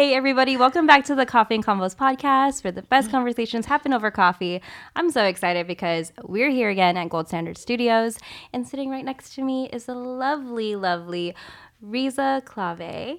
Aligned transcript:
Hey, 0.00 0.14
everybody, 0.14 0.56
welcome 0.56 0.86
back 0.86 1.04
to 1.04 1.14
the 1.14 1.26
Coffee 1.26 1.56
and 1.56 1.62
Convos 1.62 1.94
podcast 1.94 2.64
where 2.64 2.72
the 2.72 2.80
best 2.80 3.10
conversations 3.10 3.66
happen 3.66 3.92
over 3.92 4.10
coffee. 4.10 4.62
I'm 4.96 5.10
so 5.10 5.24
excited 5.24 5.66
because 5.66 6.10
we're 6.22 6.48
here 6.48 6.70
again 6.70 6.96
at 6.96 7.10
Gold 7.10 7.28
Standard 7.28 7.58
Studios, 7.58 8.16
and 8.54 8.66
sitting 8.66 8.88
right 8.88 9.04
next 9.04 9.34
to 9.34 9.44
me 9.44 9.68
is 9.70 9.84
the 9.84 9.94
lovely, 9.94 10.74
lovely 10.74 11.34
Riza 11.82 12.40
Clave. 12.46 13.18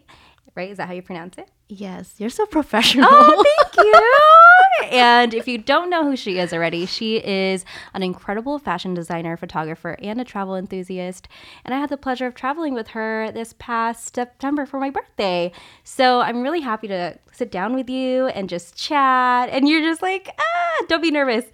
Right? 0.55 0.71
Is 0.71 0.77
that 0.77 0.87
how 0.87 0.95
you 0.95 1.03
pronounce 1.03 1.37
it? 1.37 1.51
Yes, 1.73 2.15
you're 2.17 2.29
so 2.29 2.45
professional. 2.47 3.07
Oh, 3.09 3.43
thank 3.73 3.77
you. 4.91 4.97
and 4.97 5.33
if 5.33 5.47
you 5.47 5.57
don't 5.57 5.89
know 5.89 6.03
who 6.03 6.17
she 6.17 6.37
is 6.37 6.51
already, 6.51 6.85
she 6.85 7.15
is 7.17 7.63
an 7.93 8.03
incredible 8.03 8.59
fashion 8.59 8.93
designer, 8.93 9.37
photographer, 9.37 9.95
and 10.01 10.19
a 10.19 10.25
travel 10.25 10.57
enthusiast. 10.57 11.29
And 11.63 11.73
I 11.73 11.79
had 11.79 11.89
the 11.89 11.95
pleasure 11.95 12.27
of 12.27 12.35
traveling 12.35 12.73
with 12.73 12.89
her 12.89 13.31
this 13.31 13.55
past 13.57 14.15
September 14.15 14.65
for 14.65 14.81
my 14.81 14.89
birthday. 14.89 15.53
So 15.85 16.19
I'm 16.19 16.41
really 16.41 16.59
happy 16.59 16.89
to 16.89 17.17
sit 17.31 17.51
down 17.51 17.73
with 17.73 17.89
you 17.89 18.27
and 18.27 18.49
just 18.49 18.75
chat. 18.75 19.47
And 19.49 19.69
you're 19.69 19.81
just 19.81 20.01
like, 20.01 20.29
ah, 20.37 20.85
don't 20.89 21.01
be 21.01 21.11
nervous. 21.11 21.45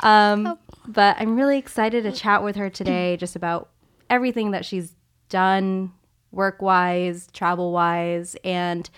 Um, 0.00 0.58
but 0.86 1.16
I'm 1.18 1.36
really 1.36 1.56
excited 1.56 2.04
to 2.04 2.12
chat 2.12 2.44
with 2.44 2.56
her 2.56 2.68
today 2.68 3.16
just 3.18 3.34
about 3.34 3.70
everything 4.10 4.50
that 4.50 4.66
she's 4.66 4.94
done 5.30 5.92
work 6.34 6.60
wise, 6.60 7.28
travel 7.32 7.72
wise, 7.72 8.36
and 8.44 8.90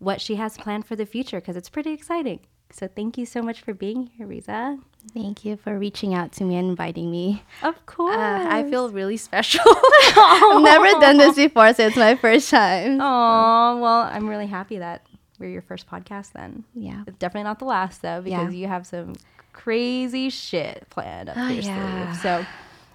what 0.00 0.20
she 0.20 0.34
has 0.34 0.56
planned 0.58 0.86
for 0.86 0.96
the 0.96 1.06
future 1.06 1.40
because 1.40 1.56
it's 1.56 1.68
pretty 1.68 1.92
exciting. 1.92 2.40
So 2.72 2.88
thank 2.88 3.16
you 3.18 3.26
so 3.26 3.42
much 3.42 3.60
for 3.62 3.72
being 3.74 4.06
here, 4.16 4.26
Riza. 4.26 4.78
Thank 5.14 5.44
you 5.44 5.56
for 5.56 5.78
reaching 5.78 6.14
out 6.14 6.32
to 6.32 6.44
me 6.44 6.56
and 6.56 6.68
inviting 6.70 7.10
me. 7.10 7.42
Of 7.62 7.84
course. 7.86 8.16
Uh, 8.16 8.46
I 8.48 8.68
feel 8.70 8.90
really 8.90 9.16
special. 9.16 9.62
I've 9.66 10.62
never 10.62 10.90
done 11.00 11.16
this 11.16 11.36
before, 11.46 11.72
so 11.74 11.86
it's 11.86 11.96
my 11.96 12.14
first 12.16 12.50
time. 12.50 13.00
Oh, 13.00 13.78
well, 13.80 14.02
I'm 14.02 14.28
really 14.28 14.46
happy 14.46 14.78
that 14.78 15.06
we're 15.38 15.48
your 15.50 15.62
first 15.62 15.88
podcast 15.88 16.32
then. 16.32 16.64
Yeah. 16.74 17.02
It's 17.06 17.16
definitely 17.18 17.44
not 17.44 17.58
the 17.60 17.64
last 17.64 18.02
though 18.02 18.20
because 18.20 18.52
Yeah. 18.54 18.60
you 18.60 18.68
have 18.68 18.86
some 18.86 19.14
crazy 19.52 20.30
shit 20.30 20.86
planned 20.90 21.28
up 21.28 21.36
Oh, 21.38 21.48
your 21.48 21.62
yeah. 21.64 22.12
sleeve. 22.12 22.22
So 22.22 22.46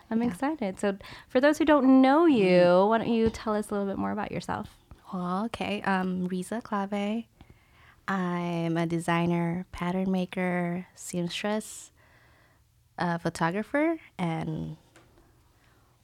I'm 0.09 0.21
excited. 0.21 0.79
So 0.79 0.97
for 1.27 1.41
those 1.41 1.57
who 1.57 1.65
don't 1.65 2.01
know 2.01 2.25
you, 2.27 2.85
why 2.87 2.97
don't 2.99 3.09
you 3.09 3.29
tell 3.29 3.55
us 3.55 3.69
a 3.69 3.73
little 3.73 3.87
bit 3.87 3.97
more 3.97 4.11
about 4.11 4.31
yourself? 4.31 4.69
Well, 5.15 5.45
okay. 5.45 5.81
Um, 5.83 6.27
Riza 6.27 6.59
Clave. 6.61 7.23
I'm 8.05 8.75
a 8.75 8.85
designer, 8.85 9.65
pattern 9.71 10.11
maker, 10.11 10.87
seamstress, 10.93 11.91
a 12.97 13.17
photographer, 13.17 13.97
and 14.17 14.75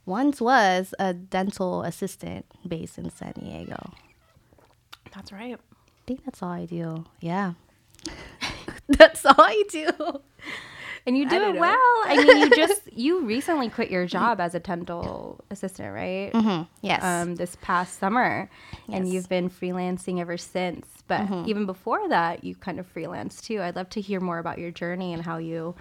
once 0.05 0.39
was 0.39 0.95
a 0.97 1.13
dental 1.13 1.83
assistant 1.83 2.45
based 2.65 2.97
in 2.97 3.09
San 3.09 3.33
Diego. 3.33 3.91
That's 5.13 5.33
right. 5.33 5.57
I 5.57 6.01
think 6.07 6.23
that's 6.23 6.41
all 6.41 6.51
I 6.51 6.65
do. 6.65 7.03
Yeah. 7.19 7.53
that's 8.87 9.25
all 9.25 9.35
I 9.37 9.61
do. 9.69 9.89
And 11.05 11.17
you 11.17 11.27
do 11.27 11.41
it 11.41 11.59
well. 11.59 11.77
I 12.05 12.23
mean, 12.23 12.37
you 12.37 12.49
just 12.55 12.81
you 12.93 13.25
recently 13.25 13.69
quit 13.69 13.89
your 13.89 14.05
job 14.05 14.39
as 14.39 14.53
a 14.53 14.59
dental 14.59 15.43
assistant, 15.49 15.93
right? 15.93 16.31
Mm-hmm. 16.33 16.63
Yes. 16.81 17.03
Um, 17.03 17.35
this 17.35 17.57
past 17.61 17.99
summer, 17.99 18.49
and 18.91 19.11
you've 19.11 19.29
been 19.29 19.49
freelancing 19.49 20.19
ever 20.19 20.37
since. 20.37 20.85
But 21.07 21.29
even 21.47 21.65
before 21.65 22.07
that, 22.09 22.43
you 22.43 22.55
kind 22.55 22.79
of 22.79 22.93
freelanced 22.93 23.43
too. 23.43 23.61
I'd 23.61 23.75
love 23.75 23.89
to 23.91 24.01
hear 24.01 24.19
more 24.19 24.37
about 24.37 24.59
your 24.59 24.71
journey 24.71 25.13
and 25.13 25.23
how 25.25 25.37
you 25.37 25.75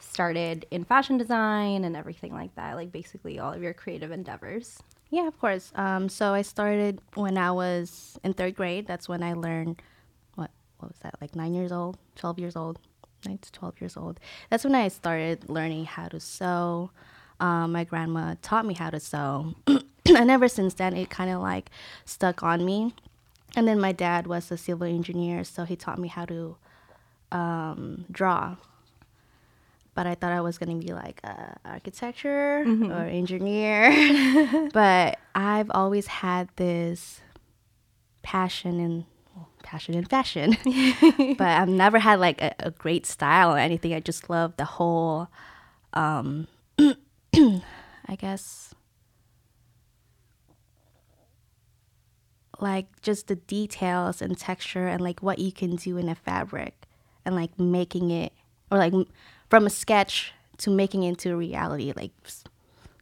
started 0.00 0.66
in 0.70 0.84
fashion 0.84 1.18
design 1.18 1.84
and 1.84 1.96
everything 1.96 2.32
like 2.32 2.54
that. 2.54 2.76
Like 2.76 2.92
basically 2.92 3.38
all 3.38 3.52
of 3.52 3.62
your 3.62 3.74
creative 3.74 4.10
endeavors. 4.10 4.82
Yeah, 5.10 5.26
of 5.26 5.38
course. 5.40 5.72
Um, 5.74 6.08
so 6.08 6.34
I 6.34 6.42
started 6.42 7.00
when 7.14 7.38
I 7.38 7.50
was 7.50 8.18
in 8.22 8.34
third 8.34 8.54
grade. 8.54 8.86
That's 8.86 9.08
when 9.08 9.22
I 9.22 9.32
learned 9.32 9.80
what 10.34 10.50
what 10.78 10.90
was 10.90 10.98
that 11.00 11.14
like 11.20 11.34
nine 11.34 11.54
years 11.54 11.72
old, 11.72 11.96
twelve 12.14 12.38
years 12.38 12.56
old, 12.56 12.78
nine 13.26 13.38
to 13.38 13.52
twelve 13.52 13.80
years 13.80 13.96
old. 13.96 14.20
That's 14.50 14.64
when 14.64 14.74
I 14.74 14.88
started 14.88 15.48
learning 15.48 15.86
how 15.86 16.08
to 16.08 16.20
sew. 16.20 16.90
Um, 17.40 17.72
my 17.72 17.84
grandma 17.84 18.34
taught 18.42 18.66
me 18.66 18.74
how 18.74 18.90
to 18.90 18.98
sew, 18.98 19.54
and 19.66 20.30
ever 20.30 20.48
since 20.48 20.74
then 20.74 20.96
it 20.96 21.10
kind 21.10 21.30
of 21.30 21.40
like 21.40 21.70
stuck 22.04 22.42
on 22.42 22.64
me. 22.64 22.94
And 23.56 23.66
then 23.66 23.80
my 23.80 23.92
dad 23.92 24.26
was 24.26 24.50
a 24.50 24.56
civil 24.56 24.86
engineer, 24.86 25.44
so 25.44 25.64
he 25.64 25.74
taught 25.76 25.98
me 25.98 26.08
how 26.08 26.26
to 26.26 26.56
um, 27.32 28.04
draw. 28.10 28.56
But 29.94 30.06
I 30.06 30.14
thought 30.14 30.32
I 30.32 30.40
was 30.40 30.58
gonna 30.58 30.76
be 30.76 30.92
like 30.92 31.20
uh, 31.24 31.54
architecture 31.64 32.64
or 32.90 33.02
engineer. 33.04 34.70
but 34.72 35.18
I've 35.34 35.70
always 35.70 36.06
had 36.06 36.48
this 36.56 37.20
passion 38.22 38.78
in 38.78 38.92
well, 38.92 39.17
passion 39.62 39.94
in 39.94 40.04
fashion. 40.04 40.56
but 41.36 41.46
I've 41.46 41.68
never 41.68 41.98
had 41.98 42.20
like 42.20 42.40
a, 42.40 42.54
a 42.60 42.70
great 42.70 43.06
style 43.06 43.54
or 43.54 43.58
anything. 43.58 43.94
I 43.94 44.00
just 44.00 44.30
love 44.30 44.56
the 44.56 44.64
whole, 44.64 45.28
um, 45.92 46.46
I 46.78 48.16
guess, 48.16 48.74
like 52.60 53.00
just 53.02 53.28
the 53.28 53.36
details 53.36 54.20
and 54.20 54.36
texture 54.36 54.86
and 54.86 55.00
like 55.00 55.20
what 55.22 55.38
you 55.38 55.52
can 55.52 55.76
do 55.76 55.96
in 55.96 56.08
a 56.08 56.14
fabric 56.14 56.74
and 57.24 57.34
like 57.34 57.58
making 57.58 58.10
it 58.10 58.32
or 58.70 58.78
like 58.78 58.92
from 59.48 59.66
a 59.66 59.70
sketch 59.70 60.32
to 60.58 60.70
making 60.70 61.04
it 61.04 61.08
into 61.08 61.36
reality 61.36 61.92
like 61.96 62.12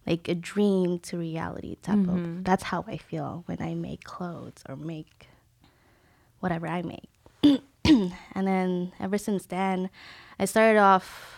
like 0.07 0.29
a 0.29 0.35
dream 0.35 0.99
to 0.99 1.17
reality 1.17 1.77
type 1.83 2.07
of 2.07 2.45
that's 2.45 2.65
how 2.65 2.85
i 2.87 2.97
feel 2.97 3.43
when 3.47 3.61
i 3.61 3.75
make 3.75 4.05
clothes 4.05 4.63
or 4.69 4.77
make 4.77 5.29
whatever 6.47 6.69
i 6.69 6.81
make. 6.83 7.11
And 8.37 8.47
then 8.47 8.93
ever 9.01 9.19
since 9.19 9.47
then 9.47 9.91
i 10.39 10.45
started 10.45 10.79
off 10.79 11.37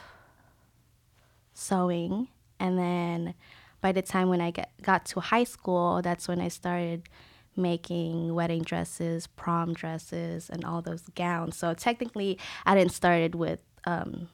sewing. 1.55 2.29
And 2.61 2.79
then 2.79 3.35
by 3.81 3.93
the 3.93 4.03
time 4.03 4.29
when 4.29 4.43
i 4.43 4.51
get, 4.51 4.71
got 4.83 5.07
to 5.07 5.21
high 5.21 5.45
school 5.45 6.03
that's 6.03 6.29
when 6.29 6.41
i 6.43 6.49
started 6.49 7.09
making 7.57 8.35
wedding 8.35 8.63
dresses 8.63 9.27
prom 9.27 9.73
dresses 9.73 10.51
and 10.51 10.63
all 10.65 10.83
those 10.83 11.05
gowns. 11.15 11.57
So 11.57 11.73
technically 11.73 12.39
i 12.67 12.75
didn't 12.75 12.93
started 12.93 13.35
with 13.35 13.61
um, 13.87 14.29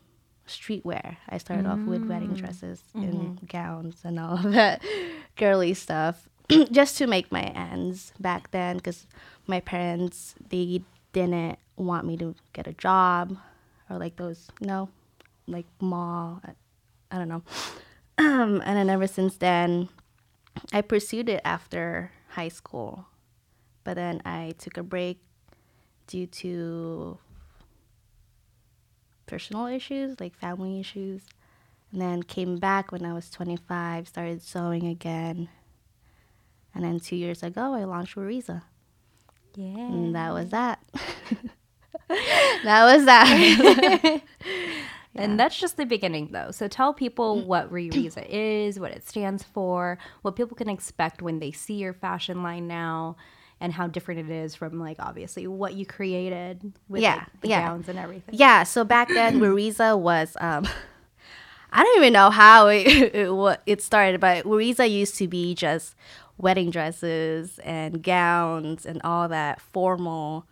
streetwear. 0.49 1.17
I 1.29 1.39
started 1.39 1.67
off 1.67 1.79
with 1.81 2.05
wedding 2.07 2.35
dresses 2.35 2.83
and 2.95 3.49
gowns 3.49 4.01
and 4.03 4.19
all 4.19 4.35
of 4.45 4.53
that 4.61 4.83
girly 5.37 5.75
stuff 5.75 6.29
just 6.71 6.99
to 6.99 7.07
make 7.07 7.33
my 7.33 7.43
ends 7.43 8.13
back 8.21 8.51
then 8.51 8.77
because 8.77 9.07
my 9.47 9.61
parents 9.61 10.35
they 10.51 10.83
didn't 11.13 11.59
want 11.77 12.07
me 12.07 12.17
to 12.17 12.35
get 12.53 12.67
a 12.67 12.73
job 12.73 13.37
or 13.89 13.99
like 13.99 14.17
those 14.17 14.49
know 14.61 14.89
like 15.47 15.67
mall 15.81 16.41
I, 16.45 16.53
I 17.11 17.19
don't 17.19 17.29
know. 17.29 17.43
Um, 18.17 18.63
and 18.65 18.77
then 18.77 18.89
ever 18.91 19.09
since 19.09 19.39
then 19.39 19.89
i 20.73 20.81
pursued 20.83 21.29
it 21.29 21.41
after 21.45 22.13
high 22.29 22.49
school 22.49 23.07
but 23.83 23.95
then 23.95 24.23
i 24.25 24.55
took 24.57 24.77
a 24.77 24.85
break 24.85 25.19
due 26.07 26.29
to 26.29 27.19
personal 29.27 29.67
issues 29.67 30.21
like 30.21 30.37
family 30.37 30.79
issues 30.79 31.23
and 31.91 32.01
then 32.01 32.23
came 32.23 32.59
back 32.59 32.93
when 32.93 33.05
i 33.05 33.13
was 33.13 33.29
25 33.31 34.07
started 34.07 34.41
sewing 34.41 34.87
again 34.87 35.49
and 36.75 36.85
then 36.85 36.99
two 37.01 37.17
years 37.17 37.43
ago 37.43 37.73
i 37.75 37.85
launched 37.85 38.17
Wariza. 38.17 38.63
Yeah. 39.57 39.67
And 39.79 40.15
that 40.17 40.33
was 40.33 40.51
that. 40.51 40.81
that 42.09 42.85
was 42.97 43.05
that. 43.07 44.21
And 45.17 45.39
that's 45.39 45.57
just 45.57 45.77
the 45.77 45.87
beginning, 45.87 46.31
though. 46.33 46.51
So 46.51 46.67
tell 46.67 46.93
people 46.93 47.41
what 47.45 47.71
Reuriza 47.71 48.27
is, 48.29 48.81
what 48.81 48.91
it 48.91 49.07
stands 49.07 49.45
for, 49.45 49.97
what 50.23 50.35
people 50.35 50.57
can 50.57 50.69
expect 50.69 51.23
when 51.23 51.39
they 51.39 51.53
see 51.53 51.75
your 51.75 51.93
fashion 51.93 52.43
line 52.43 52.67
now, 52.67 53.15
and 53.61 53.73
how 53.73 53.87
different 53.87 54.29
it 54.29 54.35
is 54.35 54.57
from, 54.57 54.81
like, 54.81 54.97
obviously 54.99 55.47
what 55.47 55.75
you 55.75 55.87
created 55.87 56.73
with 56.89 57.01
Yeah, 57.01 57.15
like, 57.15 57.41
the 57.43 57.49
yeah. 57.49 57.69
gowns 57.69 57.89
and 57.89 57.97
everything. 57.97 58.35
yeah, 58.37 58.65
so 58.65 58.83
back 58.83 59.07
then 59.07 59.39
Wariza 59.41 59.97
was 59.97 60.37
um 60.41 60.67
I 61.73 61.85
don't 61.85 61.97
even 61.99 62.13
know 62.13 62.31
how 62.31 62.67
it 62.67 62.85
it, 63.15 63.61
it 63.67 63.83
started, 63.83 64.21
but 64.21 64.45
Wariza 64.47 64.91
used 64.91 65.15
to 65.19 65.29
be 65.29 65.55
just 65.55 65.95
wedding 66.39 66.71
dresses 66.71 67.59
and 67.61 68.03
gowns 68.03 68.87
and 68.87 69.01
all 69.05 69.29
that 69.29 69.61
formal 69.61 70.47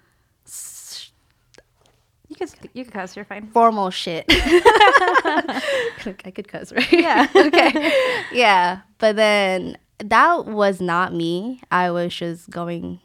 You 2.28 2.36
could, 2.36 2.50
you 2.72 2.84
could 2.84 2.94
cuss, 2.94 3.14
you're 3.14 3.24
fine. 3.24 3.50
formal 3.52 3.90
shit. 3.90 4.24
I 4.28 6.32
could 6.34 6.48
cuss, 6.48 6.72
right? 6.72 6.92
Yeah. 6.92 7.26
okay. 7.34 7.92
Yeah. 8.32 8.80
But 8.98 9.16
then 9.16 9.76
that 9.98 10.46
was 10.46 10.80
not 10.80 11.12
me. 11.12 11.60
I 11.70 11.90
was 11.90 12.14
just 12.14 12.50
going 12.50 13.00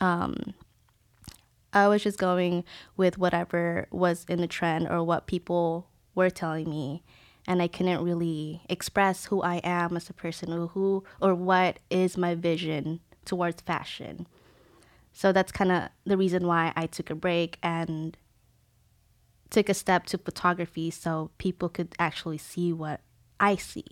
um 0.00 0.54
I 1.72 1.88
was 1.88 2.02
just 2.02 2.18
going 2.18 2.64
with 2.96 3.18
whatever 3.18 3.88
was 3.90 4.24
in 4.28 4.40
the 4.40 4.46
trend 4.46 4.88
or 4.88 5.02
what 5.02 5.26
people 5.26 5.88
were 6.14 6.30
telling 6.30 6.70
me 6.70 7.02
and 7.46 7.60
I 7.60 7.68
couldn't 7.68 8.02
really 8.02 8.62
express 8.68 9.26
who 9.26 9.42
I 9.42 9.56
am 9.64 9.96
as 9.96 10.08
a 10.08 10.14
person 10.14 10.52
or 10.52 10.68
who 10.68 11.04
or 11.20 11.34
what 11.34 11.78
is 11.90 12.16
my 12.16 12.34
vision 12.34 13.00
towards 13.24 13.62
fashion. 13.62 14.26
So 15.12 15.32
that's 15.32 15.52
kind 15.52 15.70
of 15.70 15.88
the 16.04 16.16
reason 16.16 16.46
why 16.46 16.72
I 16.74 16.86
took 16.86 17.10
a 17.10 17.14
break 17.14 17.58
and 17.62 18.16
took 19.50 19.68
a 19.68 19.74
step 19.74 20.06
to 20.06 20.18
photography 20.18 20.90
so 20.90 21.30
people 21.38 21.68
could 21.68 21.94
actually 21.98 22.38
see 22.38 22.72
what 22.72 23.00
I 23.38 23.56
see. 23.56 23.86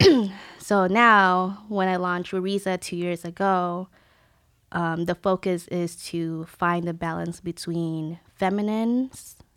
so 0.58 0.86
now, 0.86 1.64
when 1.68 1.88
I 1.88 1.96
launched 1.96 2.32
Ruriza 2.32 2.80
two 2.80 2.96
years 2.96 3.24
ago, 3.24 3.88
um, 4.70 5.06
the 5.06 5.14
focus 5.14 5.68
is 5.68 5.96
to 6.06 6.44
find 6.44 6.86
the 6.86 6.94
balance 6.94 7.40
between 7.40 8.20
feminine, 8.36 9.10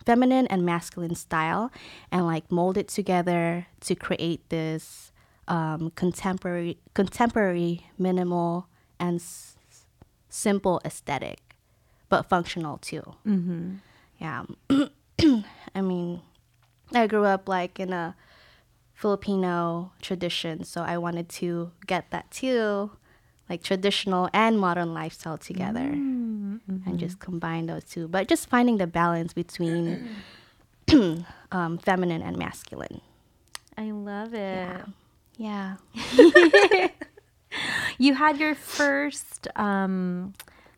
feminine 0.06 0.48
and 0.48 0.66
masculine 0.66 1.16
style, 1.16 1.72
and 2.12 2.26
like 2.26 2.52
mold 2.52 2.78
it 2.78 2.88
together 2.88 3.68
to 3.82 3.96
create 3.96 4.48
this 4.50 5.12
um, 5.48 5.92
contemporary, 5.96 6.78
contemporary, 6.94 7.86
minimal 7.98 8.68
and 9.00 9.20
s- 9.20 9.56
simple 10.30 10.80
aesthetic, 10.86 11.40
but 12.10 12.24
functional 12.30 12.78
too. 12.78 13.04
Mm-hmm. 13.28 13.76
Yeah, 14.20 14.44
I 15.76 15.82
mean, 15.82 16.22
I 16.94 17.08
grew 17.08 17.26
up 17.26 17.50
like 17.50 17.80
in 17.80 17.92
a 17.92 18.16
Filipino 18.94 19.92
tradition, 20.02 20.64
so 20.64 20.82
I 20.82 20.98
wanted 20.98 21.28
to 21.42 21.72
get 21.86 22.12
that 22.12 22.32
too, 22.32 22.92
like 23.50 23.62
traditional 23.62 24.30
and 24.34 24.58
modern 24.60 24.94
lifestyle 24.94 25.38
together, 25.38 25.92
and 26.68 27.00
just 27.00 27.20
combine 27.20 27.66
those 27.66 27.84
two. 27.84 28.08
But 28.08 28.28
just 28.28 28.50
finding 28.50 28.78
the 28.78 28.88
balance 28.88 29.34
between 29.34 30.08
um, 31.52 31.78
feminine 31.78 32.22
and 32.22 32.38
masculine. 32.38 33.02
I 33.78 33.92
love 33.92 34.34
it. 34.34 34.82
Yeah. 35.38 35.76
You 37.98 38.14
had 38.14 38.38
your 38.40 38.56
first 38.56 39.48
um, 39.56 40.34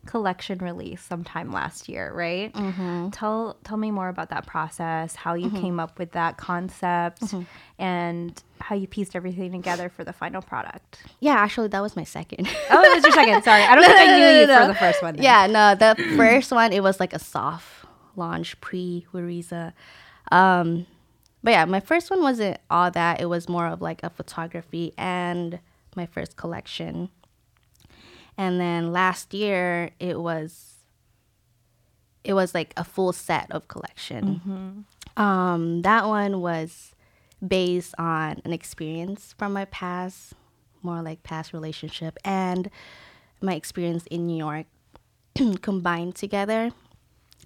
collection 0.08 0.58
release 0.58 1.02
sometime 1.02 1.52
last 1.52 1.86
year, 1.86 2.10
right? 2.14 2.52
Mm-hmm. 2.54 3.10
Tell 3.10 3.58
tell 3.62 3.76
me 3.76 3.90
more 3.90 4.08
about 4.08 4.30
that 4.30 4.46
process, 4.46 5.14
how 5.14 5.34
you 5.34 5.50
came 5.50 5.78
up 5.78 5.98
with 5.98 6.12
that 6.12 6.38
concept, 6.38 7.22
and 7.78 8.42
how 8.58 8.74
you 8.74 8.86
pieced 8.86 9.14
everything 9.14 9.52
together 9.52 9.90
for 9.90 10.04
the 10.04 10.12
final 10.14 10.40
product. 10.40 11.02
Yeah, 11.20 11.34
actually, 11.34 11.68
that 11.68 11.80
was 11.80 11.94
my 11.94 12.04
second. 12.04 12.48
Oh, 12.70 12.82
it 12.82 12.94
was 12.94 13.04
your 13.04 13.12
second. 13.12 13.44
Sorry, 13.44 13.62
I 13.62 13.74
don't 13.74 13.84
think 13.84 13.98
I 13.98 14.06
knew 14.06 14.24
no, 14.24 14.40
you 14.40 14.46
no, 14.46 14.60
for 14.62 14.66
the 14.68 14.74
first 14.78 15.02
one. 15.02 15.16
then. 15.16 15.22
Yeah, 15.22 15.46
no, 15.46 15.74
the 15.74 16.02
first 16.16 16.50
one 16.50 16.72
it 16.72 16.82
was 16.82 16.98
like 16.98 17.12
a 17.12 17.18
soft 17.18 17.84
launch 18.16 18.58
pre 18.62 19.06
Wariza. 19.12 19.74
Um, 20.32 20.86
but 21.42 21.50
yeah, 21.50 21.64
my 21.66 21.80
first 21.80 22.10
one 22.10 22.22
wasn't 22.22 22.58
all 22.70 22.90
that. 22.90 23.20
It 23.20 23.26
was 23.26 23.46
more 23.46 23.66
of 23.66 23.82
like 23.82 24.02
a 24.02 24.08
photography 24.10 24.94
and 24.96 25.60
my 25.94 26.06
first 26.06 26.36
collection. 26.36 27.10
And 28.38 28.58
then 28.60 28.92
last 28.92 29.34
year 29.34 29.90
it 30.00 30.18
was 30.20 30.76
it 32.24 32.34
was 32.34 32.54
like 32.54 32.72
a 32.76 32.84
full 32.84 33.12
set 33.12 33.50
of 33.50 33.68
collection. 33.68 34.84
Um, 35.16 35.82
that 35.82 36.06
one 36.06 36.40
was 36.40 36.94
based 37.46 37.94
on 37.98 38.40
an 38.44 38.52
experience 38.52 39.34
from 39.38 39.52
my 39.52 39.64
past, 39.66 40.34
more 40.82 41.02
like 41.02 41.22
past 41.22 41.52
relationship 41.52 42.18
and 42.24 42.70
my 43.40 43.54
experience 43.54 44.04
in 44.10 44.26
New 44.26 44.36
York 44.36 44.66
combined 45.62 46.14
together. 46.16 46.70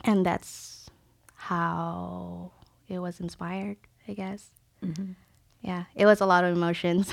And 0.04 0.24
that's 0.26 0.90
how 1.34 2.50
it 2.88 2.98
was 2.98 3.20
inspired, 3.20 3.76
I 4.08 4.14
guess. 4.14 4.50
Yeah, 5.62 5.84
it 5.94 6.06
was 6.06 6.20
a 6.20 6.26
lot 6.26 6.42
of 6.44 6.56
emotions. 6.56 7.12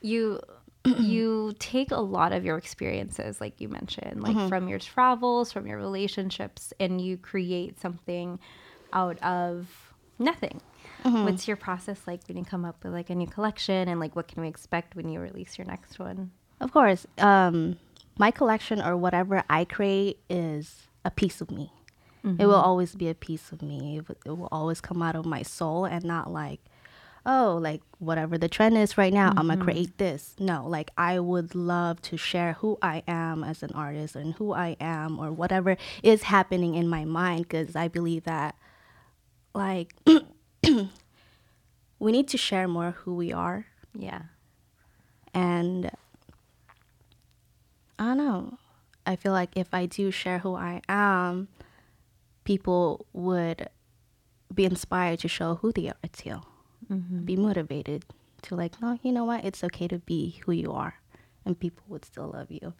you 0.00 0.40
you 0.84 1.52
take 1.58 1.90
a 1.90 2.00
lot 2.00 2.32
of 2.32 2.44
your 2.44 2.56
experiences 2.56 3.38
like 3.38 3.60
you 3.60 3.68
mentioned 3.68 4.22
like 4.22 4.34
mm-hmm. 4.34 4.48
from 4.48 4.66
your 4.66 4.78
travels 4.78 5.52
from 5.52 5.66
your 5.66 5.76
relationships 5.76 6.72
and 6.80 7.00
you 7.00 7.18
create 7.18 7.78
something 7.78 8.38
out 8.92 9.22
of 9.22 9.68
nothing. 10.18 10.60
Mm-hmm. 11.04 11.24
What's 11.24 11.48
your 11.48 11.56
process 11.56 12.00
like 12.06 12.20
when 12.28 12.36
you 12.36 12.44
come 12.44 12.64
up 12.64 12.84
with 12.84 12.92
like 12.92 13.10
a 13.10 13.14
new 13.14 13.26
collection 13.26 13.88
and 13.88 13.98
like 13.98 14.14
what 14.14 14.28
can 14.28 14.42
we 14.42 14.48
expect 14.48 14.94
when 14.94 15.08
you 15.08 15.20
release 15.20 15.58
your 15.58 15.66
next 15.66 15.98
one? 15.98 16.30
Of 16.60 16.72
course, 16.72 17.06
um, 17.18 17.78
my 18.18 18.30
collection 18.30 18.82
or 18.82 18.96
whatever 18.96 19.42
I 19.48 19.64
create 19.64 20.18
is 20.28 20.88
a 21.04 21.10
piece 21.10 21.40
of 21.40 21.50
me. 21.50 21.72
It 22.22 22.44
will 22.44 22.52
mm-hmm. 22.52 22.52
always 22.52 22.94
be 22.94 23.08
a 23.08 23.14
piece 23.14 23.50
of 23.50 23.62
me. 23.62 23.96
It, 23.96 24.06
w- 24.06 24.20
it 24.26 24.38
will 24.38 24.48
always 24.52 24.82
come 24.82 25.00
out 25.00 25.16
of 25.16 25.24
my 25.24 25.40
soul 25.40 25.86
and 25.86 26.04
not 26.04 26.30
like, 26.30 26.60
oh, 27.26 27.58
like 27.60 27.82
whatever 27.98 28.38
the 28.38 28.48
trend 28.48 28.76
is 28.76 28.96
right 28.98 29.12
now, 29.12 29.28
I'm 29.30 29.48
gonna 29.48 29.56
mm-hmm. 29.56 29.64
create 29.64 29.98
this. 29.98 30.34
No, 30.38 30.66
like 30.66 30.90
I 30.96 31.18
would 31.18 31.54
love 31.54 32.00
to 32.02 32.16
share 32.16 32.54
who 32.54 32.78
I 32.82 33.02
am 33.06 33.44
as 33.44 33.62
an 33.62 33.72
artist 33.74 34.16
and 34.16 34.34
who 34.34 34.52
I 34.52 34.76
am 34.80 35.18
or 35.18 35.30
whatever 35.30 35.76
is 36.02 36.24
happening 36.24 36.74
in 36.74 36.88
my 36.88 37.04
mind 37.04 37.48
because 37.48 37.76
I 37.76 37.88
believe 37.88 38.24
that, 38.24 38.56
like, 39.54 39.94
we 41.98 42.12
need 42.12 42.28
to 42.28 42.38
share 42.38 42.68
more 42.68 42.92
who 42.92 43.14
we 43.14 43.32
are 43.32 43.66
yeah 43.94 44.22
and 45.34 45.90
I 47.98 48.04
don't 48.04 48.16
know. 48.16 48.58
I 49.04 49.16
feel 49.16 49.32
like 49.32 49.56
if 49.56 49.74
I 49.74 49.86
do 49.86 50.10
share 50.10 50.38
who 50.38 50.54
I 50.54 50.80
am, 50.88 51.48
people 52.44 53.06
would 53.12 53.68
be 54.52 54.64
inspired 54.64 55.18
to 55.20 55.28
show 55.28 55.56
who 55.56 55.70
they 55.70 55.88
are 55.88 55.96
too. 56.12 56.40
Mm-hmm. 56.90 57.24
Be 57.24 57.36
motivated 57.36 58.04
to 58.42 58.56
like, 58.56 58.80
no, 58.80 58.98
you 59.02 59.12
know 59.12 59.24
what? 59.24 59.44
It's 59.44 59.62
okay 59.64 59.88
to 59.88 59.98
be 59.98 60.40
who 60.44 60.52
you 60.52 60.72
are, 60.72 60.94
and 61.44 61.58
people 61.58 61.84
would 61.88 62.04
still 62.04 62.28
love 62.28 62.50
you. 62.50 62.74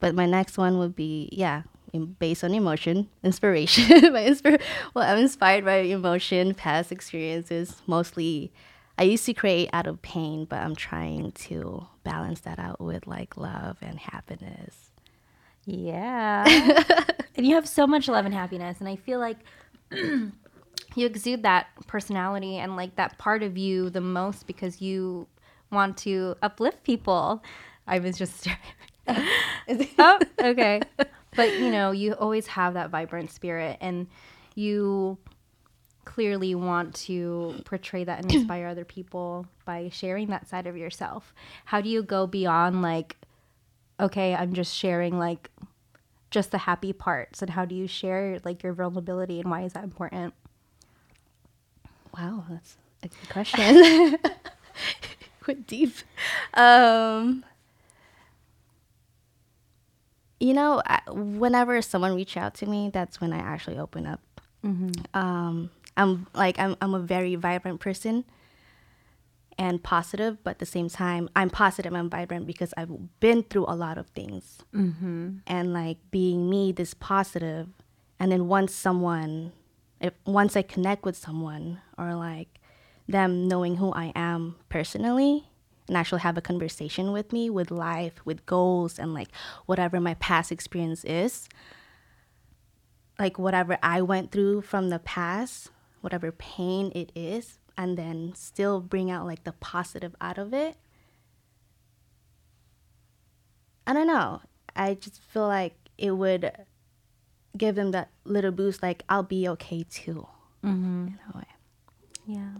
But 0.00 0.14
my 0.14 0.26
next 0.26 0.58
one 0.58 0.78
would 0.78 0.94
be, 0.94 1.28
yeah, 1.32 1.62
in- 1.92 2.16
based 2.18 2.44
on 2.44 2.54
emotion, 2.54 3.08
inspiration. 3.22 3.88
my 4.12 4.22
inspir- 4.22 4.60
well, 4.94 5.10
I'm 5.10 5.18
inspired 5.18 5.64
by 5.64 5.76
emotion, 5.78 6.54
past 6.54 6.92
experiences. 6.92 7.82
Mostly, 7.86 8.52
I 8.98 9.04
used 9.04 9.26
to 9.26 9.34
create 9.34 9.70
out 9.72 9.86
of 9.86 10.00
pain, 10.02 10.46
but 10.46 10.60
I'm 10.60 10.74
trying 10.74 11.32
to 11.32 11.86
balance 12.04 12.40
that 12.40 12.58
out 12.58 12.80
with 12.80 13.06
like 13.06 13.36
love 13.36 13.78
and 13.82 13.98
happiness. 13.98 14.90
Yeah. 15.66 16.44
and 17.36 17.46
you 17.46 17.54
have 17.56 17.68
so 17.68 17.86
much 17.86 18.08
love 18.08 18.24
and 18.24 18.34
happiness. 18.34 18.78
And 18.80 18.88
I 18.88 18.96
feel 18.96 19.18
like 19.18 19.38
you 20.96 21.06
exude 21.06 21.42
that 21.42 21.68
personality 21.86 22.56
and 22.56 22.76
like 22.76 22.96
that 22.96 23.18
part 23.18 23.42
of 23.42 23.56
you 23.56 23.90
the 23.90 24.00
most 24.00 24.46
because 24.46 24.80
you 24.80 25.26
want 25.70 25.96
to 25.98 26.36
uplift 26.42 26.82
people. 26.82 27.42
I 27.86 27.98
was 27.98 28.18
just. 28.18 28.48
oh, 29.08 30.18
okay. 30.40 30.80
But 31.34 31.58
you 31.58 31.70
know, 31.70 31.90
you 31.92 32.14
always 32.14 32.46
have 32.48 32.74
that 32.74 32.90
vibrant 32.90 33.30
spirit 33.30 33.78
and 33.80 34.06
you 34.54 35.18
clearly 36.04 36.54
want 36.54 36.94
to 36.94 37.60
portray 37.64 38.04
that 38.04 38.22
and 38.22 38.32
inspire 38.32 38.68
other 38.68 38.84
people 38.84 39.46
by 39.64 39.90
sharing 39.90 40.28
that 40.28 40.48
side 40.48 40.66
of 40.66 40.76
yourself. 40.76 41.34
How 41.66 41.80
do 41.80 41.88
you 41.88 42.02
go 42.02 42.26
beyond 42.26 42.80
like 42.80 43.16
okay, 43.98 44.34
I'm 44.34 44.52
just 44.52 44.74
sharing 44.74 45.18
like 45.18 45.50
just 46.30 46.50
the 46.50 46.58
happy 46.58 46.92
parts 46.92 47.40
and 47.42 47.50
how 47.50 47.64
do 47.64 47.74
you 47.74 47.86
share 47.86 48.40
like 48.44 48.62
your 48.62 48.72
vulnerability 48.72 49.40
and 49.40 49.50
why 49.50 49.62
is 49.62 49.72
that 49.72 49.84
important? 49.84 50.34
Wow, 52.18 52.44
that's 52.48 52.76
a 53.02 53.08
good 53.08 53.28
question. 53.28 54.16
Went 55.46 55.66
deep. 55.66 55.94
Um, 56.54 57.44
you 60.40 60.54
know, 60.54 60.82
I, 60.84 61.00
whenever 61.10 61.80
someone 61.82 62.14
reach 62.14 62.36
out 62.36 62.54
to 62.56 62.66
me, 62.66 62.90
that's 62.92 63.20
when 63.20 63.32
I 63.32 63.38
actually 63.38 63.78
open 63.78 64.06
up. 64.06 64.20
Um, 65.14 65.70
I'm 65.96 66.26
like 66.34 66.58
I'm 66.58 66.76
I'm 66.80 66.94
a 66.94 66.98
very 66.98 67.36
vibrant 67.36 67.80
person 67.80 68.24
and 69.58 69.82
positive, 69.82 70.42
but 70.44 70.52
at 70.52 70.58
the 70.58 70.66
same 70.66 70.88
time, 70.88 71.30
I'm 71.34 71.48
positive 71.48 71.92
and 71.92 72.10
vibrant 72.10 72.46
because 72.46 72.74
I've 72.76 73.20
been 73.20 73.42
through 73.42 73.64
a 73.68 73.76
lot 73.76 73.96
of 73.96 74.08
things. 74.08 74.58
Mm-hmm. 74.74 75.38
And 75.46 75.72
like 75.72 75.98
being 76.10 76.50
me, 76.50 76.72
this 76.72 76.92
positive, 76.92 77.68
and 78.18 78.30
then 78.32 78.48
once 78.48 78.74
someone, 78.74 79.52
if 80.00 80.12
once 80.26 80.56
I 80.56 80.62
connect 80.62 81.04
with 81.04 81.16
someone 81.16 81.80
or 81.98 82.14
like 82.14 82.60
them 83.08 83.48
knowing 83.48 83.76
who 83.76 83.92
I 83.92 84.12
am 84.14 84.56
personally 84.68 85.48
and 85.88 85.96
actually 85.96 86.20
have 86.20 86.36
a 86.36 86.42
conversation 86.42 87.12
with 87.12 87.32
me 87.32 87.48
with 87.48 87.70
life, 87.70 88.14
with 88.24 88.44
goals, 88.46 88.98
and 88.98 89.14
like 89.14 89.28
whatever 89.66 90.00
my 90.00 90.14
past 90.14 90.50
experience 90.50 91.04
is, 91.04 91.48
like 93.18 93.38
whatever 93.38 93.78
I 93.82 94.02
went 94.02 94.32
through 94.32 94.62
from 94.62 94.90
the 94.90 94.98
past, 94.98 95.70
whatever 96.00 96.32
pain 96.32 96.90
it 96.94 97.12
is, 97.14 97.58
and 97.78 97.96
then 97.96 98.32
still 98.34 98.80
bring 98.80 99.10
out 99.10 99.26
like 99.26 99.44
the 99.44 99.52
positive 99.52 100.16
out 100.20 100.38
of 100.38 100.52
it. 100.52 100.76
I 103.86 103.92
don't 103.92 104.08
know. 104.08 104.40
I 104.74 104.94
just 104.94 105.22
feel 105.22 105.46
like 105.46 105.76
it 105.96 106.10
would 106.10 106.50
give 107.56 107.76
them 107.76 107.92
that 107.92 108.10
little 108.24 108.50
boost, 108.50 108.82
like 108.82 109.04
I'll 109.08 109.22
be 109.22 109.48
okay 109.48 109.84
too. 109.88 110.26
Mm-hmm. 110.64 111.08
In 111.08 111.18
a 111.32 111.38
way. 111.38 111.44
Yeah. 112.26 112.50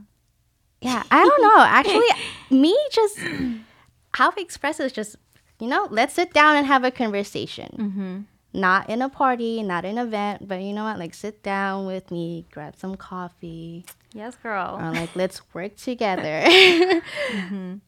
Yeah, 0.80 1.02
I 1.10 1.24
don't 1.24 1.42
know. 1.42 1.58
Actually, 1.64 2.08
me 2.50 2.76
just 2.90 3.18
how 4.14 4.30
I 4.30 4.40
express 4.40 4.80
is 4.80 4.92
just 4.92 5.16
you 5.58 5.66
know, 5.68 5.88
let's 5.90 6.14
sit 6.14 6.32
down 6.32 6.56
and 6.56 6.66
have 6.66 6.84
a 6.84 6.90
conversation. 6.90 7.68
Mm-hmm. 7.78 8.20
Not 8.60 8.88
in 8.88 9.02
a 9.02 9.08
party, 9.08 9.62
not 9.62 9.84
an 9.84 9.98
event, 9.98 10.48
but 10.48 10.62
you 10.62 10.72
know 10.72 10.84
what? 10.84 10.98
Like, 10.98 11.12
sit 11.14 11.42
down 11.42 11.86
with 11.86 12.10
me, 12.10 12.46
grab 12.50 12.74
some 12.76 12.94
coffee, 12.96 13.84
Yes, 14.14 14.36
girl. 14.36 14.78
or 14.80 14.92
like, 14.92 15.14
let's 15.14 15.42
work 15.54 15.76
together. 15.76 16.42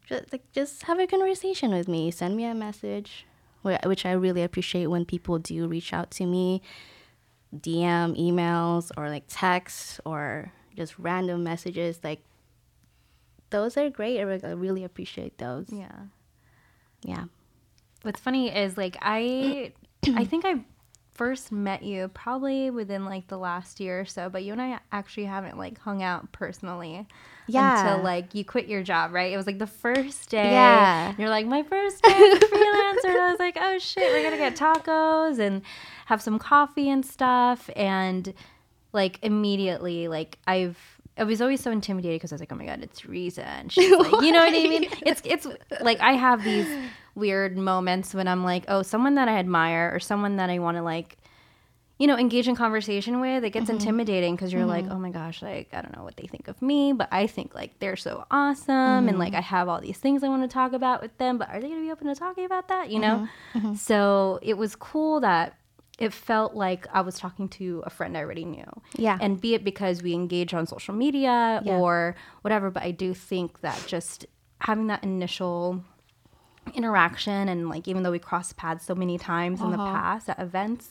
just, 0.07 0.33
like, 0.33 0.51
just 0.53 0.83
have 0.85 0.99
a 0.99 1.07
conversation 1.07 1.71
with 1.73 1.89
me. 1.89 2.11
Send 2.11 2.37
me 2.37 2.45
a 2.45 2.55
message, 2.55 3.25
which 3.63 4.05
I 4.05 4.13
really 4.13 4.43
appreciate 4.43 4.87
when 4.89 5.07
people 5.07 5.39
do 5.39 5.67
reach 5.69 5.95
out 5.95 6.11
to 6.13 6.27
me, 6.27 6.61
DM, 7.55 8.19
emails, 8.19 8.91
or 8.99 9.09
like 9.09 9.25
text, 9.29 10.01
or 10.05 10.53
just 10.79 10.99
random 10.99 11.43
messages. 11.45 11.99
Like, 12.03 12.21
those 13.51 13.77
are 13.77 13.91
great. 13.91 14.19
I 14.21 14.23
re- 14.23 14.41
I 14.43 14.51
really 14.53 14.85
appreciate 14.85 15.37
those. 15.39 15.67
yeah. 15.73 15.93
Yeah. 17.03 17.25
What's 18.03 18.21
funny 18.21 18.49
is 18.55 18.77
like 18.77 18.97
I 19.03 19.73
I 20.15 20.25
think 20.25 20.45
I 20.45 20.65
first 21.15 21.51
met 21.51 21.83
you 21.83 22.09
probably 22.09 22.71
within 22.71 23.05
like 23.05 23.27
the 23.27 23.37
last 23.39 23.81
year 23.81 24.01
or 24.01 24.05
so, 24.05 24.29
but 24.29 24.45
you 24.45 24.53
and 24.53 24.63
I 24.63 24.79
actually 24.93 25.27
haven't 25.27 25.59
like 25.59 25.79
hung 25.79 26.03
out 26.03 26.31
personally. 26.33 27.07
Yeah. 27.49 27.81
Until 27.89 28.05
like 28.05 28.35
you 28.35 28.45
quit 28.45 28.69
your 28.69 28.83
job, 28.83 29.13
right? 29.13 29.33
It 29.33 29.37
was 29.37 29.47
like 29.47 29.59
the 29.59 29.67
first 29.67 30.31
day. 30.31 30.51
Yeah. 30.51 31.15
You're 31.19 31.29
like, 31.31 31.47
my 31.47 31.63
first 31.65 32.03
day 32.03 32.11
freelancer. 32.13 33.05
And 33.07 33.19
I 33.19 33.31
was 33.31 33.39
like, 33.41 33.57
oh 33.61 33.79
shit, 33.79 34.13
we're 34.13 34.23
gonna 34.23 34.37
get 34.37 34.55
tacos 34.57 35.39
and 35.41 35.63
have 36.07 36.21
some 36.23 36.39
coffee 36.39 36.89
and 36.91 37.05
stuff. 37.05 37.69
And 37.75 38.33
like 38.93 39.19
immediately, 39.23 40.09
like 40.09 40.39
I've 40.47 40.79
I 41.19 41.25
was 41.25 41.43
always 41.43 41.61
so 41.61 41.71
intimidated 41.71 42.17
because 42.17 42.33
I 42.33 42.37
was 42.37 42.41
like, 42.41 42.53
oh 42.53 42.57
my 42.57 42.67
god, 42.67 42.83
it's 42.83 43.05
Riza. 43.05 43.45
And 43.45 43.73
she's 43.73 43.91
like, 43.99 44.23
you 44.23 44.33
know 44.33 44.41
what 44.41 44.55
I 44.55 44.69
mean? 44.69 44.89
It's 45.05 45.21
it's 45.25 45.47
like 45.81 46.01
I 46.01 46.13
have 46.13 46.45
these 46.45 46.67
weird 47.15 47.57
moments 47.57 48.15
when 48.15 48.29
I'm 48.29 48.45
like, 48.45 48.65
oh, 48.69 48.83
someone 48.83 49.17
that 49.17 49.29
I 49.29 49.39
admire 49.39 49.91
or 49.93 50.01
someone 50.01 50.37
that 50.37 50.51
I 50.51 50.61
want 50.61 50.77
to 50.77 50.83
like, 50.83 51.17
you 51.99 52.07
know, 52.07 52.17
engage 52.17 52.47
in 52.47 52.55
conversation 52.55 53.21
with. 53.21 53.43
It 53.43 53.51
gets 53.51 53.67
mm-hmm. 53.67 53.75
intimidating 53.75 54.37
because 54.37 54.53
you're 54.53 54.65
like, 54.65 54.85
mm-hmm. 54.85 54.95
oh 54.95 54.99
my 55.01 55.11
gosh, 55.11 55.43
like 55.43 55.69
I 55.73 55.83
don't 55.83 55.97
know 55.97 56.05
what 56.05 56.17
they 56.17 56.29
think 56.29 56.47
of 56.47 56.63
me, 56.63 56.93
but 56.93 57.09
I 57.11 57.27
think 57.27 57.55
like 57.55 57.79
they're 57.81 57.97
so 57.97 58.25
awesome, 58.31 59.09
and 59.09 59.19
like 59.19 59.33
mm-hmm. 59.33 59.39
I 59.39 59.43
have 59.43 59.69
all 59.69 59.81
these 59.81 59.99
things 59.99 60.23
I 60.23 60.29
want 60.29 60.49
to 60.49 60.53
talk 60.53 60.73
about 60.73 61.03
with 61.03 61.17
them, 61.19 61.39
but 61.39 61.51
are 61.51 61.61
they 61.61 61.69
gonna 61.69 61.81
be 61.81 61.91
open 61.91 62.07
to 62.07 62.15
talking 62.15 62.45
about 62.45 62.69
that? 62.69 62.91
You 62.91 63.01
know? 63.01 63.29
So 63.77 64.39
it 64.43 64.57
was 64.57 64.77
cool 64.77 65.21
that 65.21 65.57
it 65.99 66.13
felt 66.13 66.55
like 66.55 66.87
I 66.93 67.01
was 67.01 67.19
talking 67.19 67.49
to 67.49 67.83
a 67.85 67.91
friend 67.91 68.17
I 68.17 68.21
already 68.21 68.45
knew. 68.45 68.71
Yeah. 68.97 69.19
And 69.21 69.41
be 69.41 69.55
it 69.55 69.65
because 69.65 70.01
we 70.03 70.15
engage 70.15 70.55
on 70.55 70.67
social 70.67 70.95
media 70.95 71.61
Yeah. 71.65 71.77
or 71.79 72.15
whatever, 72.43 72.71
but 72.71 72.85
I 72.85 72.93
do 72.93 73.15
think 73.15 73.61
that 73.63 73.83
just 73.87 74.25
having 74.61 74.87
that 74.89 75.03
initial 75.03 75.83
interaction 76.75 77.49
and 77.49 77.69
like 77.69 77.89
even 77.89 78.03
though 78.03 78.11
we 78.11 78.19
crossed 78.19 78.57
paths 78.57 78.85
so 78.85 78.95
many 78.95 79.19
times 79.19 79.61
in 79.61 79.71
the 79.71 79.79
Uh-huh. 79.79 79.93
past 79.93 80.29
at 80.29 80.39
events, 80.39 80.91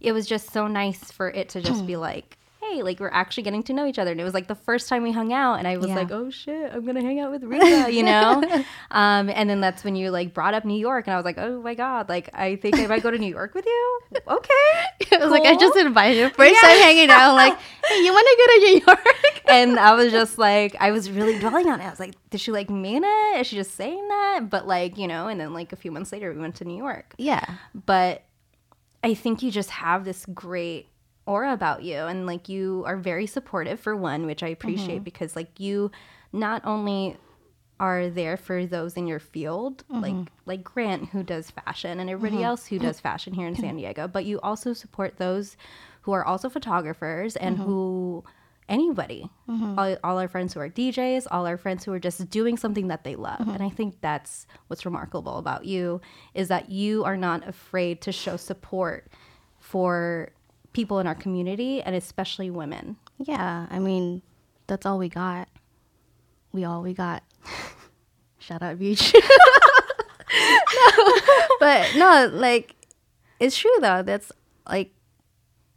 it 0.00 0.12
was 0.12 0.26
just 0.26 0.50
so 0.52 0.66
nice 0.66 1.10
for 1.10 1.30
it 1.30 1.48
to 1.50 1.60
just 1.62 1.86
be 1.86 1.96
like, 1.96 2.36
hey, 2.70 2.82
like 2.82 3.00
we're 3.00 3.08
actually 3.10 3.42
getting 3.42 3.62
to 3.64 3.72
know 3.72 3.86
each 3.86 3.98
other. 3.98 4.10
And 4.12 4.20
it 4.20 4.24
was 4.24 4.34
like 4.34 4.48
the 4.48 4.54
first 4.54 4.88
time 4.88 5.02
we 5.02 5.12
hung 5.12 5.32
out 5.32 5.54
and 5.58 5.66
I 5.68 5.76
was 5.76 5.88
Yeah. 5.88 5.96
like, 5.96 6.10
oh 6.10 6.30
shit, 6.30 6.72
I'm 6.72 6.84
gonna 6.86 7.02
hang 7.02 7.20
out 7.20 7.30
with 7.30 7.42
Riza, 7.44 7.92
you 7.92 8.02
know? 8.10 8.42
um, 8.90 9.30
and 9.30 9.48
then 9.50 9.60
that's 9.60 9.84
when 9.84 9.96
you 9.96 10.10
like 10.10 10.34
brought 10.34 10.54
up 10.54 10.64
New 10.64 10.78
York 10.78 11.06
and 11.06 11.14
I 11.14 11.16
was 11.16 11.24
like, 11.24 11.38
oh 11.38 11.60
my 11.62 11.74
God, 11.74 12.08
like 12.08 12.30
I 12.34 12.56
think 12.56 12.78
I 12.78 12.86
might 12.86 13.02
go 13.02 13.10
to 13.10 13.18
New 13.18 13.30
York 13.32 13.54
with 13.54 13.66
you. 13.66 14.00
Okay. 14.26 14.50
I 15.12 15.18
was 15.18 15.30
like, 15.30 15.44
I 15.44 15.54
just 15.56 15.76
invited 15.76 16.16
you. 16.18 16.28
First 16.30 16.54
Yeah. 16.54 16.60
time 16.68 16.78
hanging 16.82 17.10
out. 17.10 17.34
Like, 17.34 17.56
hey, 17.86 17.98
you 18.04 18.12
want 18.12 18.26
to 18.26 18.36
go 18.38 18.54
to 18.54 18.60
New 18.60 18.84
York? 18.86 19.42
and 19.48 19.78
I 19.78 19.94
was 19.94 20.12
just 20.12 20.38
like, 20.38 20.76
I 20.80 20.90
was 20.92 21.10
really 21.10 21.38
dwelling 21.38 21.68
on 21.68 21.80
it. 21.80 21.84
I 21.84 21.90
was 21.90 22.00
like, 22.00 22.14
did 22.30 22.40
she 22.40 22.50
like 22.52 22.70
mean 22.70 23.02
it? 23.04 23.40
Is 23.40 23.46
she 23.48 23.56
just 23.56 23.72
saying 23.74 24.06
that? 24.08 24.48
But 24.50 24.66
like, 24.66 24.96
you 24.98 25.06
know, 25.06 25.28
and 25.28 25.40
then 25.40 25.52
like 25.52 25.72
a 25.72 25.76
few 25.76 25.90
months 25.92 26.10
later, 26.12 26.32
we 26.32 26.38
went 26.40 26.54
to 26.56 26.64
New 26.64 26.76
York. 26.76 27.14
yeah. 27.18 27.44
But 27.74 28.22
I 29.02 29.14
think 29.14 29.42
you 29.42 29.50
just 29.50 29.70
have 29.70 30.04
this 30.04 30.24
great 30.26 30.88
aura 31.26 31.52
about 31.52 31.82
you, 31.82 31.96
and 31.96 32.26
like 32.26 32.48
you 32.48 32.84
are 32.86 32.96
very 32.96 33.26
supportive 33.26 33.80
for 33.80 33.96
one, 33.96 34.26
which 34.26 34.42
I 34.42 34.48
appreciate 34.48 34.96
mm-hmm. 34.96 35.04
because 35.04 35.36
like 35.36 35.58
you 35.58 35.90
not 36.32 36.62
only 36.64 37.16
are 37.80 38.08
there 38.08 38.36
for 38.36 38.66
those 38.66 38.94
in 38.94 39.06
your 39.06 39.18
field, 39.18 39.84
mm-hmm. 39.88 40.00
like 40.00 40.28
like 40.46 40.64
Grant 40.64 41.08
who 41.10 41.22
does 41.22 41.50
fashion 41.50 42.00
and 42.00 42.08
everybody 42.08 42.36
mm-hmm. 42.36 42.46
else 42.46 42.66
who 42.66 42.78
does 42.78 43.00
fashion 43.00 43.34
here 43.34 43.46
in 43.46 43.56
San 43.56 43.76
Diego, 43.76 44.06
but 44.06 44.24
you 44.24 44.40
also 44.40 44.72
support 44.72 45.18
those 45.18 45.56
who 46.02 46.12
are 46.12 46.24
also 46.24 46.48
photographers 46.48 47.36
and 47.36 47.58
who 47.58 48.22
anybody, 48.68 49.30
all, 49.48 49.96
all 50.04 50.18
our 50.18 50.28
friends 50.28 50.54
who 50.54 50.60
are 50.60 50.68
DJs, 50.68 51.26
all 51.30 51.46
our 51.46 51.56
friends 51.56 51.84
who 51.84 51.92
are 51.92 51.98
just 51.98 52.28
doing 52.30 52.56
something 52.56 52.88
that 52.88 53.04
they 53.04 53.14
love. 53.16 53.40
And 53.40 53.62
I 53.62 53.68
think 53.68 54.00
that's 54.00 54.46
what's 54.68 54.84
remarkable 54.84 55.38
about 55.38 55.64
you 55.64 56.00
is 56.34 56.48
that 56.48 56.70
you 56.70 57.04
are 57.04 57.16
not 57.16 57.46
afraid 57.46 58.00
to 58.02 58.12
show 58.12 58.36
support 58.36 59.08
for 59.58 60.30
people 60.74 60.98
in 60.98 61.06
our 61.06 61.14
community 61.14 61.80
and 61.80 61.96
especially 61.96 62.50
women. 62.50 62.96
Yeah. 63.18 63.66
I 63.70 63.78
mean, 63.78 64.20
that's 64.66 64.84
all 64.84 64.98
we 64.98 65.08
got. 65.08 65.48
We 66.52 66.64
all 66.64 66.82
we 66.82 66.92
got. 66.92 67.22
Shout 68.38 68.60
out 68.60 68.78
Beach. 68.78 69.14
but 71.60 71.94
no, 71.96 72.28
like, 72.30 72.76
it's 73.40 73.56
true 73.56 73.74
though. 73.80 74.02
That's 74.02 74.30
like, 74.68 74.92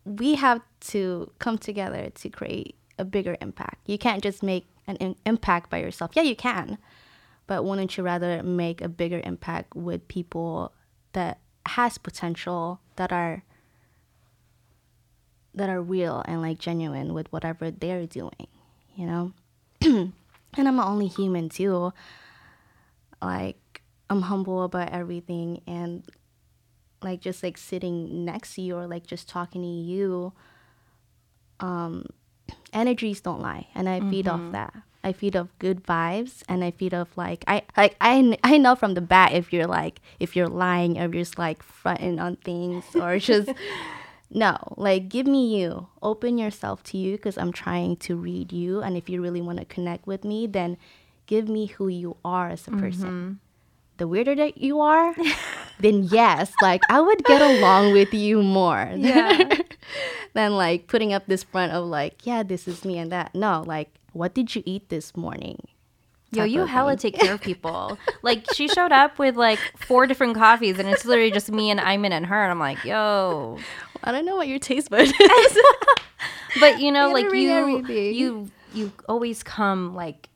we 0.03 0.35
have 0.35 0.61
to 0.79 1.31
come 1.39 1.57
together 1.57 2.09
to 2.13 2.29
create 2.29 2.75
a 2.99 3.05
bigger 3.05 3.37
impact. 3.39 3.87
You 3.87 3.97
can't 3.97 4.21
just 4.23 4.43
make 4.43 4.67
an 4.87 4.95
in- 4.97 5.15
impact 5.25 5.69
by 5.69 5.79
yourself. 5.79 6.11
Yeah, 6.13 6.23
you 6.23 6.35
can. 6.35 6.77
But 7.45 7.63
wouldn't 7.63 7.95
you 7.95 8.03
rather 8.03 8.43
make 8.43 8.81
a 8.81 8.89
bigger 8.89 9.21
impact 9.23 9.75
with 9.75 10.07
people 10.07 10.73
that 11.13 11.39
has 11.65 11.97
potential 11.97 12.81
that 12.95 13.11
are 13.11 13.43
that 15.57 15.69
are 15.69 15.81
real 15.81 16.23
and 16.25 16.41
like 16.41 16.59
genuine 16.59 17.13
with 17.13 17.31
whatever 17.33 17.71
they're 17.71 18.05
doing, 18.05 18.47
you 18.95 19.05
know? 19.05 19.33
and 19.81 20.13
I'm 20.55 20.79
only 20.79 21.07
human 21.07 21.49
too. 21.49 21.91
Like 23.21 23.81
I'm 24.09 24.21
humble 24.23 24.63
about 24.63 24.91
everything 24.91 25.61
and 25.67 26.03
like 27.01 27.19
just 27.21 27.43
like 27.43 27.57
sitting 27.57 28.25
next 28.25 28.55
to 28.55 28.61
you 28.61 28.75
or 28.77 28.87
like 28.87 29.05
just 29.05 29.27
talking 29.29 29.61
to 29.61 29.67
you 29.67 30.33
um 31.59 32.05
energies 32.73 33.21
don't 33.21 33.41
lie 33.41 33.67
and 33.75 33.89
I 33.89 33.99
feed 34.09 34.27
off 34.27 34.51
that. 34.51 34.73
I 35.03 35.13
feed 35.13 35.35
off 35.35 35.47
good 35.59 35.83
vibes 35.83 36.43
and 36.49 36.63
I 36.63 36.71
feed 36.71 36.93
off 36.93 37.17
like 37.17 37.43
I 37.47 37.63
like 37.75 37.95
I 38.01 38.37
I 38.43 38.57
know 38.57 38.75
from 38.75 38.93
the 38.93 39.01
bat 39.01 39.33
if 39.33 39.53
you're 39.53 39.67
like 39.67 40.01
if 40.19 40.35
you're 40.35 40.47
lying 40.47 40.97
or 40.97 41.01
you're 41.03 41.23
just 41.23 41.37
like 41.39 41.63
fronting 41.63 42.19
on 42.19 42.35
things 42.37 42.83
or 42.95 43.17
just 43.19 43.49
no, 44.29 44.57
like 44.77 45.09
give 45.09 45.25
me 45.27 45.57
you. 45.59 45.87
Open 46.01 46.37
yourself 46.37 46.83
to 46.83 46.97
you 46.97 47.13
because 47.17 47.37
I'm 47.37 47.51
trying 47.53 47.95
to 47.97 48.15
read 48.15 48.51
you. 48.51 48.81
And 48.81 48.97
if 48.97 49.09
you 49.09 49.21
really 49.21 49.41
want 49.41 49.59
to 49.59 49.65
connect 49.65 50.05
with 50.07 50.23
me, 50.23 50.47
then 50.47 50.77
give 51.25 51.47
me 51.47 51.67
who 51.67 51.87
you 51.87 52.17
are 52.25 52.49
as 52.49 52.67
a 52.67 52.71
person. 52.71 53.09
Mm-hmm. 53.09 53.33
The 53.97 54.07
weirder 54.07 54.35
that 54.35 54.59
you 54.59 54.79
are, 54.79 55.15
then 55.79 56.03
yes, 56.03 56.51
like 56.61 56.81
I 56.89 57.01
would 57.01 57.23
get 57.23 57.41
along 57.41 57.93
with 57.93 58.13
you 58.13 58.43
more 58.43 58.91
Yeah. 58.95 59.49
than 60.33 60.55
like 60.55 60.87
putting 60.87 61.13
up 61.13 61.25
this 61.27 61.43
front 61.43 61.71
of 61.73 61.85
like, 61.85 62.25
yeah, 62.25 62.43
this 62.43 62.67
is 62.67 62.85
me 62.85 62.97
and 62.99 63.11
that. 63.11 63.33
No, 63.33 63.63
like, 63.65 63.89
what 64.13 64.33
did 64.35 64.55
you 64.55 64.61
eat 64.65 64.89
this 64.89 65.15
morning? 65.17 65.67
Yo, 66.31 66.43
you 66.43 66.65
hella 66.65 66.97
thing. 66.97 67.11
take 67.11 67.21
care 67.21 67.33
of 67.33 67.41
people. 67.41 67.97
like 68.21 68.45
she 68.53 68.67
showed 68.67 68.91
up 68.91 69.17
with 69.17 69.35
like 69.35 69.59
four 69.77 70.05
different 70.07 70.35
coffees, 70.35 70.77
and 70.77 70.89
it's 70.89 71.05
literally 71.05 71.31
just 71.31 71.51
me 71.51 71.69
and 71.69 71.79
Iman 71.79 72.11
and 72.11 72.25
her. 72.25 72.41
And 72.41 72.51
I'm 72.51 72.59
like, 72.59 72.83
yo, 72.83 73.57
I 74.03 74.11
don't 74.11 74.25
know 74.25 74.35
what 74.35 74.47
your 74.47 74.59
taste 74.59 74.89
bud 74.89 75.01
is. 75.01 75.57
but 76.59 76.79
you 76.79 76.91
know, 76.91 77.11
like 77.11 77.33
you, 77.33 77.51
everything. 77.51 78.13
you, 78.13 78.51
you 78.73 78.91
always 79.07 79.41
come 79.41 79.95
like 79.95 80.29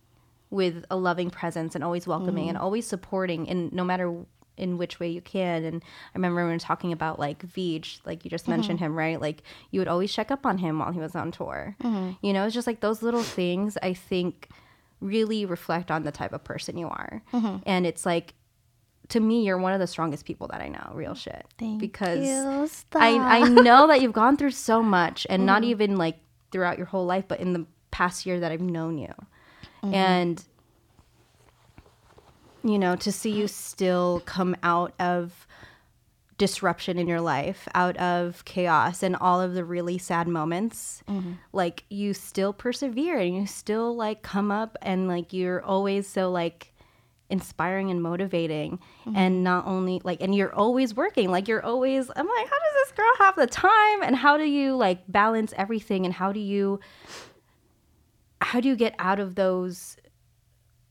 with 0.50 0.86
a 0.90 0.96
loving 0.96 1.30
presence 1.30 1.76
and 1.76 1.84
always 1.84 2.08
welcoming 2.08 2.50
and 2.50 2.58
mm. 2.58 2.62
always 2.62 2.88
supporting, 2.88 3.50
and 3.50 3.72
no 3.74 3.84
matter 3.84 4.14
in 4.58 4.78
which 4.78 5.00
way 5.00 5.10
you 5.10 5.22
can. 5.22 5.64
And 5.64 5.84
I 5.84 6.18
remember 6.18 6.42
when 6.42 6.48
we 6.48 6.54
were 6.54 6.60
talking 6.60 6.94
about 6.94 7.20
like 7.20 7.46
Veej, 7.46 8.00
like 8.06 8.24
you 8.24 8.30
just 8.30 8.44
mm-hmm. 8.44 8.52
mentioned 8.52 8.80
him, 8.80 8.96
right? 8.96 9.20
Like 9.20 9.44
you 9.72 9.82
would 9.82 9.88
always 9.88 10.14
check 10.14 10.32
up 10.32 10.46
on 10.46 10.60
him 10.60 10.80
while 10.80 10.92
he 10.92 11.00
was 11.00 11.16
on 11.16 11.32
tour. 11.32 11.76
Mm-hmm. 11.84 12.26
You 12.26 12.34
know, 12.34 12.46
it's 12.46 12.54
just 12.54 12.68
like 12.68 12.80
those 12.80 13.02
little 13.02 13.24
things. 13.24 13.78
I 13.82 13.94
think 13.94 14.50
really 15.02 15.46
reflect 15.46 15.92
on 15.92 16.04
the 16.04 16.12
type 16.12 16.32
of 16.32 16.44
person 16.44 16.78
you 16.78 16.88
are. 16.88 17.22
Mm-hmm. 17.34 17.58
And 17.66 17.86
it's 17.86 18.06
like, 18.06 18.36
to 19.10 19.20
me, 19.20 19.44
you're 19.44 19.58
one 19.58 19.74
of 19.74 19.80
the 19.80 19.88
strongest 19.88 20.24
people 20.26 20.48
that 20.48 20.62
I 20.62 20.70
know, 20.70 20.92
real 20.94 21.16
shit. 21.16 21.46
Thank 21.58 21.82
because 21.82 22.26
you. 22.26 22.68
Stop. 22.68 23.02
I, 23.02 23.40
I 23.40 23.50
know 23.50 23.88
that 23.88 24.02
you've 24.02 24.14
gone 24.14 24.38
through 24.38 24.52
so 24.52 24.82
much 24.82 25.28
and 25.30 25.46
not 25.46 25.64
mm-hmm. 25.64 25.72
even 25.72 25.96
like 25.98 26.18
throughout 26.52 26.78
your 26.78 26.88
whole 26.88 27.06
life, 27.06 27.26
but 27.28 27.42
in 27.42 27.52
the 27.52 27.66
past 27.90 28.26
year 28.26 28.40
that 28.40 28.52
I've 28.54 28.62
known 28.62 28.98
you. 28.98 29.14
Mm-hmm. 29.84 29.94
And, 29.94 30.44
you 32.64 32.80
know, 32.80 32.96
to 32.96 33.12
see 33.12 33.32
you 33.32 33.48
still 33.48 34.22
come 34.26 34.56
out 34.64 34.94
of 35.00 35.46
disruption 36.42 36.98
in 36.98 37.06
your 37.06 37.22
life, 37.22 37.68
out 37.76 37.96
of 37.98 38.44
chaos 38.46 39.04
and 39.04 39.16
all 39.16 39.40
of 39.40 39.54
the 39.54 39.64
really 39.64 40.00
sad 40.00 40.28
moments, 40.28 41.04
mm-hmm. 41.08 41.34
like 41.54 41.84
you 41.88 42.16
still 42.16 42.52
persevere 42.52 43.20
and 43.20 43.36
you 43.36 43.46
still 43.46 43.96
like 43.96 44.24
come 44.24 44.50
up 44.50 44.76
and 44.82 45.08
like 45.08 45.34
you're 45.34 45.62
always 45.62 46.08
so 46.08 46.32
like 46.32 46.74
inspiring 47.30 47.92
and 47.92 48.02
motivating 48.02 48.80
mm-hmm. 49.06 49.16
and 49.16 49.44
not 49.44 49.68
only 49.68 50.02
like 50.04 50.20
and 50.20 50.34
you're 50.34 50.54
always 50.54 50.94
working 50.94 51.30
like 51.32 51.48
you're 51.48 51.64
always 51.64 52.10
i'm 52.18 52.28
like 52.28 52.50
how 52.50 52.60
does 52.60 52.74
this 52.82 52.92
girl 52.92 53.14
have 53.20 53.36
the 53.36 53.48
time? 53.48 54.04
And 54.04 54.16
how 54.16 54.36
do 54.36 54.44
you 54.44 54.76
like 54.76 55.00
balance 55.08 55.54
everything 55.56 56.06
and 56.06 56.14
how 56.14 56.32
do 56.32 56.40
you 56.40 56.80
how 58.42 58.60
do 58.60 58.68
you 58.68 58.76
get 58.76 58.96
out 58.98 59.20
of 59.20 59.36
those 59.36 59.96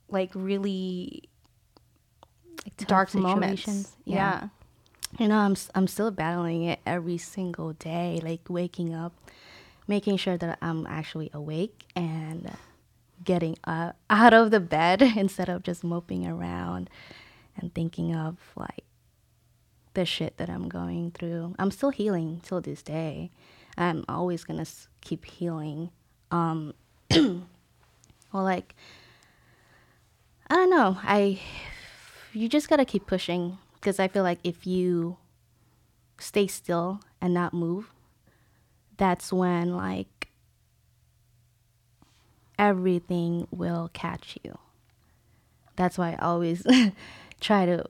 like 0.08 0.30
really 0.32 1.28
Like, 2.64 2.86
dark 2.86 3.10
situations. 3.10 3.34
moments? 3.66 3.96
Yeah. 4.04 4.14
yeah 4.14 4.48
You 5.18 5.28
know, 5.28 5.38
I'm 5.38 5.56
I'm 5.74 5.86
still 5.86 6.10
battling 6.10 6.62
it 6.64 6.80
every 6.86 7.18
single 7.18 7.72
day, 7.72 8.20
like 8.22 8.42
waking 8.48 8.94
up, 8.94 9.12
making 9.86 10.16
sure 10.18 10.36
that 10.36 10.58
I'm 10.62 10.86
actually 10.86 11.30
awake 11.34 11.86
and 11.96 12.56
getting 13.24 13.56
up 13.64 13.96
out 14.08 14.32
of 14.32 14.50
the 14.50 14.60
bed 14.60 15.02
instead 15.16 15.48
of 15.48 15.62
just 15.62 15.84
moping 15.84 16.26
around 16.26 16.88
and 17.56 17.74
thinking 17.74 18.14
of 18.14 18.38
like 18.56 18.84
the 19.94 20.06
shit 20.06 20.36
that 20.36 20.48
I'm 20.48 20.68
going 20.68 21.10
through. 21.10 21.54
I'm 21.58 21.70
still 21.70 21.90
healing 21.90 22.40
till 22.42 22.60
this 22.60 22.82
day. 22.82 23.30
I'm 23.76 24.04
always 24.08 24.44
gonna 24.44 24.66
keep 25.00 25.24
healing. 25.24 25.90
Um, 26.30 26.74
well, 27.10 27.42
like 28.32 28.74
I 30.48 30.54
don't 30.54 30.70
know. 30.70 30.98
I 31.02 31.40
you 32.32 32.48
just 32.48 32.68
gotta 32.68 32.84
keep 32.84 33.06
pushing 33.06 33.58
because 33.80 33.98
I 33.98 34.08
feel 34.08 34.22
like 34.22 34.38
if 34.44 34.66
you 34.66 35.16
stay 36.18 36.46
still 36.46 37.00
and 37.20 37.32
not 37.32 37.54
move, 37.54 37.92
that's 38.96 39.32
when 39.32 39.74
like 39.74 40.28
everything 42.58 43.48
will 43.50 43.90
catch 43.94 44.36
you. 44.44 44.58
That's 45.76 45.96
why 45.96 46.12
I 46.12 46.16
always 46.16 46.66
try 47.40 47.64
to 47.64 47.86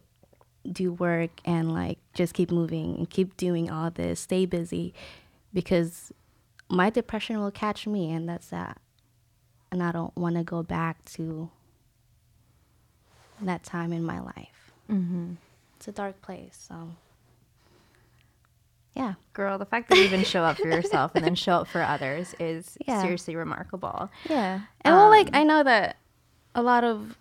do 0.70 0.92
work 0.92 1.30
and 1.44 1.72
like 1.72 1.98
just 2.14 2.34
keep 2.34 2.52
moving 2.52 2.96
and 2.96 3.10
keep 3.10 3.36
doing 3.36 3.68
all 3.68 3.90
this, 3.90 4.20
stay 4.20 4.46
busy 4.46 4.94
because 5.52 6.12
my 6.68 6.88
depression 6.88 7.40
will 7.40 7.50
catch 7.50 7.86
me 7.86 8.12
and 8.12 8.28
that's 8.28 8.50
that. 8.50 8.80
And 9.72 9.82
I 9.82 9.90
don't 9.90 10.16
want 10.16 10.36
to 10.36 10.44
go 10.44 10.62
back 10.62 11.04
to 11.12 11.50
that 13.40 13.64
time 13.64 13.92
in 13.92 14.04
my 14.04 14.20
life. 14.20 14.72
mm-hmm. 14.88 15.34
It's 15.80 15.88
a 15.88 15.92
dark 15.92 16.20
place, 16.20 16.66
so 16.68 16.90
yeah. 18.94 19.14
girl 19.32 19.56
the 19.56 19.64
fact 19.64 19.88
that 19.88 19.96
you 19.96 20.04
even 20.04 20.24
show 20.24 20.42
up 20.44 20.58
for 20.58 20.68
yourself 20.68 21.12
and 21.14 21.24
then 21.24 21.34
show 21.34 21.54
up 21.54 21.68
for 21.68 21.80
others 21.80 22.34
is 22.38 22.76
Yeah. 22.86 23.00
seriously 23.00 23.34
remarkable 23.34 24.10
Yeah. 24.28 24.60
And 24.82 24.94
well, 24.94 25.08
like 25.08 25.28
Um, 25.28 25.34
I 25.34 25.44
know 25.44 25.62
that 25.62 25.96
a 26.54 26.62
lot 26.62 26.84
of 26.84 27.16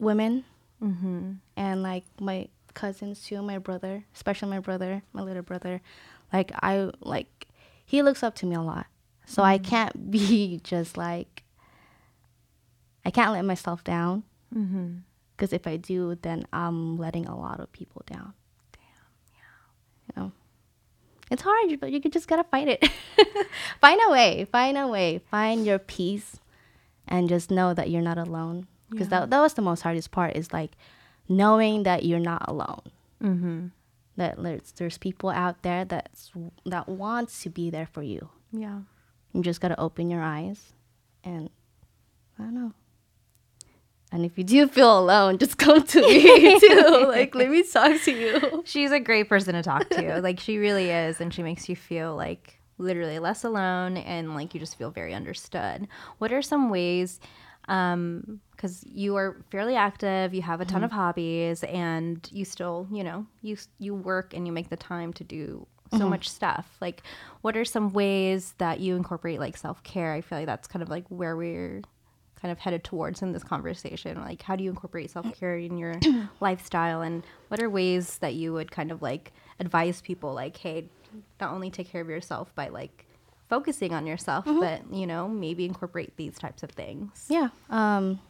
women 0.00 0.44
mm-hmm. 0.82 1.34
and 1.56 1.82
like 1.84 2.02
my 2.18 2.48
cousins 2.74 3.22
too, 3.24 3.40
my 3.42 3.58
brother, 3.58 4.04
especially 4.12 4.48
my 4.50 4.58
brother, 4.58 5.02
my 5.12 5.22
little 5.22 5.42
brother, 5.42 5.80
like 6.32 6.50
I 6.62 6.90
like 7.00 7.46
he 7.84 8.02
looks 8.02 8.24
up 8.24 8.34
to 8.36 8.46
me 8.46 8.56
a 8.56 8.60
lot. 8.62 8.86
So 9.26 9.44
I 9.44 9.58
can't 9.58 10.10
be 10.10 10.58
just 10.64 10.96
like 10.96 11.44
I 13.04 13.10
can't 13.10 13.30
let 13.32 13.44
myself 13.44 13.84
down 13.84 14.24
Mm-hmm. 14.52 14.96
Because 15.36 15.52
if 15.52 15.66
I 15.66 15.76
do, 15.76 16.16
then 16.22 16.46
I'm 16.52 16.96
letting 16.98 17.26
a 17.26 17.36
lot 17.36 17.60
of 17.60 17.70
people 17.72 18.02
down. 18.06 18.32
Damn. 18.72 18.82
Yeah. 19.34 20.16
You 20.16 20.22
know, 20.22 20.32
it's 21.30 21.42
hard, 21.42 21.80
but 21.80 21.90
you 21.92 22.00
just 22.00 22.28
gotta 22.28 22.44
fight 22.44 22.68
it. 22.68 22.84
find 23.80 24.00
a 24.06 24.10
way. 24.10 24.46
Find 24.50 24.76
a 24.78 24.86
way. 24.86 25.20
Find 25.30 25.64
your 25.66 25.78
peace, 25.78 26.38
and 27.08 27.28
just 27.28 27.50
know 27.50 27.74
that 27.74 27.90
you're 27.90 28.02
not 28.02 28.18
alone. 28.18 28.66
Because 28.90 29.06
Yeah. 29.08 29.20
that 29.20 29.30
that 29.30 29.40
was 29.40 29.54
the 29.54 29.62
most 29.62 29.82
hardest 29.82 30.10
part. 30.10 30.36
Is 30.36 30.52
like 30.52 30.72
knowing 31.28 31.82
that 31.84 32.04
you're 32.04 32.20
not 32.20 32.44
alone. 32.48 32.82
Mm-hmm. 33.22 33.66
That 34.16 34.40
there's 34.42 34.72
there's 34.76 34.98
people 34.98 35.30
out 35.30 35.62
there 35.62 35.84
that's 35.84 36.30
that 36.66 36.88
wants 36.88 37.42
to 37.42 37.50
be 37.50 37.70
there 37.70 37.86
for 37.86 38.02
you. 38.02 38.28
yeah 38.52 38.80
You 39.32 39.42
just 39.42 39.60
gotta 39.60 39.80
open 39.80 40.10
your 40.10 40.22
eyes, 40.22 40.72
and 41.24 41.50
I 42.38 42.42
don't 42.44 42.54
know. 42.54 42.72
And 44.14 44.24
if 44.24 44.38
you 44.38 44.44
do 44.44 44.68
feel 44.68 44.96
alone, 44.96 45.38
just 45.38 45.58
come 45.58 45.82
to 45.84 46.00
me 46.00 46.60
too. 46.60 47.06
like 47.08 47.34
let 47.34 47.50
me 47.50 47.64
talk 47.64 48.00
to 48.02 48.12
you. 48.12 48.62
She's 48.64 48.92
a 48.92 49.00
great 49.00 49.28
person 49.28 49.54
to 49.54 49.62
talk 49.62 49.88
to. 49.90 50.20
like 50.22 50.38
she 50.38 50.56
really 50.58 50.88
is, 50.88 51.20
and 51.20 51.34
she 51.34 51.42
makes 51.42 51.68
you 51.68 51.74
feel 51.74 52.14
like 52.14 52.60
literally 52.78 53.18
less 53.18 53.42
alone, 53.42 53.96
and 53.96 54.36
like 54.36 54.54
you 54.54 54.60
just 54.60 54.78
feel 54.78 54.92
very 54.92 55.14
understood. 55.14 55.88
What 56.18 56.32
are 56.32 56.42
some 56.42 56.70
ways? 56.70 57.18
Um, 57.66 58.40
because 58.52 58.84
you 58.86 59.16
are 59.16 59.42
fairly 59.50 59.74
active, 59.74 60.32
you 60.32 60.42
have 60.42 60.60
a 60.60 60.64
ton 60.64 60.84
of 60.84 60.92
hobbies, 60.92 61.64
and 61.64 62.26
you 62.30 62.44
still, 62.44 62.86
you 62.92 63.02
know, 63.02 63.26
you 63.42 63.56
you 63.80 63.96
work 63.96 64.32
and 64.32 64.46
you 64.46 64.52
make 64.52 64.68
the 64.70 64.76
time 64.76 65.12
to 65.14 65.24
do 65.24 65.66
so 65.90 66.08
much 66.08 66.28
stuff. 66.28 66.76
Like, 66.80 67.02
what 67.42 67.56
are 67.56 67.64
some 67.64 67.92
ways 67.92 68.54
that 68.58 68.80
you 68.80 68.94
incorporate 68.96 69.40
like 69.40 69.56
self 69.56 69.82
care? 69.82 70.12
I 70.12 70.20
feel 70.20 70.38
like 70.38 70.46
that's 70.46 70.68
kind 70.68 70.82
of 70.84 70.88
like 70.88 71.04
where 71.08 71.36
we're 71.36 71.82
kind 72.44 72.52
of 72.52 72.58
headed 72.58 72.84
towards 72.84 73.22
in 73.22 73.32
this 73.32 73.42
conversation 73.42 74.20
like 74.20 74.42
how 74.42 74.54
do 74.54 74.62
you 74.62 74.68
incorporate 74.68 75.10
self-care 75.10 75.56
in 75.56 75.78
your 75.78 75.94
lifestyle 76.40 77.00
and 77.00 77.22
what 77.48 77.58
are 77.62 77.70
ways 77.70 78.18
that 78.18 78.34
you 78.34 78.52
would 78.52 78.70
kind 78.70 78.90
of 78.92 79.00
like 79.00 79.32
advise 79.58 80.02
people 80.02 80.34
like 80.34 80.54
hey 80.58 80.84
not 81.40 81.54
only 81.54 81.70
take 81.70 81.88
care 81.90 82.02
of 82.02 82.08
yourself 82.10 82.54
by 82.54 82.68
like 82.68 83.06
focusing 83.48 83.94
on 83.94 84.06
yourself 84.06 84.44
but 84.44 84.82
you 84.92 85.06
know 85.06 85.26
maybe 85.26 85.64
incorporate 85.64 86.14
these 86.18 86.36
types 86.38 86.62
of 86.62 86.70
things 86.70 87.24
Yeah. 87.30 87.48
Um, 87.70 88.20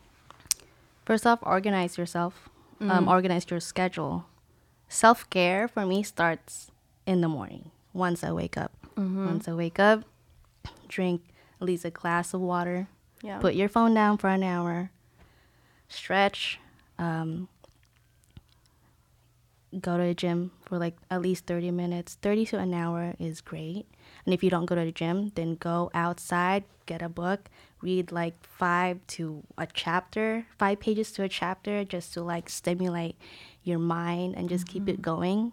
first 1.05 1.27
off, 1.27 1.41
organize 1.43 1.99
yourself. 1.99 2.49
Um, 2.81 3.09
organize 3.09 3.47
your 3.51 3.61
schedule. 3.61 4.27
Self 4.89 5.29
care 5.31 5.67
for 5.67 5.85
me 5.87 6.03
starts 6.05 6.71
in 7.07 7.21
the 7.21 7.29
morning. 7.29 7.71
Once 7.93 8.23
I 8.23 8.31
wake 8.31 8.57
up. 8.57 8.71
Once 9.27 9.49
I 9.49 9.55
wake 9.55 9.81
up, 9.81 10.05
drink 10.87 11.23
at 11.61 11.67
least 11.67 11.85
a 11.85 11.91
glass 11.91 12.33
of 12.35 12.41
water. 12.41 12.87
Yeah 13.25 13.39
Put 13.39 13.55
your 13.55 13.69
phone 13.69 13.95
down 13.95 14.19
for 14.19 14.29
an 14.29 14.43
hour. 14.43 14.91
Stretch. 15.89 16.61
Um, 16.99 17.49
go 19.81 19.97
to 19.97 20.05
the 20.05 20.15
gym 20.15 20.53
for 20.63 20.79
like 20.79 20.97
at 21.11 21.23
least 21.23 21.47
30 21.47 21.71
minutes. 21.71 22.19
30 22.21 22.47
to 22.47 22.59
an 22.59 22.75
hour 22.75 23.15
is 23.19 23.41
great. 23.41 23.87
And 24.25 24.35
if 24.35 24.45
you 24.45 24.51
don't 24.51 24.67
go 24.67 24.75
to 24.75 24.85
the 24.85 24.93
gym, 24.93 25.33
then 25.35 25.57
go 25.57 25.91
outside, 25.95 26.65
get 26.87 27.03
a 27.03 27.09
book, 27.09 27.49
read 27.81 28.13
like 28.13 28.35
five 28.45 29.01
to 29.17 29.43
a 29.57 29.67
chapter, 29.73 30.47
five 30.59 30.81
pages 30.81 31.11
to 31.13 31.23
a 31.25 31.29
chapter, 31.29 31.85
just 31.85 32.13
to 32.15 32.23
like 32.23 32.49
stimulate 32.49 33.17
your 33.63 33.79
mind 33.79 34.37
and 34.37 34.49
just 34.49 34.69
keep 34.69 34.89
it 34.89 35.01
going. 35.01 35.53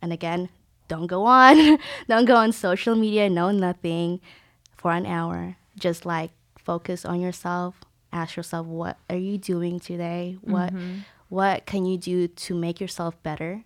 And 0.00 0.12
again, 0.12 0.50
don't 0.86 1.06
go 1.06 1.24
on, 1.24 1.78
don't 2.08 2.26
go 2.26 2.36
on 2.36 2.52
social 2.52 2.94
media, 2.94 3.28
no 3.28 3.50
nothing 3.50 4.20
for 4.76 4.92
an 4.92 5.06
hour. 5.06 5.56
Just 5.76 6.04
like 6.06 6.30
focus 6.68 7.06
on 7.06 7.18
yourself. 7.18 7.80
Ask 8.12 8.36
yourself, 8.36 8.66
what 8.66 8.98
are 9.08 9.16
you 9.16 9.38
doing 9.38 9.80
today? 9.80 10.36
What 10.42 10.74
mm-hmm. 10.74 10.98
what 11.30 11.64
can 11.64 11.86
you 11.86 11.96
do 11.96 12.28
to 12.28 12.54
make 12.54 12.78
yourself 12.78 13.20
better? 13.22 13.64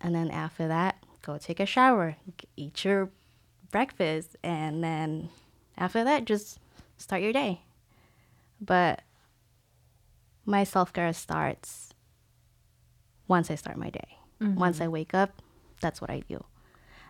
And 0.00 0.14
then 0.14 0.30
after 0.30 0.66
that, 0.66 1.04
go 1.20 1.36
take 1.36 1.60
a 1.60 1.66
shower, 1.66 2.16
eat 2.56 2.84
your 2.86 3.10
breakfast, 3.70 4.34
and 4.42 4.82
then 4.82 5.28
after 5.76 6.04
that, 6.04 6.24
just 6.24 6.58
start 6.96 7.20
your 7.20 7.34
day. 7.34 7.60
But 8.62 9.02
my 10.46 10.64
self 10.64 10.90
care 10.90 11.12
starts 11.12 11.92
once 13.28 13.50
I 13.50 13.56
start 13.56 13.76
my 13.76 13.90
day. 13.90 14.18
Once 14.40 14.76
mm-hmm. 14.76 14.84
I 14.84 14.88
wake 14.88 15.12
up, 15.12 15.42
that's 15.82 16.00
what 16.00 16.08
I 16.08 16.22
do. 16.28 16.44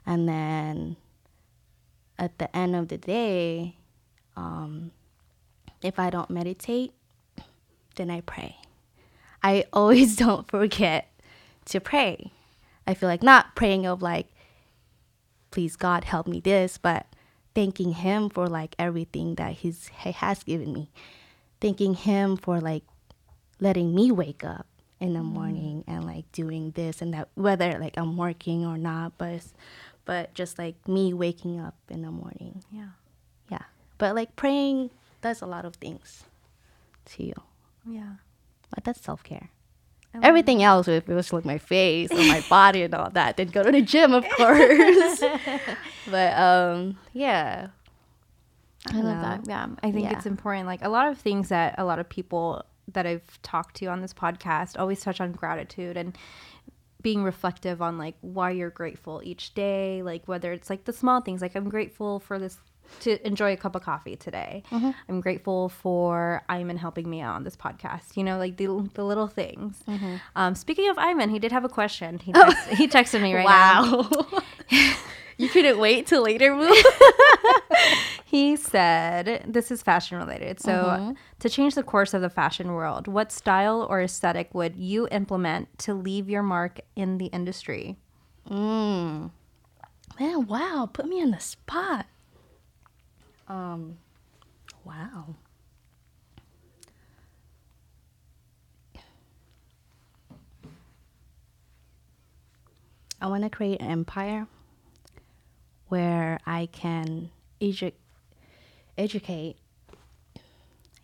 And 0.04 0.28
then 0.28 0.96
at 2.18 2.38
the 2.38 2.54
end 2.56 2.74
of 2.74 2.88
the 2.88 2.98
day, 2.98 3.76
um, 4.36 4.90
if 5.82 5.98
I 5.98 6.10
don't 6.10 6.30
meditate, 6.30 6.92
then 7.96 8.10
I 8.10 8.20
pray. 8.22 8.56
I 9.42 9.64
always 9.72 10.16
don't 10.16 10.48
forget 10.48 11.10
to 11.66 11.80
pray. 11.80 12.32
I 12.86 12.94
feel 12.94 13.08
like 13.08 13.22
not 13.22 13.54
praying 13.54 13.86
of 13.86 14.02
like, 14.02 14.28
please 15.50 15.76
God 15.76 16.04
help 16.04 16.26
me 16.26 16.40
this, 16.40 16.78
but 16.78 17.06
thanking 17.54 17.92
Him 17.92 18.28
for 18.28 18.46
like 18.46 18.74
everything 18.78 19.36
that 19.36 19.52
He's 19.52 19.88
He 19.88 20.12
has 20.12 20.42
given 20.42 20.72
me. 20.72 20.90
Thanking 21.60 21.94
Him 21.94 22.36
for 22.36 22.60
like 22.60 22.84
letting 23.60 23.94
me 23.94 24.10
wake 24.10 24.44
up 24.44 24.66
in 25.00 25.14
the 25.14 25.22
morning 25.22 25.84
and 25.86 26.04
like 26.04 26.30
doing 26.32 26.72
this 26.72 27.00
and 27.00 27.14
that, 27.14 27.28
whether 27.34 27.78
like 27.78 27.96
I'm 27.96 28.16
working 28.16 28.64
or 28.66 28.76
not, 28.78 29.16
but 29.18 29.42
but 30.04 30.34
just 30.34 30.58
like 30.58 30.86
me 30.86 31.12
waking 31.14 31.60
up 31.60 31.76
in 31.88 32.02
the 32.02 32.10
morning. 32.10 32.62
yeah 32.70 32.80
Yeah. 32.80 32.88
But 33.98 34.14
like 34.14 34.36
praying 34.36 34.90
does 35.20 35.40
a 35.42 35.46
lot 35.46 35.64
of 35.64 35.76
things 35.76 36.24
to 37.06 37.24
you. 37.24 37.34
yeah 37.88 38.14
But 38.74 38.84
that's 38.84 39.00
self 39.00 39.22
care. 39.22 39.50
I 40.14 40.18
Everything 40.28 40.62
else, 40.62 40.86
if 40.86 41.08
it 41.08 41.14
was 41.14 41.32
like 41.32 41.44
my 41.44 41.58
face 41.58 42.10
or 42.12 42.18
my 42.18 42.42
body 42.48 42.82
and 42.82 42.94
all 42.94 43.10
that, 43.10 43.36
then 43.36 43.48
go 43.48 43.62
to 43.64 43.72
the 43.72 43.82
gym, 43.82 44.12
of 44.14 44.24
course. 44.36 45.20
but 46.10 46.38
um, 46.38 46.96
yeah. 47.12 47.68
I 48.88 48.92
don't 48.92 49.04
love 49.04 49.16
know. 49.16 49.22
that. 49.22 49.40
Yeah. 49.48 49.66
I 49.82 49.90
think 49.90 50.04
Yeah. 50.04 50.16
it's 50.16 50.26
important. 50.26 50.66
Like 50.66 50.84
a 50.84 50.88
lot 50.88 51.08
of 51.08 51.18
things 51.18 51.48
that 51.48 51.74
a 51.78 51.84
lot 51.84 51.98
of 51.98 52.08
people 52.08 52.64
that 52.92 53.06
I've 53.06 53.42
talked 53.42 53.76
to 53.76 53.86
on 53.86 54.02
this 54.02 54.12
podcast 54.14 54.78
always 54.78 55.00
touch 55.00 55.20
on 55.20 55.32
gratitude 55.32 55.96
and 55.96 56.16
being 57.02 57.22
reflective 57.24 57.82
on 57.82 57.98
like 57.98 58.14
why 58.20 58.50
you're 58.50 58.70
grateful 58.70 59.20
each 59.24 59.52
day, 59.54 60.02
like 60.02 60.28
whether 60.28 60.52
it's 60.52 60.70
like 60.70 60.84
the 60.84 60.92
small 60.92 61.20
things, 61.22 61.42
like 61.42 61.54
I'm 61.56 61.68
grateful 61.68 62.20
for 62.20 62.38
this 62.38 62.58
to 63.00 63.26
enjoy 63.26 63.52
a 63.52 63.56
cup 63.56 63.74
of 63.74 63.82
coffee 63.82 64.16
today. 64.16 64.62
Mm-hmm. 64.70 64.90
I'm 65.08 65.20
grateful 65.20 65.68
for 65.68 66.42
Iman 66.48 66.76
helping 66.76 67.08
me 67.08 67.20
out 67.20 67.34
on 67.36 67.44
this 67.44 67.56
podcast. 67.56 68.16
You 68.16 68.24
know, 68.24 68.38
like 68.38 68.56
the, 68.56 68.88
the 68.94 69.04
little 69.04 69.26
things. 69.26 69.82
Mm-hmm. 69.88 70.16
Um, 70.36 70.54
speaking 70.54 70.88
of 70.90 70.98
Iman, 70.98 71.30
he 71.30 71.38
did 71.38 71.52
have 71.52 71.64
a 71.64 71.68
question. 71.68 72.18
He, 72.18 72.32
text, 72.32 72.68
he 72.76 72.88
texted 72.88 73.20
me 73.22 73.34
right 73.34 73.46
now. 73.46 74.08
you 75.38 75.48
couldn't 75.48 75.78
wait 75.78 76.06
till 76.06 76.22
later? 76.22 76.56
He 78.26 78.56
said, 78.56 79.44
this 79.46 79.70
is 79.70 79.80
fashion 79.82 80.18
related. 80.18 80.58
So, 80.58 80.72
Mm-hmm. 80.72 81.12
to 81.38 81.48
change 81.48 81.76
the 81.76 81.84
course 81.84 82.14
of 82.14 82.20
the 82.20 82.28
fashion 82.30 82.72
world, 82.72 83.06
what 83.06 83.30
style 83.30 83.86
or 83.88 84.00
aesthetic 84.00 84.52
would 84.52 84.74
you 84.74 85.06
implement 85.12 85.78
to 85.80 85.94
leave 85.94 86.28
your 86.28 86.42
mark 86.42 86.80
in 86.96 87.18
the 87.18 87.26
industry? 87.26 87.96
Mm. 88.50 89.30
Man, 90.18 90.46
wow. 90.48 90.88
Put 90.92 91.06
me 91.06 91.22
on 91.22 91.30
the 91.30 91.38
spot. 91.38 92.06
Um, 93.48 93.98
wow. 94.84 95.34
I 103.20 103.26
want 103.26 103.42
to 103.44 103.50
create 103.50 103.80
an 103.80 103.90
empire 103.90 104.46
where 105.88 106.38
I 106.46 106.66
can 106.66 107.30
edu- 107.60 107.92
educate 108.98 109.56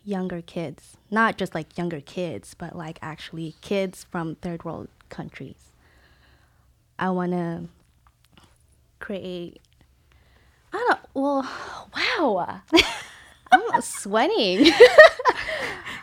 younger 0.04 0.42
kids. 0.42 0.96
Not 1.10 1.38
just 1.38 1.54
like 1.54 1.78
younger 1.78 2.00
kids, 2.00 2.54
but 2.58 2.76
like 2.76 2.98
actually 3.00 3.54
kids 3.60 4.06
from 4.10 4.34
third 4.34 4.64
world 4.64 4.88
countries. 5.08 5.72
I 6.98 7.10
want 7.10 7.32
to 7.32 7.64
create. 8.98 9.60
I 10.72 10.86
don't. 10.88 11.00
Well, 11.14 11.48
wow. 11.96 12.60
I'm 13.52 13.82
sweating. 13.82 14.72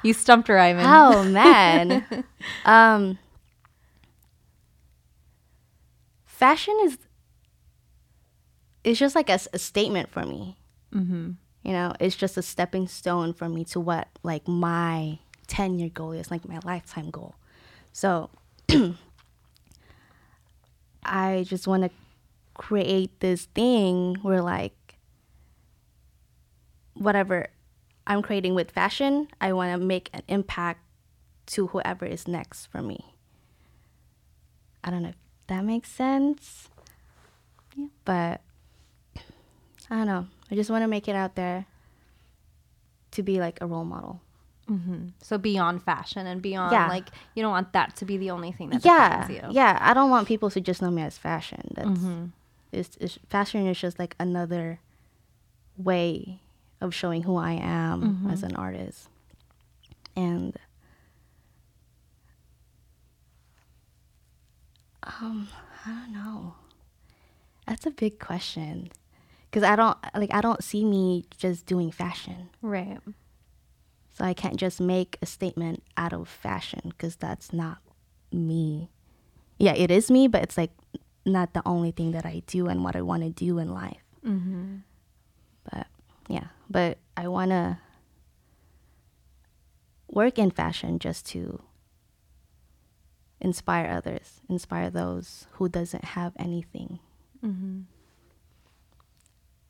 You 0.04 0.14
stumped 0.14 0.48
her, 0.48 0.60
Iman. 0.60 0.86
oh 0.86 1.24
man. 1.24 2.24
um. 2.66 3.18
Fashion 6.26 6.78
is. 6.84 6.98
It's 8.84 9.00
just 9.00 9.16
like 9.16 9.30
a 9.30 9.40
statement 9.58 10.10
for 10.10 10.24
me. 10.24 10.56
Mm-hmm. 10.94 11.32
You 11.64 11.74
know, 11.74 11.94
it's 12.00 12.16
just 12.16 12.38
a 12.38 12.42
stepping 12.42 12.88
stone 12.88 13.34
for 13.34 13.50
me 13.50 13.66
to 13.66 13.80
what 13.80 14.08
like 14.24 14.48
my 14.48 15.18
ten 15.48 15.80
year 15.80 15.90
goal 15.90 16.12
is, 16.12 16.30
like 16.32 16.48
my 16.48 16.60
lifetime 16.64 17.10
goal. 17.10 17.36
So. 17.92 18.30
I 21.04 21.46
just 21.48 21.68
want 21.68 21.84
to 21.84 21.90
create 22.58 23.20
this 23.20 23.46
thing 23.54 24.16
where 24.22 24.42
like 24.42 24.74
whatever 26.94 27.48
I'm 28.06 28.22
creating 28.22 28.56
with 28.56 28.72
fashion, 28.72 29.28
I 29.40 29.54
want 29.54 29.72
to 29.80 29.86
make 29.86 30.10
an 30.14 30.22
impact 30.28 30.82
to 31.48 31.68
whoever 31.68 32.06
is 32.06 32.28
next 32.28 32.66
for 32.68 32.82
me. 32.82 33.14
I 34.84 34.90
don't 34.90 35.04
know 35.04 35.10
if 35.10 35.16
that 35.48 35.64
makes 35.64 35.92
sense. 35.92 36.70
Yeah. 37.76 37.88
But 38.06 38.42
I 39.90 39.96
don't 39.96 40.08
know. 40.08 40.28
I 40.52 40.56
just 40.56 40.70
want 40.70 40.84
to 40.84 40.88
make 40.88 41.08
it 41.08 41.16
out 41.16 41.36
there 41.36 41.66
to 43.12 43.24
be 43.24 43.40
like 43.40 43.60
a 43.62 43.68
role 43.68 43.86
model. 43.86 44.22
Mm-hmm. 44.70 45.08
So 45.22 45.38
beyond 45.38 45.84
fashion 45.84 46.28
and 46.28 46.42
beyond, 46.42 46.74
Yeah. 46.74 46.88
like, 46.90 47.08
you 47.36 47.42
don't 47.44 47.52
want 47.52 47.72
that 47.74 47.96
to 47.98 48.06
be 48.06 48.18
the 48.18 48.32
only 48.32 48.52
thing 48.52 48.70
that 48.72 48.84
yeah. 48.84 49.30
you. 49.30 49.42
Yeah, 49.52 49.78
I 49.80 49.94
don't 49.94 50.10
want 50.10 50.28
people 50.28 50.50
to 50.50 50.60
just 50.60 50.82
know 50.82 50.92
me 50.92 51.02
as 51.04 51.18
fashion. 51.18 51.72
That's 51.74 51.88
Mhm. 51.90 52.32
It's, 52.72 52.98
it's 53.00 53.20
fashion 53.30 53.68
is 53.68 53.80
just 53.80 54.00
like 54.00 54.16
another 54.20 54.80
way 55.78 56.40
of 56.82 56.94
showing 56.94 57.24
who 57.24 57.36
I 57.36 57.54
am 57.54 58.28
as 58.32 58.44
an 58.44 58.56
artist. 58.56 59.10
And 60.16 60.58
um, 65.04 65.48
I 65.86 65.90
don't 65.90 66.14
know. 66.14 66.56
That's 67.68 67.86
a 67.86 67.92
big 67.92 68.20
question. 68.20 68.90
Cuz 69.52 69.64
I 69.64 69.76
don't 69.76 69.98
like 70.16 70.34
I 70.34 70.42
don't 70.42 70.64
see 70.64 70.84
me 70.84 71.26
just 71.38 71.66
doing 71.66 71.92
fashion. 71.92 72.50
Right. 72.62 73.00
So 74.10 74.26
I 74.26 74.34
can't 74.34 74.58
just 74.58 74.82
make 74.82 75.18
a 75.22 75.26
statement 75.26 75.84
out 75.96 76.14
of 76.14 76.28
fashion 76.28 76.92
cuz 76.98 77.16
that's 77.16 77.54
not 77.54 77.80
me. 78.32 78.90
Yeah, 79.58 79.74
it 79.74 79.90
is 79.92 80.12
me, 80.12 80.28
but 80.28 80.44
it's 80.44 80.58
like 80.58 80.72
not 81.28 81.54
the 81.54 81.62
only 81.66 81.92
thing 81.92 82.12
that 82.12 82.26
I 82.26 82.42
do 82.48 82.68
and 82.68 82.84
what 82.84 82.96
I 82.96 83.02
want 83.02 83.24
to 83.24 83.30
do 83.30 83.60
in 83.60 83.74
life. 83.74 84.04
Mm-hmm. 84.26 84.78
But 85.72 85.88
yeah, 86.28 86.48
but 86.70 86.98
I 87.16 87.28
want 87.28 87.52
to 87.52 87.78
work 90.10 90.40
in 90.40 90.52
fashion 90.52 91.00
just 91.00 91.26
to 91.28 91.62
inspire 93.40 93.90
others, 93.90 94.42
inspire 94.50 94.90
those 94.90 95.48
who 95.54 95.70
doesn't 95.70 96.04
have 96.04 96.34
anything. 96.40 97.00
Mm-hmm. 97.46 97.82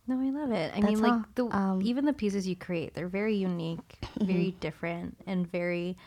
No, 0.09 0.21
I 0.21 0.29
love 0.29 0.51
it. 0.51 0.71
I 0.73 0.79
That's 0.79 0.93
mean, 0.93 1.01
like 1.01 1.11
all. 1.11 1.25
the 1.35 1.55
Um, 1.55 1.81
even 1.83 2.05
the 2.05 2.13
pieces 2.13 2.47
you 2.47 2.55
create, 2.55 2.93
they're 2.93 3.09
very 3.09 3.35
unique, 3.35 3.97
very 4.21 4.51
different, 4.61 5.17
and 5.27 5.51
very 5.51 5.97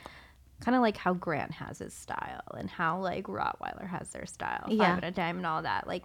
kind 0.60 0.74
of 0.76 0.82
like 0.82 0.96
how 0.96 1.14
Grant 1.14 1.52
has 1.52 1.78
his 1.78 1.94
style 1.94 2.42
and 2.56 2.68
how 2.70 3.00
like 3.00 3.24
Rottweiler 3.24 3.88
has 3.88 4.10
their 4.10 4.26
style, 4.26 4.64
Five 4.66 4.72
Yeah. 4.72 4.96
at 4.96 5.04
a 5.04 5.12
Time, 5.12 5.38
and 5.38 5.46
all 5.46 5.62
that. 5.62 5.86
Like 5.86 6.04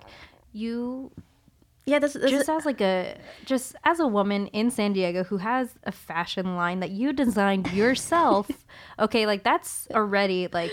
you 0.53 1.11
Yeah, 1.85 1.99
this, 1.99 2.13
this 2.13 2.31
just 2.31 2.49
as 2.49 2.65
like 2.65 2.81
a 2.81 3.17
just 3.45 3.75
as 3.83 3.99
a 3.99 4.07
woman 4.07 4.47
in 4.47 4.71
San 4.71 4.93
Diego 4.93 5.23
who 5.23 5.37
has 5.37 5.69
a 5.83 5.91
fashion 5.91 6.55
line 6.55 6.79
that 6.79 6.91
you 6.91 7.13
designed 7.13 7.71
yourself. 7.73 8.49
okay, 8.99 9.25
like 9.25 9.43
that's 9.43 9.87
already 9.93 10.47
like 10.51 10.71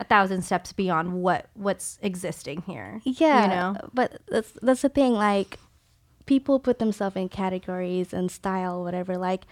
a 0.00 0.04
thousand 0.04 0.42
steps 0.42 0.72
beyond 0.72 1.12
what 1.12 1.46
what's 1.54 1.98
existing 2.02 2.62
here. 2.62 3.00
yeah, 3.04 3.42
you 3.42 3.48
know. 3.48 3.88
but 3.92 4.18
that's 4.28 4.52
that's 4.62 4.82
the 4.82 4.88
thing. 4.88 5.12
Like, 5.12 5.58
people 6.26 6.58
put 6.60 6.78
themselves 6.78 7.14
in 7.16 7.28
categories 7.28 8.12
and 8.12 8.30
style, 8.30 8.82
whatever. 8.82 9.16
Like, 9.18 9.44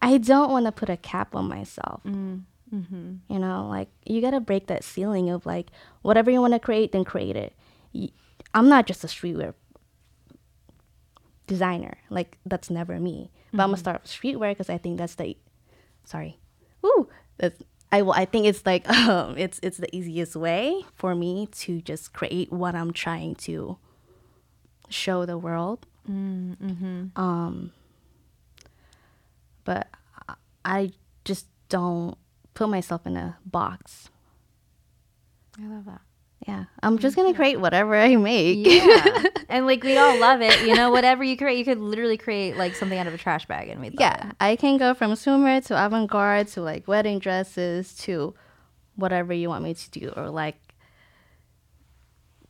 I 0.00 0.16
don't 0.18 0.50
want 0.50 0.66
to 0.66 0.72
put 0.72 0.88
a 0.88 0.96
cap 0.96 1.34
on 1.34 1.48
myself. 1.48 2.02
Mm. 2.04 2.42
Mm-hmm. 2.72 3.32
You 3.32 3.38
know, 3.38 3.68
like 3.68 3.88
you 4.04 4.20
gotta 4.20 4.40
break 4.40 4.66
that 4.68 4.84
ceiling 4.84 5.30
of 5.30 5.46
like 5.46 5.70
whatever 6.02 6.30
you 6.30 6.40
want 6.40 6.52
to 6.54 6.58
create, 6.58 6.92
then 6.92 7.04
create 7.04 7.36
it. 7.36 7.54
Y- 7.92 8.10
I'm 8.52 8.68
not 8.68 8.86
just 8.86 9.04
a 9.04 9.06
streetwear 9.06 9.54
designer. 11.46 11.98
Like 12.10 12.38
that's 12.46 12.70
never 12.70 12.98
me. 12.98 13.30
But 13.52 13.62
I'm 13.62 13.68
gonna 13.68 13.78
start 13.78 14.02
with 14.02 14.10
streetwear 14.10 14.50
because 14.50 14.68
I 14.68 14.78
think 14.78 14.98
that's 14.98 15.14
the, 15.14 15.36
sorry, 16.04 16.40
ooh, 16.84 17.08
that's 17.38 17.62
I 17.92 18.02
will. 18.02 18.12
I 18.12 18.24
think 18.24 18.46
it's 18.46 18.66
like 18.66 18.88
um, 19.08 19.38
it's 19.38 19.60
it's 19.62 19.76
the 19.76 19.94
easiest 19.94 20.34
way 20.34 20.84
for 20.96 21.14
me 21.14 21.46
to 21.62 21.80
just 21.80 22.12
create 22.12 22.52
what 22.52 22.74
I'm 22.74 22.92
trying 22.92 23.36
to 23.46 23.78
show 24.88 25.24
the 25.24 25.38
world. 25.38 25.86
Mm-hmm. 26.10 27.18
Um, 27.18 27.72
but 29.64 29.86
I 30.64 30.90
just 31.24 31.46
don't 31.68 32.18
put 32.54 32.68
myself 32.68 33.06
in 33.06 33.16
a 33.16 33.36
box. 33.44 34.08
I 35.60 35.66
love 35.66 35.84
that. 35.84 36.00
Yeah, 36.46 36.64
I'm 36.82 36.98
just 36.98 37.16
gonna 37.16 37.32
create 37.32 37.58
whatever 37.58 37.96
I 37.96 38.16
make. 38.16 38.66
Yeah. 38.66 39.22
and 39.48 39.66
like 39.66 39.82
we 39.82 39.96
all 39.96 40.18
love 40.20 40.42
it. 40.42 40.66
You 40.66 40.74
know, 40.74 40.90
whatever 40.90 41.24
you 41.24 41.36
create, 41.36 41.58
you 41.58 41.64
could 41.64 41.78
literally 41.78 42.18
create 42.18 42.56
like 42.56 42.74
something 42.74 42.98
out 42.98 43.06
of 43.06 43.14
a 43.14 43.18
trash 43.18 43.46
bag 43.46 43.68
and 43.68 43.80
we 43.80 43.90
yeah, 43.98 44.32
I 44.40 44.56
can 44.56 44.76
go 44.76 44.92
from 44.92 45.12
swimwear 45.12 45.64
to 45.66 45.86
avant-garde 45.86 46.48
to 46.48 46.60
like 46.60 46.86
wedding 46.86 47.18
dresses 47.18 47.94
to 47.98 48.34
whatever 48.96 49.32
you 49.32 49.48
want 49.48 49.64
me 49.64 49.74
to 49.74 49.90
do, 49.90 50.12
or 50.16 50.28
like 50.28 50.56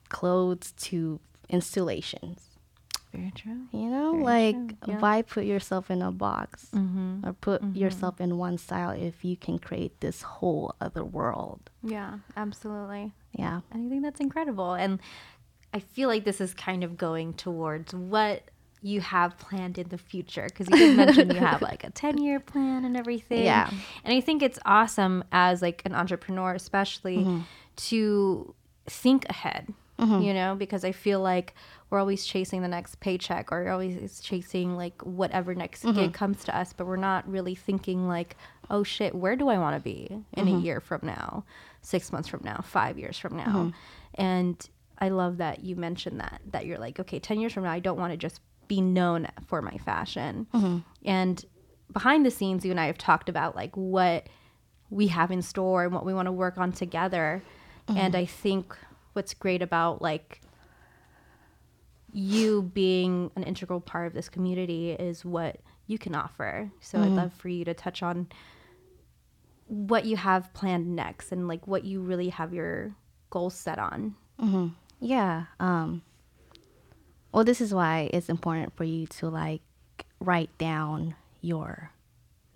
clothes 0.08 0.72
to 0.72 1.20
installations. 1.48 2.53
Very 3.14 3.32
true. 3.34 3.60
You 3.72 3.88
know, 3.90 4.12
Very 4.12 4.24
like 4.24 4.74
yeah. 4.86 4.98
why 4.98 5.22
put 5.22 5.44
yourself 5.44 5.90
in 5.90 6.02
a 6.02 6.10
box 6.12 6.66
Mm-hmm. 6.74 7.26
or 7.26 7.32
put 7.34 7.62
yourself 7.76 8.20
in 8.20 8.36
one 8.38 8.58
style 8.58 8.90
if 8.90 9.24
you 9.24 9.36
can 9.36 9.58
create 9.58 10.00
this 10.00 10.22
whole 10.22 10.74
other 10.80 11.04
world? 11.04 11.70
Yeah, 11.82 12.18
absolutely. 12.36 13.12
Yeah. 13.32 13.60
And 13.70 13.86
I 13.86 13.88
think 13.90 14.02
that's 14.02 14.20
incredible. 14.20 14.74
And 14.74 15.00
I 15.72 15.78
feel 15.80 16.08
like 16.08 16.24
this 16.24 16.40
is 16.40 16.54
kind 16.54 16.84
of 16.84 16.96
going 16.96 17.34
towards 17.34 17.94
what 17.94 18.42
you 18.82 19.00
have 19.00 19.38
planned 19.38 19.78
in 19.78 19.88
the 19.88 19.96
future 19.96 20.44
because 20.46 20.68
you 20.68 20.76
did 20.76 20.96
mention 20.96 21.30
you 21.30 21.40
have 21.40 21.62
like 21.62 21.84
a 21.84 21.90
10 22.02 22.18
year 22.18 22.38
plan 22.38 22.84
and 22.84 22.96
everything. 22.96 23.42
Yeah. 23.44 23.70
And 24.04 24.14
I 24.14 24.20
think 24.20 24.42
it's 24.42 24.58
awesome 24.66 25.24
as 25.32 25.62
like 25.62 25.80
an 25.86 25.94
entrepreneur, 25.94 26.52
especially 26.54 27.26
to 27.76 28.54
think 28.86 29.24
ahead. 29.30 29.72
Mm-hmm. 30.04 30.22
you 30.22 30.34
know, 30.34 30.54
because 30.54 30.84
I 30.84 30.92
feel 30.92 31.20
like 31.20 31.54
we're 31.90 31.98
always 31.98 32.26
chasing 32.26 32.62
the 32.62 32.68
next 32.68 33.00
paycheck 33.00 33.52
or 33.52 33.68
always 33.68 34.20
chasing 34.20 34.76
like 34.76 35.00
whatever 35.02 35.54
next 35.54 35.82
gig 35.82 35.94
mm-hmm. 35.94 36.10
comes 36.10 36.44
to 36.44 36.56
us, 36.56 36.72
but 36.72 36.86
we're 36.86 36.96
not 36.96 37.28
really 37.28 37.54
thinking 37.54 38.06
like, 38.08 38.36
oh 38.70 38.82
shit, 38.82 39.14
where 39.14 39.36
do 39.36 39.48
I 39.48 39.58
want 39.58 39.76
to 39.76 39.80
be 39.80 40.08
in 40.32 40.48
a 40.48 40.50
mm-hmm. 40.50 40.60
year 40.60 40.80
from 40.80 41.00
now, 41.04 41.44
six 41.82 42.12
months 42.12 42.28
from 42.28 42.42
now, 42.44 42.60
five 42.62 42.98
years 42.98 43.18
from 43.18 43.36
now? 43.36 43.72
And 44.14 44.68
I 44.98 45.08
love 45.08 45.38
that 45.38 45.64
you 45.64 45.76
mentioned 45.76 46.20
that, 46.20 46.40
that 46.50 46.66
you're 46.66 46.78
like, 46.78 47.00
okay, 47.00 47.18
10 47.18 47.40
years 47.40 47.52
from 47.52 47.64
now, 47.64 47.72
I 47.72 47.80
don't 47.80 47.98
want 47.98 48.12
to 48.12 48.16
just 48.16 48.40
be 48.68 48.80
known 48.80 49.28
for 49.46 49.62
my 49.62 49.76
fashion. 49.78 50.46
And 51.04 51.44
behind 51.92 52.24
the 52.24 52.30
scenes, 52.30 52.64
you 52.64 52.70
and 52.70 52.80
I 52.80 52.86
have 52.86 52.98
talked 52.98 53.28
about 53.28 53.56
like 53.56 53.76
what 53.76 54.28
we 54.90 55.08
have 55.08 55.30
in 55.30 55.42
store 55.42 55.84
and 55.84 55.92
what 55.92 56.04
we 56.04 56.14
want 56.14 56.26
to 56.26 56.32
work 56.32 56.58
on 56.58 56.72
together. 56.72 57.42
And 57.88 58.16
I 58.16 58.24
think 58.24 58.76
what's 59.14 59.34
great 59.34 59.62
about 59.62 60.02
like 60.02 60.40
you 62.12 62.62
being 62.62 63.30
an 63.34 63.42
integral 63.42 63.80
part 63.80 64.06
of 64.06 64.12
this 64.12 64.28
community 64.28 64.92
is 64.92 65.24
what 65.24 65.56
you 65.86 65.98
can 65.98 66.14
offer. 66.14 66.70
So 66.80 66.98
I'd 67.00 67.08
love 67.16 67.32
for 67.32 67.48
you 67.48 67.64
to 67.64 67.74
touch 67.74 68.02
on 68.02 68.28
what 69.66 70.04
you 70.04 70.16
have 70.16 70.52
planned 70.52 70.94
next 70.94 71.32
and 71.32 71.48
like 71.48 71.66
what 71.66 71.84
you 71.84 72.00
really 72.00 72.28
have 72.28 72.54
your 72.54 72.94
goals 73.30 73.54
set 73.54 73.78
on. 73.78 74.14
Yeah. 75.00 75.46
Um, 75.58 76.02
well, 77.32 77.44
this 77.44 77.60
is 77.60 77.74
why 77.74 78.08
it's 78.12 78.28
important 78.28 78.76
for 78.76 78.84
you 78.84 79.06
to 79.08 79.28
like 79.28 79.62
write 80.20 80.56
down 80.56 81.16
your 81.40 81.90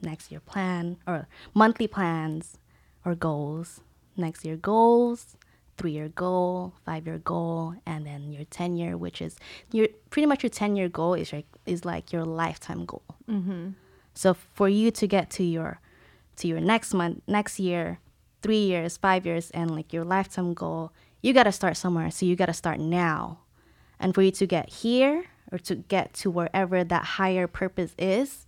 next 0.01 0.31
year 0.31 0.41
plan 0.41 0.99
or 1.07 1.27
monthly 1.53 1.89
plans 1.89 2.59
or 3.05 3.15
goals. 3.17 3.81
Next 4.17 4.45
year 4.45 4.57
goals, 4.57 5.37
three 5.79 5.93
year 5.93 6.09
goal, 6.09 6.75
five 6.85 7.07
year 7.07 7.19
goal, 7.19 7.75
and 7.87 8.05
then 8.05 8.33
your 8.33 8.45
10 8.45 8.77
year, 8.77 8.97
which 8.97 9.23
is 9.23 9.37
your 9.73 9.89
pretty 10.11 10.27
much 10.27 10.43
your 10.43 10.51
10 10.51 10.77
year 10.77 10.89
goal 10.89 11.15
is 11.15 11.33
like, 11.33 11.47
is 11.65 11.85
like 11.85 12.13
your 12.13 12.25
lifetime 12.25 12.85
goal. 12.85 13.05
Mm-hmm. 13.31 13.71
So 14.15 14.35
for 14.35 14.69
you 14.69 14.91
to 14.91 15.07
get 15.07 15.31
to 15.31 15.45
your 15.45 15.81
to 16.37 16.49
your 16.49 16.61
next 16.61 16.95
month, 16.95 17.23
next 17.27 17.59
year, 17.59 18.01
three 18.43 18.65
years, 18.65 18.97
five 18.97 19.27
years, 19.27 19.51
and 19.51 19.71
like 19.71 19.93
your 19.93 20.05
lifetime 20.05 20.55
goal, 20.55 20.93
you 21.23 21.33
gotta 21.33 21.53
start 21.53 21.77
somewhere. 21.77 22.11
So 22.11 22.27
you 22.27 22.37
gotta 22.37 22.53
start 22.53 22.81
now. 22.81 23.41
And 24.01 24.15
for 24.15 24.23
you 24.23 24.31
to 24.33 24.47
get 24.47 24.69
here 24.69 25.25
or 25.51 25.59
to 25.59 25.77
get 25.77 26.15
to 26.15 26.31
wherever 26.31 26.85
that 26.85 27.05
higher 27.05 27.47
purpose 27.47 27.95
is, 27.99 28.47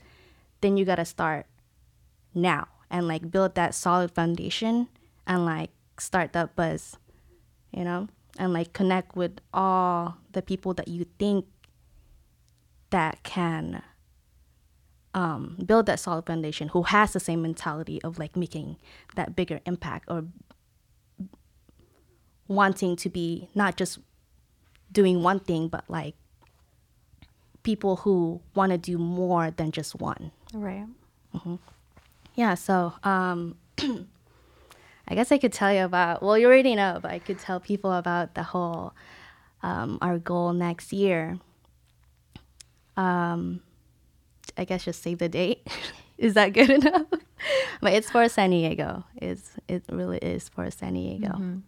then 0.60 0.76
you 0.76 0.84
gotta 0.84 1.04
start 1.04 1.46
now 2.34 2.68
and 2.90 3.06
like 3.08 3.30
build 3.30 3.54
that 3.54 3.74
solid 3.74 4.10
foundation 4.10 4.88
and 5.26 5.44
like 5.44 5.70
start 5.98 6.32
that 6.32 6.56
buzz, 6.56 6.96
you 7.72 7.84
know, 7.84 8.08
and 8.38 8.52
like 8.52 8.72
connect 8.72 9.16
with 9.16 9.38
all 9.52 10.16
the 10.32 10.42
people 10.42 10.74
that 10.74 10.88
you 10.88 11.04
think 11.18 11.46
that 12.90 13.22
can 13.22 13.82
um, 15.14 15.56
build 15.64 15.86
that 15.86 15.98
solid 16.00 16.26
foundation 16.26 16.68
who 16.68 16.82
has 16.84 17.12
the 17.12 17.20
same 17.20 17.42
mentality 17.42 18.00
of 18.02 18.18
like 18.18 18.36
making 18.36 18.76
that 19.16 19.34
bigger 19.36 19.60
impact 19.66 20.04
or 20.08 20.24
wanting 22.48 22.96
to 22.96 23.08
be 23.08 23.48
not 23.54 23.76
just 23.76 23.98
doing 24.92 25.22
one 25.22 25.38
thing 25.40 25.68
but 25.68 25.84
like 25.88 26.14
people 27.62 27.96
who 27.96 28.40
want 28.54 28.72
to 28.72 28.78
do 28.78 28.98
more 28.98 29.50
than 29.52 29.70
just 29.70 29.94
one 30.00 30.32
Right. 30.52 30.86
yeah 32.34 32.54
so 32.54 32.92
um 33.04 33.56
i 35.10 35.14
guess 35.14 35.30
i 35.32 35.38
could 35.38 35.52
tell 35.52 35.72
you 35.72 35.84
about 35.84 36.22
well 36.22 36.38
you 36.38 36.46
already 36.46 36.74
know 36.74 36.98
but 37.02 37.10
i 37.10 37.18
could 37.18 37.38
tell 37.38 37.60
people 37.60 37.92
about 37.92 38.34
the 38.34 38.42
whole 38.42 38.94
um, 39.62 39.98
our 40.00 40.18
goal 40.18 40.54
next 40.54 40.90
year. 40.90 41.38
Um 42.96 43.60
i 44.56 44.64
guess 44.64 44.84
just 44.84 45.02
save 45.02 45.18
the 45.18 45.28
date. 45.28 45.66
Is 46.18 46.34
that 46.34 46.52
good 46.52 46.70
enough? 46.78 47.06
But 47.80 47.92
it's 47.94 48.10
for 48.10 48.28
san 48.28 48.50
diego. 48.50 49.04
It's 49.16 49.50
it 49.68 49.84
really 49.90 50.18
is 50.18 50.48
for 50.48 50.70
san 50.70 50.94
diego. 50.94 51.62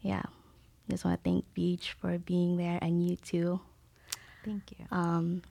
Yeah. 0.00 0.22
Just 0.90 1.04
want 1.04 1.22
to 1.22 1.30
thank 1.30 1.44
beach 1.54 1.94
for 2.00 2.16
being 2.18 2.56
there 2.56 2.78
and 2.80 3.06
you 3.06 3.16
too. 3.16 3.60
Thank 4.44 4.72
you. 4.78 4.86
um, 4.90 5.42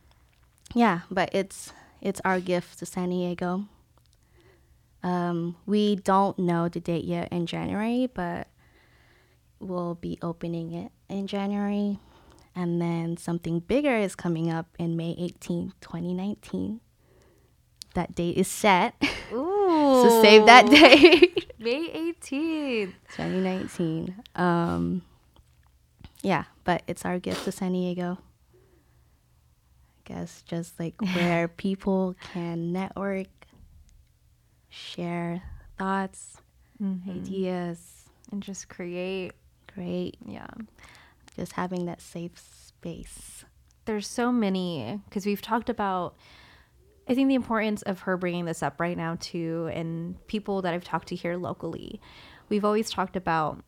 yeah, 0.73 1.01
but 1.11 1.29
it's 1.33 1.71
it's 2.01 2.19
our 2.25 2.39
gift 2.39 2.79
to 2.79 2.85
San 2.85 3.09
Diego. 3.09 3.65
Um, 5.07 5.55
we 5.65 5.95
don't 5.95 6.37
know 6.37 6.67
the 6.67 6.81
date 6.81 7.05
yet 7.05 7.31
in 7.31 7.45
January, 7.45 8.09
but 8.13 8.49
we'll 9.57 9.95
be 9.95 10.19
opening 10.21 10.73
it 10.73 10.91
in 11.07 11.27
January, 11.27 11.97
and 12.53 12.81
then 12.81 13.15
something 13.15 13.61
bigger 13.61 13.95
is 13.95 14.15
coming 14.15 14.51
up 14.51 14.67
in 14.77 14.97
May 14.97 15.15
18, 15.17 15.71
2019. 15.79 16.81
That 17.93 18.15
date 18.15 18.35
is 18.35 18.49
set, 18.49 18.95
Ooh. 19.31 20.03
so 20.09 20.21
save 20.21 20.45
that 20.45 20.69
date. 20.69 21.53
May 21.57 22.13
18th. 22.21 22.93
2019. 23.15 24.13
Um, 24.35 25.03
yeah, 26.21 26.43
but 26.65 26.83
it's 26.85 27.05
our 27.05 27.17
gift 27.17 27.45
to 27.45 27.53
San 27.53 27.71
Diego. 27.71 28.17
I 29.95 30.13
guess 30.13 30.41
just 30.41 30.77
like 30.77 31.01
where 31.15 31.47
people 31.47 32.17
can 32.33 32.73
network, 32.73 33.27
share 34.69 35.41
thoughts, 35.77 36.37
mm-hmm. 36.81 37.09
ideas. 37.09 38.09
And 38.31 38.43
just 38.43 38.67
create. 38.69 39.31
Great. 39.73 40.17
Yeah. 40.25 40.47
Just 41.35 41.53
having 41.53 41.85
that 41.85 42.01
safe 42.01 42.31
space. 42.37 43.45
there's 43.85 44.07
so 44.07 44.31
many 44.31 44.99
because 45.05 45.25
we've 45.25 45.41
talked 45.41 45.69
about 45.69 46.15
i 47.07 47.13
think 47.15 47.27
the 47.27 47.35
importance 47.35 47.81
of 47.83 48.01
her 48.01 48.17
bringing 48.17 48.45
this 48.45 48.61
up 48.61 48.79
right 48.79 48.97
now 48.97 49.15
too 49.19 49.69
and 49.73 50.15
people 50.27 50.61
that 50.61 50.73
i've 50.73 50.83
talked 50.83 51.07
to 51.07 51.15
here 51.15 51.35
locally 51.37 51.99
we've 52.49 52.65
always 52.65 52.89
talked 52.89 53.15
about 53.15 53.63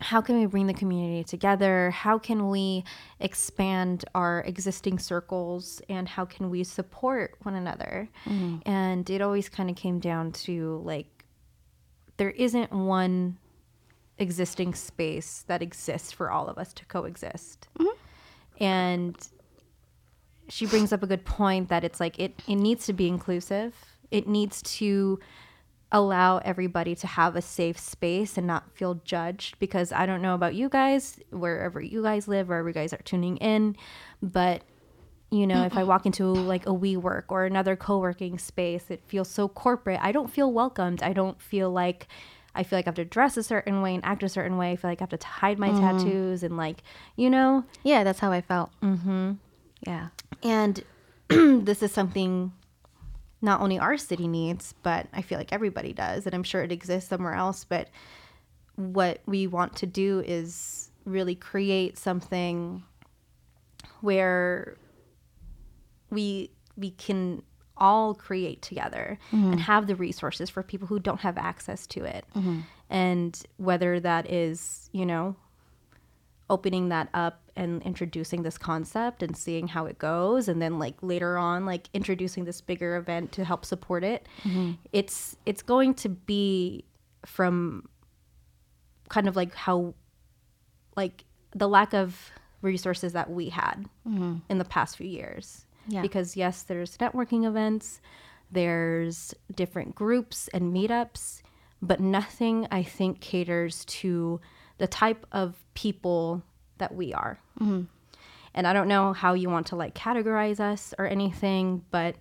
how 0.00 0.20
can 0.20 0.38
we 0.38 0.46
bring 0.46 0.66
the 0.66 0.74
community 0.74 1.24
together? 1.24 1.90
How 1.90 2.18
can 2.18 2.48
we 2.48 2.84
expand 3.18 4.04
our 4.14 4.42
existing 4.42 4.98
circles? 4.98 5.82
And 5.88 6.08
how 6.08 6.24
can 6.24 6.50
we 6.50 6.62
support 6.64 7.34
one 7.42 7.54
another? 7.54 8.08
Mm-hmm. 8.24 8.68
And 8.68 9.08
it 9.10 9.20
always 9.20 9.48
kind 9.48 9.68
of 9.68 9.76
came 9.76 9.98
down 9.98 10.32
to 10.32 10.80
like 10.84 11.24
there 12.16 12.30
isn't 12.30 12.72
one 12.72 13.38
existing 14.18 14.74
space 14.74 15.44
that 15.46 15.62
exists 15.62 16.12
for 16.12 16.30
all 16.30 16.48
of 16.48 16.58
us 16.58 16.72
to 16.74 16.84
coexist. 16.84 17.68
Mm-hmm. 17.78 18.62
And 18.62 19.28
she 20.48 20.66
brings 20.66 20.92
up 20.92 21.02
a 21.02 21.06
good 21.06 21.24
point 21.24 21.68
that 21.68 21.84
it's 21.84 22.00
like 22.00 22.18
it, 22.18 22.40
it 22.46 22.56
needs 22.56 22.86
to 22.86 22.92
be 22.92 23.08
inclusive. 23.08 23.74
It 24.10 24.26
needs 24.26 24.62
to 24.62 25.18
allow 25.90 26.38
everybody 26.38 26.94
to 26.94 27.06
have 27.06 27.34
a 27.34 27.40
safe 27.42 27.78
space 27.78 28.36
and 28.36 28.46
not 28.46 28.70
feel 28.74 29.00
judged 29.04 29.58
because 29.58 29.90
i 29.92 30.04
don't 30.04 30.20
know 30.20 30.34
about 30.34 30.54
you 30.54 30.68
guys 30.68 31.18
wherever 31.30 31.80
you 31.80 32.02
guys 32.02 32.28
live 32.28 32.48
wherever 32.48 32.68
you 32.68 32.74
guys 32.74 32.92
are 32.92 32.98
tuning 33.04 33.36
in 33.38 33.74
but 34.22 34.62
you 35.30 35.46
know 35.46 35.64
if 35.64 35.76
i 35.76 35.82
walk 35.84 36.04
into 36.04 36.26
like 36.26 36.66
a 36.66 36.70
WeWork 36.70 37.24
or 37.28 37.44
another 37.46 37.74
co-working 37.76 38.38
space 38.38 38.84
it 38.90 39.02
feels 39.06 39.28
so 39.30 39.48
corporate 39.48 39.98
i 40.02 40.12
don't 40.12 40.30
feel 40.30 40.52
welcomed 40.52 41.02
i 41.02 41.12
don't 41.12 41.40
feel 41.40 41.70
like 41.70 42.06
i 42.54 42.62
feel 42.62 42.78
like 42.78 42.86
i 42.86 42.88
have 42.90 42.94
to 42.96 43.04
dress 43.04 43.36
a 43.38 43.42
certain 43.42 43.80
way 43.80 43.94
and 43.94 44.04
act 44.04 44.22
a 44.22 44.28
certain 44.28 44.56
way 44.58 44.72
i 44.72 44.76
feel 44.76 44.90
like 44.90 45.00
i 45.00 45.04
have 45.08 45.18
to 45.18 45.26
hide 45.26 45.58
my 45.58 45.70
tattoos 45.70 46.42
and 46.42 46.56
like 46.58 46.82
you 47.16 47.30
know 47.30 47.64
Yeah, 47.82 48.04
that's 48.04 48.18
how 48.20 48.30
I 48.32 48.40
felt. 48.42 48.70
Mm-hmm. 48.82 49.32
Yeah. 49.86 50.08
and 50.42 50.82
this 51.28 51.82
is 51.82 51.92
something 51.92 52.52
not 53.40 53.60
only 53.60 53.78
our 53.78 53.96
city 53.96 54.26
needs, 54.26 54.74
but 54.82 55.06
I 55.12 55.22
feel 55.22 55.38
like 55.38 55.52
everybody 55.52 55.92
does. 55.92 56.26
And 56.26 56.34
I'm 56.34 56.42
sure 56.42 56.62
it 56.62 56.72
exists 56.72 57.08
somewhere 57.08 57.34
else. 57.34 57.64
But 57.64 57.88
what 58.76 59.20
we 59.26 59.46
want 59.46 59.76
to 59.76 59.86
do 59.86 60.22
is 60.26 60.90
really 61.04 61.34
create 61.34 61.98
something 61.98 62.82
where 64.00 64.76
we 66.10 66.50
we 66.76 66.90
can 66.92 67.42
all 67.76 68.14
create 68.14 68.60
together 68.62 69.18
and 69.30 69.44
mm-hmm. 69.44 69.58
have 69.58 69.86
the 69.86 69.96
resources 69.96 70.50
for 70.50 70.62
people 70.62 70.86
who 70.86 70.98
don't 70.98 71.20
have 71.20 71.38
access 71.38 71.86
to 71.86 72.04
it. 72.04 72.24
Mm-hmm. 72.34 72.60
And 72.90 73.40
whether 73.56 74.00
that 74.00 74.30
is, 74.30 74.88
you 74.92 75.06
know, 75.06 75.36
opening 76.50 76.88
that 76.88 77.08
up 77.12 77.42
and 77.56 77.82
introducing 77.82 78.42
this 78.42 78.56
concept 78.56 79.22
and 79.22 79.36
seeing 79.36 79.68
how 79.68 79.86
it 79.86 79.98
goes. 79.98 80.48
And 80.48 80.62
then 80.62 80.78
like 80.78 80.94
later 81.02 81.36
on 81.36 81.66
like 81.66 81.88
introducing 81.92 82.44
this 82.44 82.60
bigger 82.60 82.96
event 82.96 83.32
to 83.32 83.44
help 83.44 83.64
support 83.64 84.04
it. 84.04 84.26
Mm-hmm. 84.44 84.72
It's 84.92 85.36
it's 85.44 85.62
going 85.62 85.94
to 85.94 86.08
be 86.08 86.84
from 87.26 87.88
kind 89.08 89.28
of 89.28 89.36
like 89.36 89.54
how 89.54 89.94
like 90.96 91.24
the 91.54 91.68
lack 91.68 91.94
of 91.94 92.30
resources 92.62 93.12
that 93.12 93.30
we 93.30 93.48
had 93.48 93.86
mm-hmm. 94.06 94.36
in 94.48 94.58
the 94.58 94.64
past 94.64 94.96
few 94.96 95.08
years. 95.08 95.64
Yeah. 95.90 96.02
because 96.02 96.36
yes 96.36 96.64
there's 96.64 96.98
networking 96.98 97.46
events 97.46 98.02
there's 98.50 99.34
different 99.54 99.94
groups 99.94 100.48
and 100.48 100.70
meetups 100.70 101.40
but 101.80 101.98
nothing 101.98 102.68
i 102.70 102.82
think 102.82 103.20
caters 103.20 103.86
to 103.86 104.38
the 104.78 104.86
type 104.86 105.26
of 105.32 105.54
people 105.74 106.42
that 106.78 106.94
we 106.94 107.12
are. 107.12 107.38
Mm-hmm. 107.60 107.82
And 108.54 108.66
I 108.66 108.72
don't 108.72 108.88
know 108.88 109.12
how 109.12 109.34
you 109.34 109.50
want 109.50 109.68
to 109.68 109.76
like 109.76 109.94
categorize 109.94 110.58
us 110.58 110.94
or 110.98 111.06
anything, 111.06 111.84
but 111.90 112.16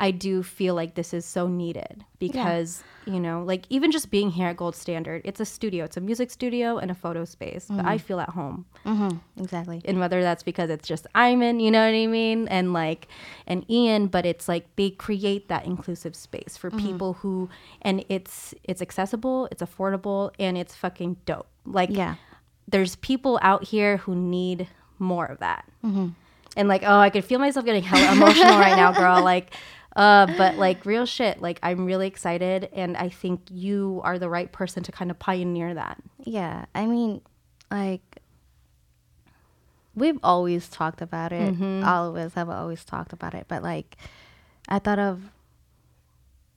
I 0.00 0.12
do 0.12 0.42
feel 0.42 0.74
like 0.74 0.94
this 0.94 1.12
is 1.12 1.26
so 1.26 1.46
needed 1.46 2.06
because, 2.18 2.82
you 3.04 3.20
know, 3.20 3.42
like 3.42 3.66
even 3.68 3.92
just 3.92 4.10
being 4.10 4.30
here 4.30 4.48
at 4.48 4.56
Gold 4.56 4.74
Standard, 4.74 5.20
it's 5.26 5.40
a 5.40 5.44
studio, 5.44 5.84
it's 5.84 5.98
a 5.98 6.00
music 6.00 6.30
studio 6.30 6.78
and 6.78 6.90
a 6.90 6.94
photo 6.94 7.26
space, 7.26 7.66
but 7.68 7.84
I 7.84 7.96
mm-hmm. 7.96 8.06
feel 8.06 8.18
at 8.18 8.30
home. 8.30 8.64
Mm-hmm. 8.86 9.42
Exactly. 9.42 9.82
And 9.84 10.00
whether 10.00 10.22
that's 10.22 10.42
because 10.42 10.70
it's 10.70 10.88
just 10.88 11.06
Iman, 11.14 11.60
you 11.60 11.70
know 11.70 11.84
what 11.84 11.94
I 11.94 12.06
mean? 12.06 12.48
And 12.48 12.72
like, 12.72 13.08
and 13.46 13.70
Ian, 13.70 14.06
but 14.06 14.24
it's 14.24 14.48
like 14.48 14.74
they 14.76 14.88
create 14.88 15.48
that 15.48 15.66
inclusive 15.66 16.16
space 16.16 16.56
for 16.56 16.70
mm-hmm. 16.70 16.86
people 16.86 17.12
who, 17.12 17.50
and 17.82 18.02
it's, 18.08 18.54
it's 18.64 18.80
accessible, 18.80 19.48
it's 19.52 19.62
affordable, 19.62 20.32
and 20.38 20.56
it's 20.56 20.74
fucking 20.74 21.18
dope. 21.26 21.49
Like, 21.72 21.90
Yeah. 21.90 22.16
there's 22.68 22.96
people 22.96 23.38
out 23.42 23.64
here 23.64 23.98
who 23.98 24.14
need 24.14 24.68
more 24.98 25.26
of 25.26 25.38
that. 25.38 25.64
And 25.82 26.68
like, 26.68 26.82
oh, 26.84 26.98
I 26.98 27.10
could 27.10 27.24
feel 27.24 27.38
myself 27.38 27.64
getting 27.64 27.82
hella 27.82 28.12
emotional 28.16 28.58
right 28.58 28.76
now, 28.76 28.92
girl. 28.92 29.22
Like, 29.24 29.54
uh, 29.96 30.26
but 30.36 30.56
like 30.56 30.84
real 30.86 31.04
shit. 31.06 31.40
Like, 31.42 31.58
I'm 31.62 31.84
really 31.84 32.06
excited, 32.06 32.68
and 32.72 32.96
I 32.96 33.08
think 33.08 33.40
you 33.50 34.00
are 34.04 34.18
the 34.18 34.28
right 34.28 34.50
person 34.52 34.82
to 34.84 34.92
kind 34.92 35.10
of 35.10 35.18
pioneer 35.18 35.74
that. 35.74 36.00
Yeah, 36.24 36.66
I 36.74 36.86
mean, 36.86 37.20
like 37.70 38.02
we've 39.94 40.18
always 40.22 40.68
talked 40.68 41.02
about 41.02 41.32
it. 41.32 41.60
All 41.84 42.08
of 42.08 42.16
us 42.16 42.34
have 42.34 42.48
always 42.48 42.84
talked 42.84 43.12
about 43.12 43.34
it, 43.34 43.46
but 43.48 43.62
like 43.62 43.96
I 44.68 44.78
thought 44.78 44.98
of 44.98 45.30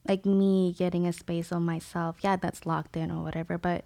like 0.07 0.25
me 0.25 0.73
getting 0.77 1.07
a 1.07 1.13
space 1.13 1.51
on 1.51 1.63
myself. 1.63 2.17
Yeah, 2.21 2.35
that's 2.35 2.65
locked 2.65 2.95
in 2.97 3.09
or 3.11 3.23
whatever, 3.23 3.57
but 3.57 3.83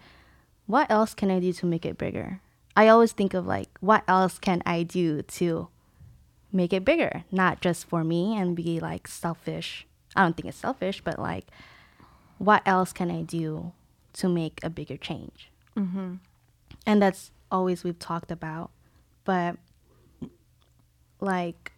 what 0.67 0.89
else 0.91 1.13
can 1.13 1.31
I 1.31 1.39
do 1.39 1.51
to 1.53 1.65
make 1.65 1.85
it 1.85 1.97
bigger? 1.97 2.41
I 2.75 2.87
always 2.89 3.11
think 3.11 3.33
of 3.33 3.47
like 3.47 3.69
what 3.79 4.03
else 4.07 4.37
can 4.37 4.61
I 4.65 4.83
do 4.83 5.23
to 5.23 5.69
make 6.51 6.71
it 6.73 6.85
bigger, 6.85 7.23
not 7.31 7.59
just 7.61 7.85
for 7.85 8.03
me 8.03 8.37
and 8.37 8.55
be 8.55 8.79
like 8.79 9.07
selfish. 9.07 9.87
I 10.15 10.21
don't 10.23 10.35
think 10.35 10.47
it's 10.47 10.57
selfish, 10.57 11.01
but 11.03 11.17
like 11.19 11.47
what 12.37 12.61
else 12.67 12.93
can 12.93 13.09
I 13.09 13.23
do 13.23 13.71
to 14.13 14.29
make 14.29 14.59
a 14.63 14.69
bigger 14.69 14.97
change? 14.97 15.49
and 16.85 17.01
that's 17.01 17.31
always 17.51 17.83
we've 17.83 17.99
talked 17.99 18.31
about 18.31 18.71
but 19.25 19.57
like 21.21 21.71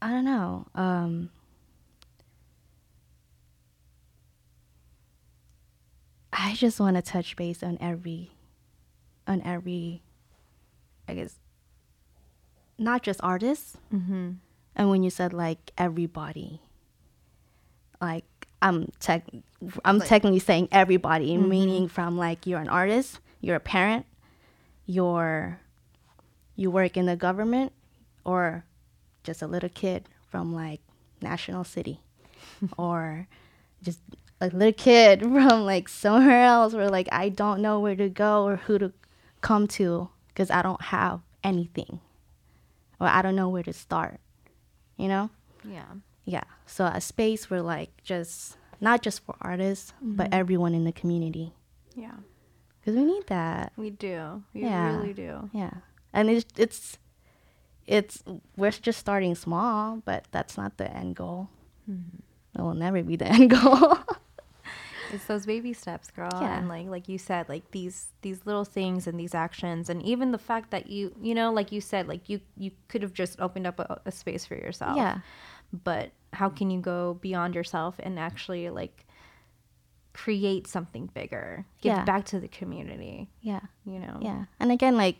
i 0.00 0.10
don't 0.10 0.24
know 0.24 0.66
um 0.74 1.30
i 6.32 6.54
just 6.54 6.80
want 6.80 6.96
to 6.96 7.02
touch 7.02 7.36
base 7.36 7.62
on 7.62 7.76
every 7.80 8.30
on 9.26 9.40
every 9.42 10.02
i 11.08 11.14
guess 11.14 11.34
not 12.78 13.02
just 13.02 13.20
artists 13.22 13.76
Mm-hmm. 13.92 14.30
and 14.76 14.90
when 14.90 15.02
you 15.02 15.10
said 15.10 15.32
like 15.32 15.72
everybody 15.78 16.60
like 18.00 18.24
i'm 18.60 18.90
tech 19.00 19.24
i'm 19.84 20.00
technically 20.00 20.38
saying 20.38 20.68
everybody 20.72 21.36
meaning 21.36 21.88
from 21.88 22.16
like 22.16 22.46
you're 22.46 22.60
an 22.60 22.68
artist 22.68 23.20
you're 23.40 23.56
a 23.56 23.60
parent 23.60 24.06
you're 24.86 25.60
you 26.56 26.70
work 26.70 26.96
in 26.96 27.06
the 27.06 27.16
government 27.16 27.72
or 28.24 28.64
just 29.24 29.42
a 29.42 29.46
little 29.46 29.68
kid 29.68 30.08
from 30.28 30.54
like 30.54 30.80
national 31.20 31.64
city 31.64 32.00
or 32.78 33.26
just 33.82 34.00
a 34.42 34.56
little 34.56 34.72
kid 34.72 35.20
from 35.22 35.64
like 35.64 35.88
somewhere 35.88 36.44
else 36.44 36.74
where 36.74 36.90
like 36.90 37.08
i 37.12 37.28
don't 37.28 37.60
know 37.62 37.78
where 37.80 37.96
to 37.96 38.08
go 38.08 38.44
or 38.44 38.56
who 38.56 38.78
to 38.78 38.92
come 39.40 39.66
to 39.66 40.08
because 40.28 40.50
i 40.50 40.60
don't 40.62 40.82
have 40.82 41.20
anything 41.44 42.00
or 43.00 43.06
i 43.06 43.22
don't 43.22 43.36
know 43.36 43.48
where 43.48 43.62
to 43.62 43.72
start 43.72 44.18
you 44.96 45.08
know 45.08 45.30
Yeah. 45.64 45.84
yeah 46.24 46.44
so 46.66 46.84
a 46.86 47.00
space 47.00 47.48
where 47.50 47.62
like 47.62 47.90
just 48.02 48.56
not 48.80 49.02
just 49.02 49.24
for 49.24 49.34
artists 49.40 49.92
but 50.00 50.26
mm-hmm. 50.26 50.34
everyone 50.40 50.74
in 50.74 50.84
the 50.84 50.92
community 50.92 51.52
Yeah. 51.94 52.16
because 52.80 52.96
we 52.96 53.04
need 53.04 53.26
that 53.28 53.72
We 53.76 53.90
do. 53.90 54.42
We 54.54 54.62
Yeah. 54.62 54.96
really 54.96 55.12
do. 55.14 55.50
yeah 55.52 55.74
and 56.12 56.28
it's 56.30 56.46
it's 56.56 56.98
it's 57.86 58.22
we're 58.56 58.70
just 58.70 58.98
starting 58.98 59.34
small 59.34 60.02
but 60.04 60.26
that's 60.30 60.56
not 60.56 60.76
the 60.78 60.88
end 60.96 61.16
goal 61.16 61.48
mm-hmm. 61.90 62.18
it 62.58 62.62
will 62.62 62.74
never 62.74 63.02
be 63.02 63.16
the 63.16 63.26
end 63.36 63.50
goal 63.50 63.98
It's 65.12 65.26
those 65.26 65.46
baby 65.46 65.72
steps, 65.72 66.10
girl. 66.10 66.30
Yeah. 66.40 66.58
And 66.58 66.68
like 66.68 66.86
like 66.88 67.08
you 67.08 67.18
said, 67.18 67.48
like 67.48 67.70
these 67.70 68.08
these 68.22 68.44
little 68.46 68.64
things 68.64 69.06
and 69.06 69.18
these 69.20 69.34
actions 69.34 69.88
and 69.90 70.02
even 70.02 70.32
the 70.32 70.38
fact 70.38 70.70
that 70.70 70.88
you 70.88 71.14
you 71.20 71.34
know, 71.34 71.52
like 71.52 71.70
you 71.72 71.80
said, 71.80 72.08
like 72.08 72.28
you 72.28 72.40
you 72.56 72.70
could 72.88 73.02
have 73.02 73.12
just 73.12 73.40
opened 73.40 73.66
up 73.66 73.78
a, 73.78 74.00
a 74.06 74.12
space 74.12 74.44
for 74.46 74.54
yourself. 74.54 74.96
yeah 74.96 75.18
But 75.84 76.12
how 76.32 76.48
can 76.48 76.70
you 76.70 76.80
go 76.80 77.14
beyond 77.20 77.54
yourself 77.54 77.96
and 77.98 78.18
actually 78.18 78.70
like 78.70 79.06
create 80.12 80.66
something 80.66 81.06
bigger? 81.14 81.64
Give 81.80 81.92
Yeah. 81.92 82.04
back 82.04 82.24
to 82.26 82.40
the 82.40 82.48
community, 82.48 83.28
yeah 83.40 83.60
you 83.84 83.98
know? 83.98 84.18
yeah 84.20 84.44
and 84.60 84.70
again 84.70 84.96
like 84.96 85.16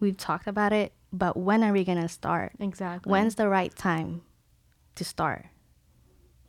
we've 0.00 0.16
talked 0.16 0.46
about 0.46 0.72
it 0.72 0.92
but 1.12 1.36
when 1.36 1.64
are 1.64 1.72
we 1.72 1.84
gonna 1.84 2.08
start 2.08 2.52
Exactly. 2.60 3.10
when's 3.10 3.34
the 3.36 3.48
right 3.48 3.74
time 3.74 4.20
to 4.94 5.04
start 5.04 5.46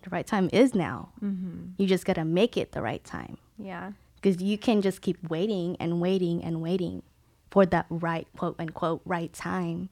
the 0.09 0.15
right 0.15 0.25
time 0.27 0.49
is 0.53 0.73
now 0.73 1.09
mm-hmm. 1.21 1.71
you 1.77 1.85
just 1.87 2.05
gotta 2.05 2.23
make 2.23 2.55
it 2.57 2.71
the 2.71 2.81
right 2.81 3.03
time 3.03 3.37
Yeah. 3.57 3.91
because 4.15 4.41
you 4.41 4.57
can 4.57 4.81
just 4.81 5.01
keep 5.01 5.17
waiting 5.29 5.75
and 5.79 5.99
waiting 6.01 6.43
and 6.43 6.61
waiting 6.61 7.03
for 7.51 7.65
that 7.65 7.85
right 7.89 8.27
quote 8.37 8.55
unquote 8.59 9.01
right 9.05 9.31
time 9.33 9.89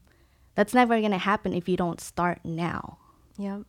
that's 0.56 0.74
never 0.74 1.00
gonna 1.02 1.18
happen 1.18 1.54
if 1.54 1.68
you 1.68 1.76
don't 1.78 2.00
start 2.00 2.40
now 2.44 2.98
Yep. 3.38 3.64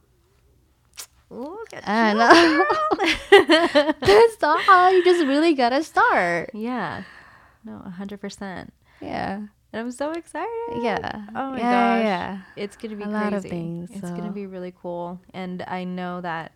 Look 1.28 1.72
at 1.74 1.82
I 1.88 2.12
you, 2.12 2.18
know. 2.18 3.92
that's 4.00 4.40
not 4.40 4.60
how 4.62 4.90
you 4.90 5.02
just 5.04 5.26
really 5.26 5.54
gotta 5.54 5.82
start 5.82 6.50
Yeah. 6.54 7.02
No, 7.64 7.78
hundred 7.80 8.20
percent. 8.20 8.72
yeah 9.00 9.46
And 9.76 9.84
I'm 9.84 9.92
so 9.92 10.10
excited. 10.12 10.48
yeah 10.82 11.26
Oh 11.34 11.50
my 11.50 11.58
yeah, 11.58 11.98
gosh. 11.98 12.02
yeah 12.04 12.38
It's 12.56 12.76
gonna 12.76 12.96
be 12.96 13.04
A 13.04 13.08
crazy. 13.08 13.20
lot 13.20 13.34
of 13.34 13.42
things, 13.44 13.90
It's 13.92 14.10
gonna 14.10 14.32
be 14.32 14.46
really 14.46 14.72
cool. 14.80 15.20
And 15.34 15.62
I 15.68 15.84
know 15.84 16.22
that, 16.22 16.52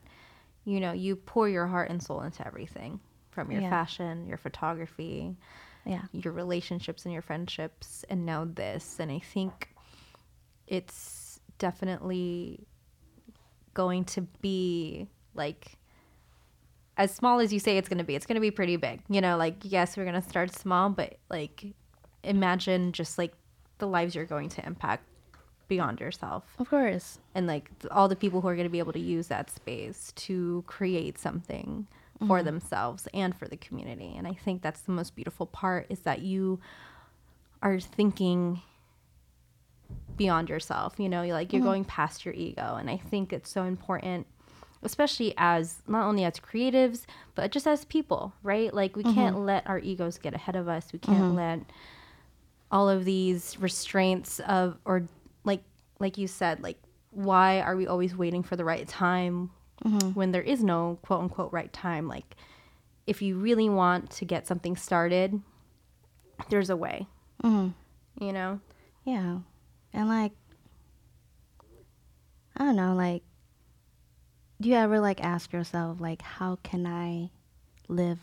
you 0.64 0.80
know, 0.80 0.92
you 0.92 1.16
pour 1.16 1.46
your 1.46 1.66
heart 1.66 1.90
and 1.90 2.02
soul 2.02 2.22
into 2.22 2.46
everything. 2.46 2.98
From 3.30 3.50
your 3.52 3.60
Yeah. 3.60 3.68
fashion, 3.70 4.26
your 4.26 4.38
photography, 4.38 5.36
yeah 5.84 6.02
your 6.12 6.32
relationships 6.32 7.04
and 7.04 7.12
your 7.12 7.20
friendships, 7.22 8.06
and 8.08 8.24
now 8.24 8.46
this. 8.46 8.98
And 8.98 9.12
I 9.12 9.18
think 9.18 9.74
it's 10.66 11.40
definitely 11.58 12.66
going 13.74 14.04
to 14.04 14.22
be 14.40 15.08
like 15.34 15.76
as 16.96 17.14
small 17.14 17.38
as 17.38 17.52
you 17.52 17.60
say 17.60 17.76
it's 17.76 17.88
going 17.88 17.98
to 17.98 18.04
be 18.04 18.14
it's 18.14 18.26
going 18.26 18.34
to 18.36 18.40
be 18.40 18.50
pretty 18.50 18.76
big 18.76 19.00
you 19.08 19.20
know 19.20 19.36
like 19.36 19.56
yes 19.62 19.96
we're 19.96 20.04
going 20.04 20.20
to 20.20 20.28
start 20.28 20.52
small 20.54 20.90
but 20.90 21.16
like 21.30 21.74
imagine 22.22 22.92
just 22.92 23.18
like 23.18 23.32
the 23.78 23.86
lives 23.86 24.14
you're 24.14 24.24
going 24.24 24.48
to 24.50 24.66
impact 24.66 25.04
beyond 25.70 26.00
yourself. 26.00 26.44
Of 26.58 26.68
course. 26.68 27.18
And 27.34 27.46
like 27.46 27.70
th- 27.78 27.90
all 27.90 28.08
the 28.08 28.16
people 28.16 28.42
who 28.42 28.48
are 28.48 28.56
going 28.56 28.66
to 28.66 28.70
be 28.70 28.80
able 28.80 28.92
to 28.92 29.00
use 29.00 29.28
that 29.28 29.50
space 29.50 30.12
to 30.16 30.64
create 30.66 31.18
something 31.18 31.86
for 32.26 32.38
mm-hmm. 32.38 32.46
themselves 32.46 33.08
and 33.14 33.34
for 33.34 33.48
the 33.48 33.56
community. 33.56 34.14
And 34.18 34.26
i 34.26 34.34
think 34.34 34.60
that's 34.60 34.82
the 34.82 34.92
most 34.92 35.16
beautiful 35.16 35.46
part 35.46 35.86
is 35.88 36.00
that 36.00 36.20
you 36.20 36.60
are 37.62 37.80
thinking 37.80 38.60
beyond 40.16 40.50
yourself 40.50 40.94
you 40.98 41.08
know? 41.08 41.22
You're 41.22 41.34
like 41.34 41.52
you're 41.52 41.60
mm-hmm. 41.60 41.70
going 41.70 41.84
past 41.86 42.26
your 42.26 42.34
ego. 42.34 42.76
And 42.78 42.90
i 42.90 42.98
think 42.98 43.32
it's 43.32 43.50
so 43.50 43.62
important 43.62 44.26
especially 44.82 45.34
as 45.36 45.82
not 45.86 46.06
only 46.06 46.24
as 46.24 46.34
creatives 46.34 47.04
but 47.34 47.52
just 47.52 47.66
as 47.66 47.84
people 47.86 48.34
right? 48.42 48.74
Like 48.74 48.96
we 48.96 49.04
mm-hmm. 49.04 49.14
can't 49.14 49.38
let 49.46 49.66
our 49.66 49.78
egos 49.78 50.18
get 50.18 50.34
ahead 50.34 50.56
of 50.56 50.68
us. 50.68 50.92
We 50.92 50.98
can't 50.98 51.34
let 51.36 51.60
all 52.70 52.88
of 52.88 53.04
these 53.04 53.56
restraints 53.58 54.40
of 54.40 54.78
or 54.84 55.08
like 55.44 55.62
like 55.98 56.16
you 56.18 56.26
said 56.28 56.62
like 56.62 56.78
why 57.10 57.60
are 57.60 57.74
we 57.76 57.86
always 57.86 58.14
waiting 58.16 58.42
for 58.42 58.56
the 58.56 58.64
right 58.64 58.86
time 58.86 59.50
when 60.14 60.30
there 60.30 60.42
is 60.42 60.62
no 60.62 60.98
quote 61.02 61.20
unquote 61.22 61.52
right 61.52 61.72
time 61.72 62.06
like 62.06 62.36
if 63.06 63.22
you 63.22 63.36
really 63.36 63.68
want 63.68 64.10
to 64.10 64.24
get 64.24 64.46
something 64.46 64.76
started 64.76 65.40
there's 66.48 66.70
a 66.70 66.76
way 66.76 67.06
Mhm. 67.42 67.72
you 68.20 68.32
know 68.32 68.60
Yeah. 69.04 69.38
And 69.92 70.08
like 70.08 70.32
I 72.56 72.64
don't 72.64 72.76
know, 72.76 72.94
like 72.94 73.22
do 74.60 74.68
you 74.68 74.74
ever 74.74 75.00
like 75.00 75.22
ask 75.22 75.52
yourself 75.52 76.00
like 76.00 76.20
how 76.22 76.58
can 76.62 76.86
I 76.86 77.30
live 77.88 78.18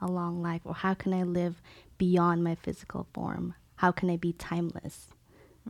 a 0.00 0.06
long 0.08 0.42
life 0.42 0.62
or 0.64 0.74
how 0.74 0.94
can 0.94 1.14
I 1.14 1.22
live 1.22 1.62
beyond 1.96 2.42
my 2.42 2.56
physical 2.56 3.06
form? 3.14 3.54
How 3.78 3.92
can 3.92 4.10
I 4.10 4.16
be 4.16 4.32
timeless? 4.32 5.08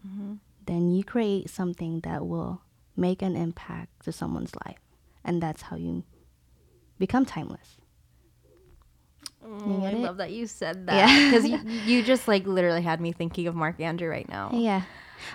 Mm-hmm. 0.07 0.35
Then 0.67 0.93
you 0.93 1.05
create 1.05 1.51
something 1.51 2.01
that 2.01 2.27
will 2.27 2.63
make 2.97 3.23
an 3.23 3.37
impact 3.37 4.05
to 4.05 4.13
someone's 4.13 4.53
life. 4.67 4.81
And 5.25 5.43
that's 5.43 5.63
how 5.63 5.77
you 5.77 6.05
become 6.99 7.25
timeless. 7.25 7.77
Oh, 9.45 9.83
I 9.85 9.91
it? 9.91 9.99
love 9.99 10.17
that 10.19 10.33
you 10.33 10.47
said 10.47 10.87
that 10.87 11.31
because 11.31 11.49
you, 11.49 11.59
you 11.87 12.03
just 12.03 12.29
like 12.29 12.47
literally 12.47 12.83
had 12.83 13.01
me 13.01 13.13
thinking 13.13 13.47
of 13.47 13.55
Mark 13.55 13.81
Andrew 13.81 14.09
right 14.09 14.29
now. 14.29 14.51
Yeah. 14.53 14.83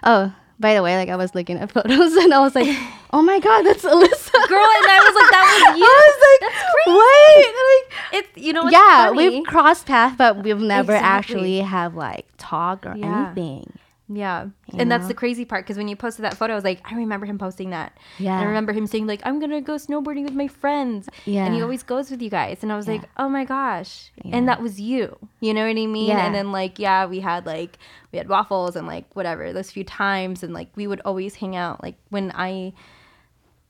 Oh, 0.03 0.33
by 0.59 0.75
the 0.75 0.83
way, 0.83 0.95
like 0.97 1.09
I 1.09 1.15
was 1.15 1.33
looking 1.35 1.57
at 1.57 1.71
photos 1.75 2.15
and 2.15 2.33
I 2.33 2.39
was 2.39 2.55
like, 2.55 2.67
oh 3.13 3.21
my 3.21 3.39
god, 3.39 3.63
that's 3.63 3.83
Alyssa. 3.83 4.47
Girl, 4.49 4.69
and 4.79 4.87
I 4.89 4.99
was 5.05 5.15
like, 5.15 5.31
that 5.31 5.45
was 5.45 5.77
you. 5.77 5.85
I 5.85 6.03
was 6.09 6.19
like, 6.25 6.41
Wait, 6.87 7.45
like, 8.13 8.23
It's 8.25 8.37
you 8.37 8.53
know 8.53 8.63
what's 8.63 8.73
yeah, 8.73 9.07
funny? 9.07 9.29
we've 9.29 9.45
crossed 9.47 9.85
paths, 9.85 10.15
but 10.17 10.43
we've 10.43 10.59
never 10.59 10.93
Exactly. 10.93 11.07
actually 11.09 11.59
have 11.61 11.95
like 11.95 12.25
talk 12.37 12.85
or 12.85 12.95
Yeah. 12.95 13.25
anything. 13.27 13.79
Yeah. 14.09 14.43
You 14.71 14.79
and 14.79 14.91
that's 14.91 15.07
the 15.07 15.13
crazy 15.13 15.45
part 15.45 15.65
because 15.65 15.77
when 15.77 15.87
you 15.87 15.95
posted 15.95 16.25
that 16.25 16.35
photo, 16.35 16.53
I 16.53 16.55
was 16.55 16.63
like, 16.65 16.81
I 16.91 16.93
remember 16.95 17.25
him 17.25 17.37
posting 17.39 17.69
that. 17.71 17.97
Yeah. 18.19 18.33
And 18.35 18.43
I 18.43 18.47
remember 18.47 18.71
him 18.73 18.85
saying, 18.85 19.07
like, 19.07 19.21
I'm 19.23 19.39
going 19.39 19.49
to 19.49 19.61
go 19.61 19.75
snowboarding 19.75 20.23
with 20.25 20.33
my 20.35 20.47
friends. 20.47 21.07
Yeah. 21.25 21.45
And 21.45 21.55
he 21.55 21.61
always 21.61 21.83
goes 21.83 22.11
with 22.11 22.21
you 22.21 22.29
guys. 22.29 22.59
And 22.61 22.71
I 22.71 22.75
was 22.75 22.85
Yeah. 22.85 22.93
like, 22.95 23.03
oh 23.17 23.29
my 23.29 23.45
gosh. 23.45 24.11
Yeah. 24.23 24.35
And 24.35 24.47
that 24.49 24.61
was 24.61 24.79
you. 24.79 25.17
You 25.39 25.53
know 25.53 25.61
what 25.65 25.69
I 25.77 25.85
mean? 25.87 26.09
Yeah. 26.09 26.25
And 26.25 26.35
then, 26.35 26.51
like, 26.51 26.77
yeah, 26.79 27.05
we 27.05 27.21
had, 27.21 27.45
like, 27.45 27.79
we 28.11 28.17
had 28.17 28.27
waffles 28.27 28.75
and, 28.75 28.85
like, 28.87 29.05
whatever, 29.15 29.51
those 29.53 29.71
few 29.71 29.85
times. 29.85 30.43
And, 30.43 30.53
like, 30.53 30.67
we 30.75 30.85
would 30.85 31.01
always 31.05 31.35
hang 31.35 31.55
out. 31.55 31.81
Like, 31.81 31.95
when 32.09 32.31
I. 32.35 32.73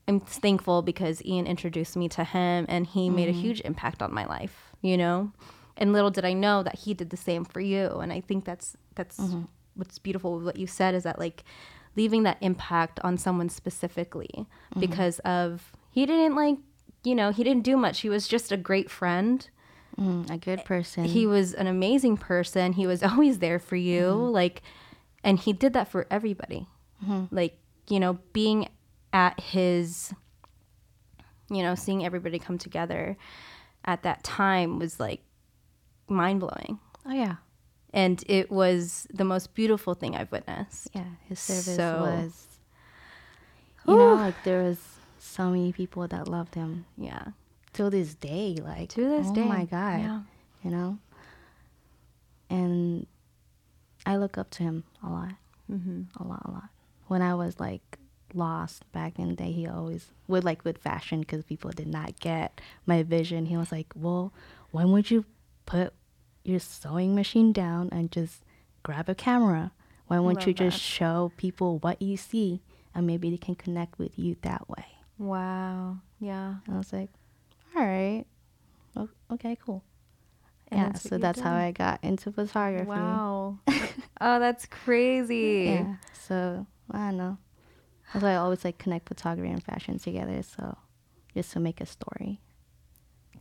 I'm 0.06 0.20
thankful 0.20 0.82
because 0.82 1.24
Ian 1.24 1.46
introduced 1.46 1.96
me 1.96 2.08
to 2.10 2.24
him 2.24 2.66
and 2.68 2.86
he 2.86 3.08
made 3.10 3.28
a 3.28 3.32
Mm-hmm. 3.32 3.40
huge 3.40 3.60
impact 3.62 4.02
on 4.02 4.12
my 4.12 4.26
life, 4.26 4.72
you 4.82 4.96
know? 4.96 5.32
And 5.76 5.92
little 5.92 6.10
did 6.10 6.24
I 6.24 6.34
know 6.34 6.62
that 6.62 6.76
he 6.80 6.94
did 6.94 7.10
the 7.10 7.16
same 7.16 7.44
for 7.44 7.60
you. 7.60 7.86
And 8.00 8.12
I 8.12 8.20
think 8.20 8.44
that's 8.44 8.76
that's 8.94 9.18
Mm-hmm. 9.18 9.42
what's 9.74 9.98
beautiful 9.98 10.36
with 10.36 10.44
what 10.44 10.56
you 10.56 10.66
said 10.66 10.94
is 10.94 11.02
that 11.04 11.18
like 11.18 11.42
leaving 11.96 12.22
that 12.24 12.38
impact 12.40 13.00
on 13.02 13.16
someone 13.18 13.48
specifically 13.48 14.30
Mm-hmm. 14.34 14.80
because 14.80 15.18
of 15.20 15.72
he 15.90 16.06
didn't 16.06 16.34
like 16.36 16.58
you 17.02 17.14
know, 17.14 17.30
he 17.32 17.44
didn't 17.44 17.64
do 17.64 17.76
much. 17.76 18.00
He 18.00 18.08
was 18.08 18.26
just 18.26 18.50
a 18.52 18.56
great 18.56 18.90
friend. 18.90 19.46
Mm, 20.00 20.30
a 20.30 20.38
good 20.38 20.64
person. 20.64 21.04
He 21.04 21.26
was 21.26 21.52
an 21.52 21.66
amazing 21.66 22.16
person. 22.16 22.72
He 22.72 22.86
was 22.86 23.02
always 23.10 23.38
there 23.40 23.58
for 23.58 23.76
you. 23.76 24.02
Mm-hmm. 24.02 24.32
Like 24.40 24.62
and 25.22 25.38
he 25.38 25.52
did 25.54 25.72
that 25.72 25.88
for 25.88 26.06
everybody. 26.10 26.66
Like, 27.30 27.58
you 27.88 28.00
know, 28.00 28.18
being 28.32 28.68
at 29.14 29.38
his 29.40 30.12
you 31.50 31.62
know, 31.62 31.74
seeing 31.74 32.04
everybody 32.04 32.38
come 32.38 32.58
together 32.58 33.16
at 33.84 34.02
that 34.02 34.24
time 34.24 34.78
was 34.78 34.98
like 34.98 35.20
mind 36.08 36.40
blowing. 36.40 36.78
oh 37.06 37.12
yeah, 37.12 37.36
And 37.92 38.22
it 38.26 38.50
was 38.50 39.06
the 39.12 39.24
most 39.24 39.54
beautiful 39.54 39.94
thing 39.94 40.16
I've 40.16 40.32
witnessed. 40.32 40.88
yeah. 40.94 41.04
His 41.28 41.38
service 41.38 41.76
So- 41.76 42.00
was. 42.00 42.48
You 43.86 43.96
know, 43.96 44.14
like 44.14 44.42
there 44.44 44.62
was 44.62 44.80
so 45.18 45.50
many 45.50 45.70
people 45.70 46.08
that 46.08 46.26
loved 46.26 46.54
him 46.54 46.86
Yeah. 46.96 47.28
till 47.74 47.90
this 47.90 48.14
day. 48.14 48.56
Like 48.60 48.88
To 48.90 49.02
this 49.02 49.26
oh 49.28 49.34
day. 49.34 49.44
my 49.44 49.66
god, 49.66 50.00
Yeah. 50.00 50.20
you 50.62 50.70
know. 50.70 50.98
And 52.50 53.06
I 54.06 54.16
look 54.16 54.38
up 54.38 54.50
to 54.52 54.62
him 54.62 54.84
a 55.02 55.08
lot, 55.10 55.34
Mm-hmm. 55.70 56.02
a 56.22 56.26
lot, 56.26 56.42
a 56.46 56.50
lot. 56.50 56.68
When 57.08 57.20
I 57.22 57.34
was 57.34 57.60
like 57.60 57.98
lost 58.34 58.90
back 58.92 59.18
in 59.18 59.28
the 59.28 59.34
day, 59.34 59.52
he 59.52 59.66
always 59.66 60.10
would 60.28 60.44
like 60.44 60.64
with 60.64 60.78
fashion 60.78 61.20
because 61.20 61.44
people 61.44 61.70
did 61.70 61.86
not 61.88 62.18
get 62.20 62.60
my 62.86 63.02
vision. 63.02 63.46
He 63.46 63.56
was 63.56 63.70
like, 63.72 63.92
"Well, 63.94 64.32
when 64.70 64.92
would 64.92 65.10
you 65.10 65.24
put 65.66 65.92
your 66.44 66.60
sewing 66.60 67.14
machine 67.14 67.52
down 67.52 67.88
and 67.92 68.10
just 68.12 68.44
grab 68.82 69.08
a 69.08 69.14
camera? 69.14 69.72
Why 70.06 70.18
won't 70.18 70.46
you 70.46 70.52
just 70.52 70.80
show 70.80 71.32
people 71.36 71.78
what 71.78 72.00
you 72.02 72.16
see 72.16 72.60
and 72.94 73.06
maybe 73.06 73.30
they 73.30 73.36
can 73.38 73.54
connect 73.54 73.98
with 73.98 74.18
you 74.18 74.36
that 74.42 74.68
way?" 74.68 74.86
Wow. 75.18 75.98
Yeah. 76.20 76.56
And 76.66 76.74
I 76.74 76.78
was 76.78 76.92
like, 76.92 77.10
"All 77.76 77.84
right, 77.84 78.24
O- 78.96 79.08
okay, 79.32 79.56
cool." 79.64 79.82
And 80.68 80.80
yeah, 80.80 80.86
that's 80.88 81.08
so 81.08 81.18
that's 81.18 81.40
how. 81.40 81.54
I 81.54 81.70
got 81.72 82.02
into 82.02 82.32
photography. 82.32 82.88
Wow. 82.88 83.58
oh, 84.20 84.38
that's 84.38 84.66
crazy. 84.66 85.64
Yeah. 85.66 85.96
So 86.12 86.66
I 86.90 87.08
don't 87.10 87.18
know. 87.18 87.38
That's 88.14 88.22
why 88.22 88.32
I 88.32 88.36
always 88.36 88.64
like 88.64 88.78
connect 88.78 89.08
photography 89.08 89.50
and 89.50 89.62
fashion 89.62 89.98
together. 89.98 90.42
So 90.42 90.78
just 91.34 91.52
to 91.52 91.60
make 91.60 91.80
a 91.80 91.86
story. 91.86 92.40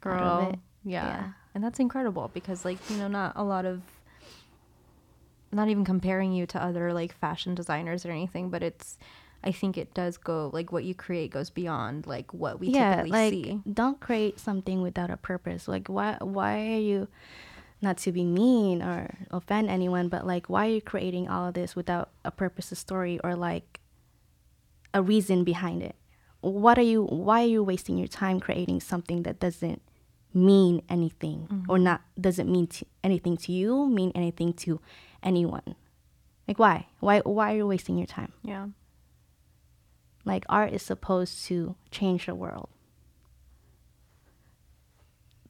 Girl. 0.02 0.56
Yeah. 0.84 1.08
Yeah. 1.08 1.30
And 1.56 1.64
that's 1.64 1.80
incredible 1.80 2.32
because 2.34 2.66
like, 2.66 2.80
you 2.90 2.98
know, 2.98 3.08
not 3.08 3.34
a 3.36 3.44
lot 3.44 3.66
of 3.66 3.82
not 5.52 5.70
even 5.70 5.86
comparing 5.86 6.34
you 6.34 6.48
to 6.48 6.62
other 6.62 6.92
like 6.92 7.14
fashion 7.14 7.54
designers 7.56 8.06
or 8.06 8.12
anything, 8.12 8.50
but 8.50 8.64
it's 8.64 8.98
I 9.44 9.52
think 9.52 9.78
it 9.78 9.94
does 9.94 10.18
go 10.18 10.50
like 10.52 10.72
what 10.72 10.84
you 10.84 10.96
create 10.96 11.30
goes 11.32 11.50
beyond 11.52 12.08
like 12.08 12.34
what 12.34 12.60
we 12.60 12.70
yeah, 12.70 12.96
typically 12.96 13.12
like 13.12 13.34
see. 13.34 13.60
don't 13.72 14.00
create 14.00 14.40
something 14.40 14.82
without 14.82 15.12
a 15.12 15.18
purpose. 15.18 15.68
Like 15.68 15.88
why 15.88 16.18
why 16.20 16.74
are 16.74 16.80
you 16.80 17.08
not 17.82 17.98
to 17.98 18.12
be 18.12 18.24
mean 18.24 18.82
or 18.82 19.14
offend 19.30 19.70
anyone, 19.70 20.08
but 20.08 20.26
like 20.26 20.50
why 20.50 20.66
are 20.68 20.72
you 20.72 20.82
creating 20.82 21.30
all 21.30 21.48
of 21.50 21.54
this 21.54 21.76
without 21.76 22.10
a 22.26 22.32
purpose, 22.32 22.72
a 22.72 22.76
story, 22.76 23.20
or 23.24 23.36
like 23.36 23.82
a 24.94 25.02
reason 25.02 25.44
behind 25.44 25.82
it? 25.84 25.96
What 26.42 26.78
are 26.78 26.84
you 26.84 27.06
why 27.06 27.44
are 27.44 27.48
you 27.48 27.64
wasting 27.64 27.98
your 27.98 28.08
time 28.08 28.40
creating 28.40 28.82
something 28.82 29.24
that 29.24 29.40
doesn't 29.40 29.82
mean 30.34 30.82
anything 30.90 31.48
mm-hmm. 31.50 31.72
or 31.72 31.80
not 31.80 32.02
doesn't 32.20 32.52
mean 32.52 32.68
to, 32.68 32.86
anything 33.04 33.38
to 33.38 33.52
you, 33.52 33.88
mean 33.88 34.12
anything 34.16 34.54
to 34.54 34.82
anyone? 35.22 35.76
Like 36.48 36.60
why? 36.60 36.88
Why 37.00 37.20
why 37.20 37.54
are 37.54 37.58
you 37.58 37.68
wasting 37.68 37.98
your 37.98 38.08
time? 38.08 38.34
Yeah. 38.44 38.68
Like 40.26 40.46
art 40.50 40.74
is 40.74 40.84
supposed 40.84 41.46
to 41.46 41.76
change 41.92 42.26
the 42.26 42.36
world. 42.36 42.70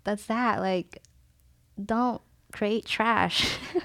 That's 0.04 0.26
that. 0.26 0.60
Like, 0.60 1.02
don't 1.84 2.22
create 2.52 2.86
trash. 2.86 3.58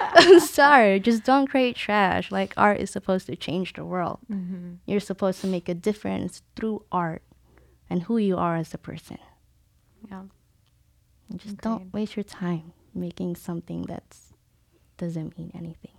I'm 0.00 0.40
sorry, 0.60 1.00
just 1.00 1.24
don't 1.24 1.46
create 1.46 1.76
trash. 1.76 2.30
Like 2.30 2.54
art 2.56 2.78
is 2.80 2.90
supposed 2.90 3.26
to 3.26 3.36
change 3.36 3.72
the 3.74 3.84
world. 3.84 4.18
Mm-hmm. 4.30 4.74
You're 4.86 5.00
supposed 5.00 5.40
to 5.42 5.46
make 5.46 5.68
a 5.68 5.74
difference 5.74 6.42
through 6.56 6.84
art 6.92 7.22
and 7.90 8.02
who 8.02 8.18
you 8.18 8.36
are 8.36 8.56
as 8.56 8.72
a 8.74 8.78
person. 8.78 9.18
Yeah. 10.10 10.22
And 11.30 11.38
just 11.40 11.54
Agreed. 11.54 11.60
don't 11.62 11.92
waste 11.92 12.16
your 12.16 12.24
time 12.24 12.72
making 12.94 13.36
something 13.36 13.82
that 13.82 14.16
doesn't 14.96 15.36
mean 15.38 15.50
anything 15.54 15.92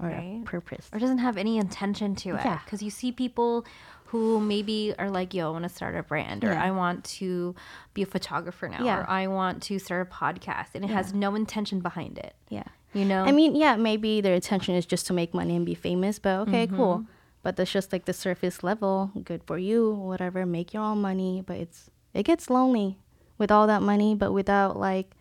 or 0.00 0.08
Right. 0.08 0.42
purpose. 0.44 0.88
or 0.92 0.98
doesn't 0.98 1.18
have 1.18 1.36
any 1.36 1.58
intention 1.58 2.14
to 2.16 2.30
it. 2.30 2.44
Yeah. 2.44 2.60
Because 2.64 2.82
you 2.82 2.90
see 2.90 3.12
people 3.12 3.64
who 4.06 4.40
maybe 4.40 4.94
are 4.98 5.10
like, 5.10 5.34
yo, 5.34 5.48
I 5.48 5.50
want 5.50 5.64
to 5.64 5.68
start 5.68 5.96
a 5.96 6.02
brand, 6.02 6.44
or 6.44 6.52
I 6.54 6.70
want 6.70 7.04
to 7.18 7.54
be 7.92 8.02
a 8.02 8.06
photographer 8.06 8.68
now, 8.68 8.84
Yeah. 8.84 8.98
or 9.00 9.10
I 9.10 9.26
want 9.26 9.62
to 9.64 9.78
start 9.80 10.06
a 10.08 10.10
podcast, 10.10 10.74
and 10.74 10.84
it 10.84 10.90
has 10.90 11.12
no 11.12 11.34
intention 11.34 11.80
behind 11.80 12.18
it. 12.18 12.34
Yeah. 12.48 12.62
You 12.96 13.04
know? 13.04 13.24
I 13.24 13.32
mean, 13.32 13.54
yeah, 13.54 13.76
maybe 13.76 14.20
their 14.20 14.34
intention 14.34 14.74
is 14.74 14.86
just 14.86 15.06
to 15.08 15.12
make 15.12 15.34
money 15.34 15.54
and 15.54 15.66
be 15.66 15.74
famous, 15.74 16.18
but 16.18 16.48
okay, 16.48 16.66
Mm-hmm. 16.66 16.76
cool. 16.76 17.04
But 17.42 17.54
that's 17.56 17.70
just 17.70 17.92
like 17.92 18.06
the 18.06 18.12
surface 18.12 18.64
level. 18.64 19.12
Good 19.22 19.44
for 19.44 19.58
you, 19.58 19.92
whatever. 19.92 20.44
Make 20.46 20.74
your 20.74 20.82
own 20.82 21.00
money, 21.00 21.42
but 21.46 21.56
it's 21.58 21.90
it 22.14 22.24
gets 22.24 22.50
lonely 22.50 22.98
with 23.38 23.50
all 23.52 23.66
that 23.68 23.82
money, 23.82 24.14
but 24.16 24.32
without 24.32 24.76
like 24.76 25.12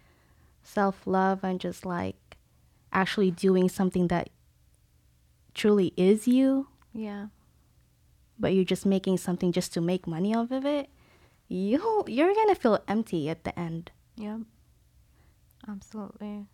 self 0.63 1.05
love 1.05 1.43
and 1.43 1.59
just 1.59 1.85
like 1.85 2.15
actually 2.91 3.29
doing 3.29 3.69
something 3.69 4.07
that 4.07 4.29
truly 5.53 5.93
is 5.97 6.27
you, 6.27 6.67
yeah. 6.93 7.27
but 8.39 8.53
you're 8.55 8.63
just 8.65 8.85
making 8.85 9.17
something 9.17 9.51
just 9.51 9.73
to 9.73 9.81
make 9.81 10.07
money 10.07 10.33
off 10.33 10.49
of 10.51 10.65
it. 10.65 10.89
You 11.47 12.03
you're 12.07 12.33
gonna 12.33 12.55
feel 12.55 12.79
empty 12.87 13.29
at 13.29 13.43
the 13.43 13.53
end. 13.59 13.91
Yep. 14.17 14.39
Absolutely. 15.67 16.47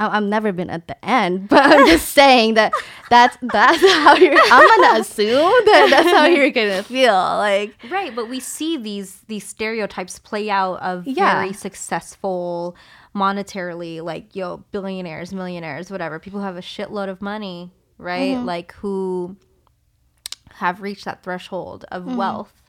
I- 0.00 0.16
I've 0.16 0.24
never 0.24 0.50
been 0.52 0.70
at 0.70 0.88
the 0.88 0.96
end, 1.04 1.48
but 1.52 1.62
I'm 1.64 1.86
just 1.86 2.08
saying 2.08 2.54
that 2.54 2.72
that's 3.10 3.36
that's 3.42 3.80
how 3.80 4.16
you're. 4.16 4.32
I'm 4.50 4.80
gonna 4.82 5.00
assume 5.06 5.52
that 5.66 5.88
that's 5.90 6.08
how 6.10 6.24
you're 6.26 6.50
gonna 6.50 6.82
feel. 6.82 7.12
Like 7.14 7.74
Right, 7.90 8.14
but 8.14 8.28
we 8.28 8.40
see 8.40 8.76
these 8.76 9.20
these 9.28 9.46
stereotypes 9.46 10.18
play 10.18 10.50
out 10.50 10.80
of 10.82 11.06
Yeah. 11.06 11.40
very 11.40 11.52
successful 11.52 12.76
monetarily, 13.14 14.02
like 14.02 14.34
yo, 14.34 14.58
billionaires, 14.72 15.32
millionaires, 15.32 15.90
whatever. 15.90 16.18
People 16.18 16.40
who 16.40 16.46
have 16.46 16.56
a 16.56 16.60
shitload 16.62 17.08
of 17.08 17.20
money, 17.20 17.70
right? 17.98 18.36
Mm-hmm. 18.36 18.46
Like 18.46 18.72
who 18.74 19.36
have 20.54 20.80
reached 20.80 21.04
that 21.04 21.22
threshold 21.22 21.84
of 21.90 22.04
Mm-hmm. 22.04 22.16
wealth. 22.16 22.59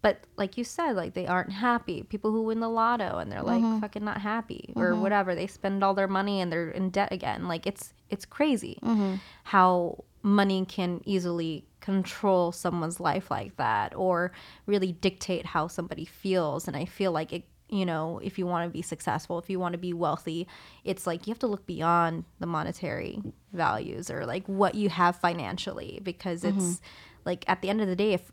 But 0.00 0.20
like 0.36 0.56
you 0.56 0.64
said, 0.64 0.92
like 0.92 1.14
they 1.14 1.26
aren't 1.26 1.52
happy. 1.52 2.02
People 2.04 2.30
who 2.30 2.42
win 2.42 2.60
the 2.60 2.68
lotto 2.68 3.18
and 3.18 3.30
they're 3.32 3.42
like 3.42 3.62
Mm-hmm. 3.62 3.80
fucking 3.80 4.04
not 4.04 4.20
happy 4.20 4.72
or 4.76 4.94
whatever. 4.94 5.34
They 5.34 5.46
spend 5.48 5.82
all 5.82 5.94
their 5.94 6.06
money 6.08 6.40
and 6.40 6.52
they're 6.52 6.70
in 6.70 6.90
debt 6.90 7.12
again. 7.12 7.48
Like 7.48 7.66
it's 7.66 7.92
it's 8.08 8.24
crazy 8.24 8.78
Mm-hmm. 8.82 9.14
how 9.44 10.04
money 10.22 10.64
can 10.64 11.00
easily 11.04 11.64
control 11.80 12.52
someone's 12.52 13.00
life 13.00 13.30
like 13.30 13.56
that 13.56 13.94
or 13.94 14.32
really 14.66 14.92
dictate 14.92 15.46
how 15.46 15.66
somebody 15.68 16.04
feels. 16.04 16.66
And 16.68 16.76
I 16.76 16.84
feel 16.84 17.12
like 17.12 17.32
it 17.32 17.44
you 17.70 17.84
know, 17.84 18.18
if 18.24 18.38
you 18.38 18.46
want 18.46 18.64
to 18.66 18.72
be 18.72 18.80
successful, 18.80 19.38
if 19.38 19.50
you 19.50 19.60
want 19.60 19.74
to 19.74 19.78
be 19.78 19.92
wealthy, 19.92 20.48
it's 20.84 21.06
like 21.06 21.26
you 21.26 21.32
have 21.32 21.38
to 21.38 21.46
look 21.46 21.66
beyond 21.66 22.24
the 22.38 22.46
monetary 22.46 23.20
values 23.52 24.10
or 24.10 24.24
like 24.24 24.46
what 24.46 24.74
you 24.74 24.88
have 24.88 25.16
financially 25.16 26.00
because 26.02 26.44
it's 26.44 26.80
like 27.26 27.44
at 27.46 27.60
the 27.60 27.68
end 27.68 27.82
of 27.82 27.86
the 27.88 27.94
day 27.96 28.14
if 28.14 28.32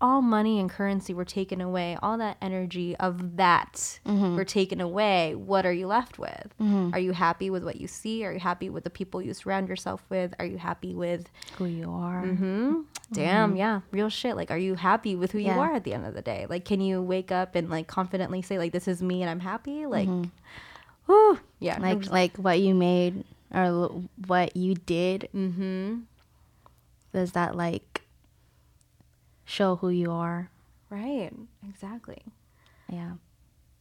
all 0.00 0.22
money 0.22 0.58
and 0.58 0.70
currency 0.70 1.12
were 1.12 1.24
taken 1.24 1.60
away, 1.60 1.96
all 2.02 2.16
that 2.18 2.36
energy 2.40 2.96
of 2.96 3.36
that 3.36 4.00
were 4.06 4.44
taken 4.44 4.80
away, 4.80 5.34
what 5.34 5.66
are 5.66 5.72
you 5.72 5.86
left 5.86 6.18
with? 6.18 6.54
Are 6.94 6.98
you 6.98 7.12
happy 7.12 7.50
with 7.50 7.62
what 7.64 7.76
you 7.80 7.86
see? 7.86 8.24
Are 8.24 8.32
you 8.32 8.40
happy 8.40 8.70
with 8.70 8.84
the 8.84 8.90
people 8.90 9.20
you 9.20 9.34
surround 9.34 9.68
yourself 9.68 10.02
with? 10.08 10.34
Are 10.38 10.46
you 10.46 10.56
happy 10.58 10.94
with 10.94 11.28
Who 11.58 11.66
you 11.66 11.90
are. 11.90 12.22
hmm 12.22 12.80
Damn, 13.12 13.56
yeah, 13.56 13.80
real 13.90 14.08
shit. 14.08 14.36
Like, 14.36 14.50
are 14.52 14.56
you 14.58 14.76
happy 14.76 15.16
with 15.16 15.32
who 15.32 15.38
Yeah. 15.40 15.54
you 15.56 15.60
are 15.60 15.74
at 15.74 15.82
the 15.84 15.92
end 15.92 16.06
of 16.06 16.14
the 16.14 16.22
day? 16.22 16.46
Like, 16.48 16.64
can 16.64 16.80
you 16.80 17.02
wake 17.02 17.32
up 17.32 17.54
and 17.56 17.68
like 17.68 17.86
confidently 17.88 18.40
say 18.40 18.56
like, 18.56 18.70
"This 18.72 18.86
is 18.86 19.02
me 19.02 19.20
and 19.22 19.28
I'm 19.28 19.40
happy"? 19.40 19.84
Like, 19.86 20.08
whew, 21.06 21.40
yeah, 21.58 21.78
Like 21.80 21.98
just- 22.00 22.12
like 22.12 22.36
what 22.36 22.60
you 22.60 22.74
made 22.74 23.24
or 23.52 23.90
what 24.28 24.56
you 24.56 24.74
did. 24.76 25.28
mhm. 25.34 26.02
Does 27.12 27.32
that 27.32 27.56
like 27.56 27.99
show 29.50 29.76
who 29.76 29.88
you 29.90 30.10
are? 30.12 30.50
right, 30.90 31.30
exactly. 31.68 32.22
Yeah. 32.88 33.12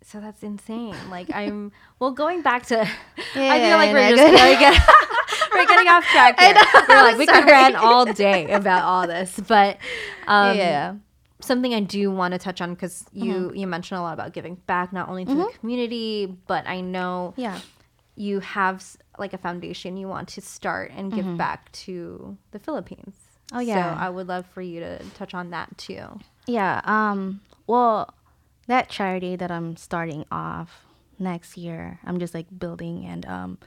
So 0.04 0.20
that's 0.20 0.44
insane. 0.44 0.96
Like, 1.10 1.30
I'm 1.34 1.72
well 2.00 2.12
going 2.12 2.42
back 2.42 2.66
to. 2.68 2.82
I 3.36 3.60
feel 3.60 3.78
like 3.78 3.92
we're 3.94 4.16
just 4.16 4.34
like, 4.34 4.60
we're 5.54 5.66
getting 5.66 5.88
off 5.88 6.06
track 6.06 6.40
here. 6.40 6.56
We're 6.88 7.02
like 7.04 7.18
we 7.18 7.26
could 7.26 7.36
sorry. 7.36 7.52
rant 7.52 7.76
all 7.76 8.06
day 8.06 8.52
about 8.52 8.84
all 8.84 9.08
this, 9.08 9.40
but 9.48 9.78
um, 10.28 10.56
yeah. 10.58 10.96
something 11.42 11.74
I 11.74 11.80
do 11.82 12.12
want 12.12 12.34
to 12.34 12.38
touch 12.38 12.62
on 12.62 12.74
because 12.76 13.06
you 13.12 13.34
Mm-hmm. 13.34 13.56
you 13.56 13.68
mentioned 13.68 13.98
a 14.00 14.02
lot 14.02 14.14
about 14.14 14.34
giving 14.34 14.56
back, 14.68 14.94
not 14.94 15.10
only 15.10 15.26
to 15.26 15.34
the 15.36 15.52
community, 15.60 16.38
but 16.48 16.68
I 16.68 16.82
know 16.82 17.34
Yeah. 17.36 17.60
you 18.16 18.40
have 18.42 18.86
like 19.18 19.34
a 19.34 19.38
foundation 19.38 19.98
you 19.98 20.08
want 20.08 20.30
to 20.30 20.42
start 20.42 20.92
and 20.96 21.12
give 21.12 21.36
back 21.38 21.72
to 21.74 22.38
the 22.52 22.60
Philippines. 22.60 23.16
Oh, 23.52 23.60
yeah. 23.60 23.95
So 23.95 24.02
I 24.02 24.10
would 24.10 24.28
love 24.28 24.45
for 24.54 24.62
you 24.62 24.80
to 24.80 25.00
touch 25.16 25.34
on 25.34 25.50
that 25.52 25.78
too. 25.78 26.20
Yeah. 26.47 26.82
Um. 26.84 27.41
Well, 27.68 28.14
that 28.68 28.89
charity 28.89 29.36
that 29.36 29.52
I'm 29.52 29.76
starting 29.78 30.26
off 30.32 30.86
next 31.18 31.58
year, 31.58 32.00
I'm 32.06 32.20
just 32.20 32.34
like 32.34 32.47
building 32.58 33.06
and 33.06 33.26
um, 33.26 33.58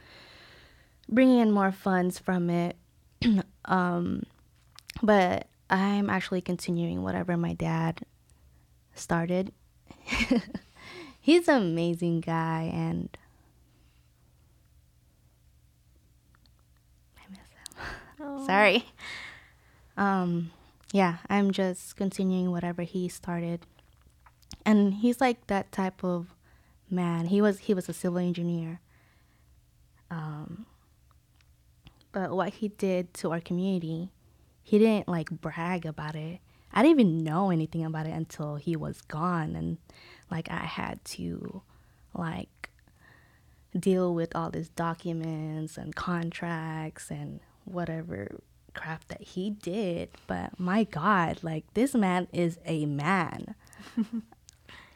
bringing 1.08 1.38
in 1.38 1.50
more 1.50 1.72
funds 1.72 2.18
from 2.18 2.50
it. 2.50 2.76
um, 3.64 4.24
but 5.02 5.46
I'm 5.70 6.10
actually 6.10 6.40
continuing 6.40 7.02
whatever 7.02 7.36
my 7.36 7.52
dad 7.54 8.02
started. 8.94 9.52
He's 11.20 11.46
an 11.48 11.62
amazing 11.62 12.20
guy, 12.20 12.70
and 12.72 13.08
I 17.16 17.30
miss 17.30 18.18
him. 18.18 18.46
Sorry. 18.46 18.84
Um, 19.96 20.50
yeah, 20.92 21.18
I'm 21.28 21.50
just 21.50 21.96
continuing 21.96 22.50
whatever 22.50 22.82
he 22.82 23.08
started. 23.08 23.66
And 24.64 24.94
he's 24.94 25.20
like 25.20 25.46
that 25.48 25.72
type 25.72 26.04
of 26.04 26.34
man. 26.90 27.26
He 27.26 27.40
was 27.40 27.60
he 27.60 27.74
was 27.74 27.88
a 27.88 27.92
civil 27.92 28.18
engineer. 28.18 28.80
Um, 30.10 30.66
but 32.12 32.30
what 32.32 32.50
he 32.54 32.68
did 32.68 33.14
to 33.14 33.32
our 33.32 33.40
community, 33.40 34.10
he 34.62 34.78
didn't 34.78 35.08
like 35.08 35.30
brag 35.30 35.86
about 35.86 36.14
it. 36.14 36.40
I 36.72 36.82
didn't 36.82 37.00
even 37.00 37.24
know 37.24 37.50
anything 37.50 37.84
about 37.84 38.06
it 38.06 38.12
until 38.12 38.56
he 38.56 38.76
was 38.76 39.02
gone 39.02 39.56
and 39.56 39.78
like 40.30 40.50
I 40.50 40.64
had 40.64 41.04
to 41.06 41.62
like 42.14 42.70
deal 43.78 44.14
with 44.14 44.34
all 44.34 44.50
these 44.50 44.68
documents 44.70 45.76
and 45.76 45.94
contracts 45.94 47.10
and 47.10 47.40
whatever 47.64 48.40
crap 48.74 49.06
that 49.08 49.22
he 49.22 49.50
did. 49.50 50.10
But 50.26 50.58
my 50.58 50.84
God, 50.84 51.40
like 51.42 51.64
this 51.74 51.94
man 51.94 52.28
is 52.32 52.58
a 52.64 52.86
man, 52.86 53.54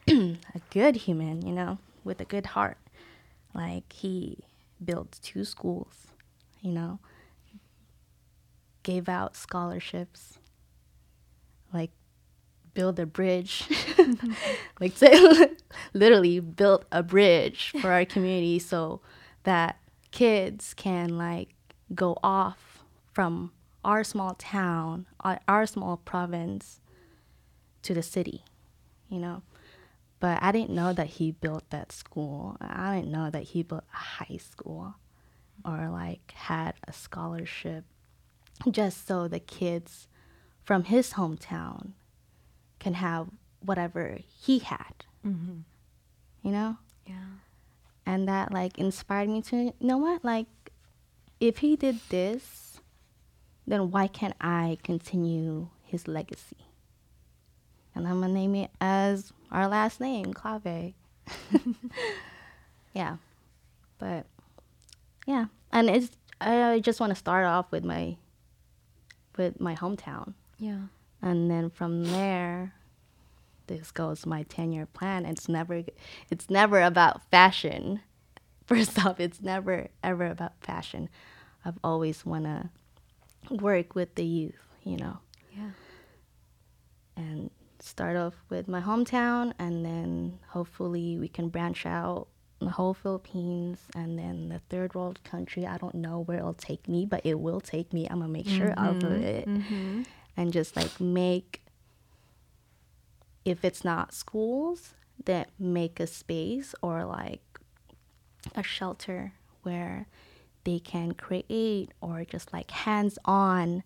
a 0.08 0.60
good 0.70 0.96
human, 0.96 1.46
you 1.46 1.52
know, 1.52 1.78
with 2.04 2.20
a 2.20 2.24
good 2.24 2.46
heart. 2.46 2.78
Like 3.54 3.92
he 3.92 4.38
built 4.84 5.18
two 5.22 5.44
schools, 5.44 6.08
you 6.60 6.72
know, 6.72 6.98
gave 8.82 9.08
out 9.08 9.36
scholarships, 9.36 10.38
like 11.72 11.90
build 12.74 13.00
a 13.00 13.06
bridge, 13.06 13.64
like 14.80 14.94
literally 15.94 16.40
built 16.40 16.84
a 16.92 17.02
bridge 17.02 17.72
for 17.80 17.90
our 17.90 18.04
community 18.04 18.58
so 18.58 19.00
that 19.44 19.78
kids 20.10 20.74
can 20.74 21.16
like 21.16 21.54
go 21.94 22.16
off 22.22 22.84
from 23.12 23.50
our 23.86 24.02
small 24.02 24.34
town, 24.34 25.06
our, 25.20 25.40
our 25.46 25.64
small 25.64 25.96
province 25.96 26.80
to 27.82 27.94
the 27.94 28.02
city, 28.02 28.42
you 29.08 29.20
know. 29.20 29.42
But 30.18 30.42
I 30.42 30.50
didn't 30.50 30.70
know 30.70 30.92
that 30.92 31.06
he 31.06 31.30
built 31.30 31.70
that 31.70 31.92
school. 31.92 32.56
I 32.60 32.96
didn't 32.96 33.12
know 33.12 33.30
that 33.30 33.44
he 33.44 33.62
built 33.62 33.84
a 33.94 33.96
high 33.96 34.38
school 34.38 34.96
or 35.64 35.88
like 35.88 36.32
had 36.34 36.74
a 36.88 36.92
scholarship 36.92 37.84
just 38.70 39.06
so 39.06 39.28
the 39.28 39.38
kids 39.38 40.08
from 40.64 40.84
his 40.84 41.12
hometown 41.12 41.92
can 42.80 42.94
have 42.94 43.28
whatever 43.60 44.18
he 44.26 44.58
had. 44.58 45.04
Mm-hmm. 45.24 45.58
You 46.42 46.50
know? 46.50 46.76
Yeah. 47.06 47.14
And 48.04 48.26
that 48.26 48.52
like 48.52 48.78
inspired 48.78 49.28
me 49.28 49.42
to 49.42 49.56
you 49.56 49.74
know 49.80 49.98
what? 49.98 50.24
Like 50.24 50.46
if 51.38 51.58
he 51.58 51.76
did 51.76 52.00
this, 52.08 52.65
then 53.66 53.90
why 53.90 54.06
can't 54.06 54.34
I 54.40 54.78
continue 54.82 55.68
his 55.82 56.06
legacy? 56.08 56.56
And 57.94 58.06
I'm 58.06 58.20
gonna 58.20 58.32
name 58.32 58.54
it 58.54 58.70
as 58.80 59.32
our 59.50 59.66
last 59.68 60.00
name, 60.00 60.32
Clave. 60.34 60.92
yeah. 62.94 63.16
But 63.98 64.26
yeah. 65.26 65.46
And 65.72 65.88
it's 65.90 66.10
I 66.40 66.80
just 66.80 67.00
wanna 67.00 67.14
start 67.14 67.46
off 67.46 67.70
with 67.72 67.84
my 67.84 68.16
with 69.36 69.60
my 69.60 69.74
hometown. 69.74 70.34
Yeah. 70.58 70.80
and 71.20 71.50
then 71.50 71.68
from 71.70 72.04
there 72.04 72.72
this 73.66 73.90
goes 73.90 74.24
my 74.24 74.42
10 74.44 74.72
year 74.72 74.86
plan 74.86 75.26
it's 75.26 75.48
never 75.48 75.82
it's 76.30 76.48
never 76.48 76.80
about 76.80 77.22
fashion 77.30 78.00
first 78.66 79.04
off 79.04 79.20
it's 79.20 79.42
never 79.42 79.88
ever 80.02 80.26
about 80.26 80.52
fashion 80.62 81.08
i've 81.64 81.78
always 81.84 82.24
want 82.24 82.44
to 82.44 82.70
work 83.50 83.94
with 83.94 84.14
the 84.14 84.24
youth 84.24 84.54
you 84.86 84.96
know. 84.96 85.18
Yeah. 85.54 85.70
and 87.16 87.50
start 87.80 88.16
off 88.16 88.34
with 88.48 88.68
my 88.68 88.80
hometown 88.80 89.52
and 89.58 89.84
then 89.84 90.38
hopefully 90.48 91.18
we 91.18 91.28
can 91.28 91.48
branch 91.48 91.84
out 91.86 92.28
the 92.60 92.70
whole 92.70 92.94
philippines 92.94 93.78
and 93.94 94.18
then 94.18 94.48
the 94.48 94.60
third 94.70 94.94
world 94.94 95.22
country. 95.24 95.66
I 95.66 95.76
don't 95.76 95.94
know 95.94 96.20
where 96.20 96.38
it'll 96.38 96.54
take 96.54 96.88
me 96.88 97.04
but 97.04 97.20
it 97.24 97.38
will 97.40 97.60
take 97.60 97.92
me. 97.92 98.06
I'm 98.08 98.20
gonna 98.20 98.32
make 98.32 98.48
sure 98.48 98.72
of 98.72 99.02
it. 99.02 99.46
Mm-hmm. 99.46 100.02
and 100.36 100.52
just 100.52 100.76
like 100.76 101.00
make 101.00 101.62
if 103.44 103.64
it's 103.64 103.84
not 103.84 104.14
schools 104.14 104.94
that 105.24 105.50
make 105.58 105.98
a 106.00 106.06
space 106.06 106.74
or 106.82 107.04
like 107.04 107.42
a 108.54 108.62
shelter 108.62 109.32
where 109.62 110.06
they 110.66 110.78
can 110.80 111.12
create 111.12 111.88
or 112.00 112.24
just 112.24 112.52
like 112.52 112.70
hands 112.72 113.18
on 113.24 113.82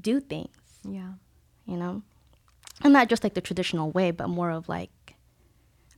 do 0.00 0.20
things 0.20 0.80
Yeah. 0.84 1.12
you 1.66 1.76
know 1.76 2.02
and 2.82 2.92
not 2.92 3.08
just 3.08 3.22
like 3.24 3.34
the 3.34 3.40
traditional 3.40 3.90
way 3.90 4.10
but 4.10 4.28
more 4.28 4.50
of 4.50 4.68
like 4.68 5.14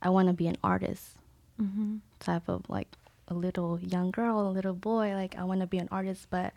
i 0.01 0.09
want 0.09 0.27
to 0.27 0.33
be 0.33 0.47
an 0.47 0.57
artist 0.63 1.17
Mm-hmm. 1.61 1.97
type 2.19 2.49
of 2.49 2.69
like 2.69 2.89
a 3.29 3.33
little 3.33 3.79
young 3.79 4.11
girl, 4.11 4.41
a 4.45 4.51
little 4.51 4.73
boy. 4.73 5.13
Like 5.13 5.37
I 5.37 5.45
want 5.45 5.61
to 5.61 5.67
be 5.67 5.77
an 5.77 5.87
artist, 5.89 6.27
but 6.29 6.51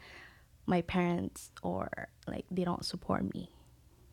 my 0.67 0.83
parents 0.83 1.53
or 1.63 2.09
like 2.27 2.45
they 2.51 2.65
don't 2.65 2.85
support 2.85 3.33
me, 3.33 3.49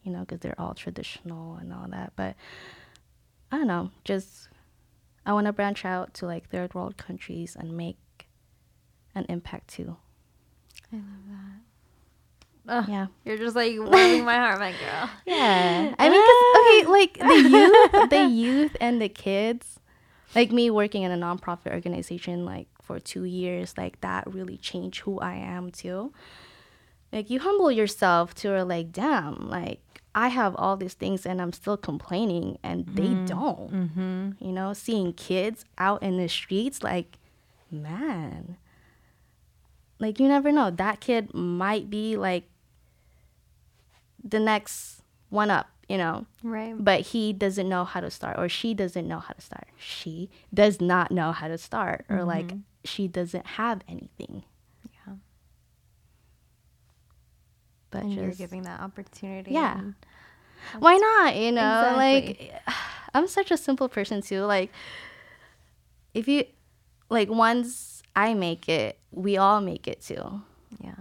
you 0.03 0.11
know, 0.11 0.19
because 0.19 0.41
they're 0.41 0.61
all 0.61 0.76
traditional 0.76 1.55
and 1.55 1.73
all 1.73 1.88
that. 1.89 2.13
But 2.15 2.36
I 3.51 3.57
don't 3.57 3.65
know, 3.65 3.89
just 4.03 4.47
I 5.26 5.34
want 5.34 5.47
to 5.47 5.53
branch 5.53 5.86
out 5.86 6.13
to 6.15 6.26
like 6.26 6.49
third 6.49 6.73
world 6.73 6.97
countries 6.97 7.55
and 7.59 7.76
make 7.76 7.97
an 9.15 9.26
impact 9.30 9.69
too. 9.69 9.97
I 10.93 10.97
love 10.97 11.03
that. 11.30 11.61
Ugh, 12.67 12.86
Yeah. 12.89 13.07
You're 13.26 13.38
just 13.38 13.55
like 13.55 13.73
warming 13.78 14.26
my 14.26 14.36
heart, 14.38 14.59
my 14.59 14.71
girl. 14.71 15.09
Yeah, 15.26 15.93
I 15.97 16.09
mean, 16.09 16.21
'cause, 16.26 16.43
okay, 16.61 16.91
like 16.91 17.17
the 17.17 17.49
youth, 17.49 18.09
the 18.09 18.23
youth 18.26 18.78
and 18.82 19.01
the 19.01 19.09
kids, 19.09 19.80
like 20.36 20.51
me 20.51 20.69
working 20.69 21.03
in 21.03 21.11
a 21.11 21.17
nonprofit 21.17 21.71
organization 21.73 22.45
like 22.45 22.67
for 22.82 22.99
two 22.99 23.23
years, 23.23 23.73
like 23.78 24.01
that 24.01 24.32
really 24.32 24.57
changed 24.57 25.01
who 25.01 25.19
I 25.19 25.36
am 25.36 25.71
too. 25.71 26.13
Like 27.11 27.30
you 27.30 27.39
humble 27.39 27.71
yourself 27.71 28.34
to 28.36 28.49
her 28.49 28.63
like, 28.63 28.91
damn, 28.91 29.49
like 29.49 29.80
I 30.16 30.30
have 30.30 30.55
all 30.55 30.78
these 30.78 30.93
things 30.93 31.26
and 31.26 31.41
I'm 31.41 31.51
still 31.51 31.76
complaining 31.76 32.57
and 32.63 32.88
they 32.88 33.13
don't. 33.26 33.70
Mm-hmm. 33.70 34.30
You 34.39 34.51
know, 34.53 34.72
seeing 34.72 35.11
kids 35.11 35.66
out 35.78 36.01
in 36.01 36.18
the 36.18 36.30
streets, 36.30 36.82
like, 36.82 37.18
man, 37.70 38.55
like 39.99 40.18
you 40.20 40.30
never 40.30 40.53
know. 40.53 40.72
That 40.72 41.01
kid 41.01 41.34
might 41.34 41.89
be 41.89 42.16
like 42.16 42.45
the 44.24 44.39
next 44.39 45.01
one 45.30 45.51
up, 45.51 45.68
you 45.89 45.97
know. 45.97 46.26
Right. 46.43 46.74
But 46.78 47.01
he 47.01 47.34
doesn't 47.34 47.68
know 47.68 47.84
how 47.84 47.99
to 47.99 48.09
start, 48.09 48.39
or 48.39 48.47
she 48.47 48.74
doesn't 48.74 49.07
know 49.07 49.20
how 49.20 49.34
to 49.34 49.41
start. 49.41 49.68
She 49.78 50.30
does 50.53 50.80
not 50.80 51.11
know 51.11 51.34
how 51.34 51.49
to 51.49 51.57
start, 51.57 52.05
or 52.07 52.24
like 52.24 52.53
she 52.86 53.09
doesn't 53.09 53.45
have 53.45 53.82
anything. 53.88 54.43
Yeah. 54.93 55.16
But 57.95 58.03
And 58.03 58.13
you're 58.13 58.31
giving 58.31 58.63
that 58.63 58.79
opportunity. 58.81 59.51
Yeah. 59.51 59.79
why 60.79 60.95
not? 60.97 61.35
You 61.35 61.51
know, 61.51 61.95
Exactly. 61.97 62.51
like 62.51 62.61
I'm 63.13 63.27
such 63.27 63.51
a 63.51 63.57
simple 63.57 63.87
person 63.89 64.21
too. 64.21 64.41
Like 64.43 64.71
if 66.13 66.27
you 66.27 66.45
like 67.09 67.29
once 67.29 68.03
I 68.15 68.33
make 68.33 68.67
it, 68.69 68.97
we 69.11 69.37
all 69.37 69.61
make 69.61 69.87
it 69.87 70.01
too. 70.01 70.41
yeah. 70.83 70.95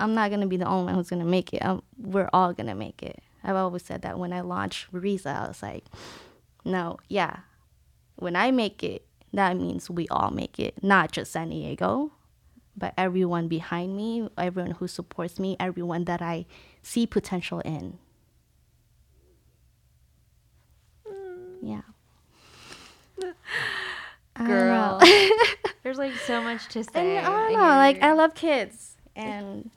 I'm 0.00 0.14
not 0.14 0.30
gonna 0.30 0.46
be 0.48 0.56
the 0.56 0.66
only 0.66 0.86
one 0.86 0.94
who's 0.94 1.10
gonna 1.10 1.24
make 1.24 1.52
it. 1.54 1.64
Um 1.64 1.82
we're 1.98 2.30
all 2.32 2.52
gonna 2.52 2.74
make 2.74 3.02
it. 3.02 3.20
I've 3.44 3.56
always 3.56 3.82
said 3.84 4.02
that 4.02 4.18
when 4.18 4.32
I 4.32 4.40
launched 4.40 4.86
Riza, 4.92 5.30
I 5.30 5.48
was 5.48 5.62
like, 5.62 5.84
no, 6.64 6.98
yeah. 7.08 7.38
When 8.16 8.36
I 8.36 8.50
make 8.52 8.84
it, 8.84 9.04
that 9.32 9.56
means 9.56 9.90
we 9.90 10.06
all 10.08 10.30
make 10.30 10.60
it, 10.60 10.80
not 10.82 11.10
just 11.10 11.32
San 11.32 11.50
Diego, 11.50 12.12
but 12.76 12.94
everyone 12.96 13.48
behind 13.48 13.96
me, 13.96 14.28
everyone 14.38 14.72
who 14.72 14.88
supports 14.88 15.38
me, 15.38 15.56
everyone 15.60 16.04
that 16.04 16.22
I 16.22 16.46
see 16.82 17.06
potential 17.06 17.60
in. 17.60 17.98
Yeah. 21.62 21.82
Don't 24.36 24.48
know. 24.48 24.98
Girl. 25.00 25.00
There's 25.82 25.98
like 25.98 26.14
so 26.14 26.42
much 26.42 26.68
to 26.68 26.80
And 26.80 26.90
say. 26.90 27.18
I 27.18 27.22
don't 27.22 27.44
and 27.46 27.54
know, 27.54 27.60
like 27.60 28.02
I 28.02 28.12
love 28.12 28.34
kids, 28.34 28.96
and 29.14 29.70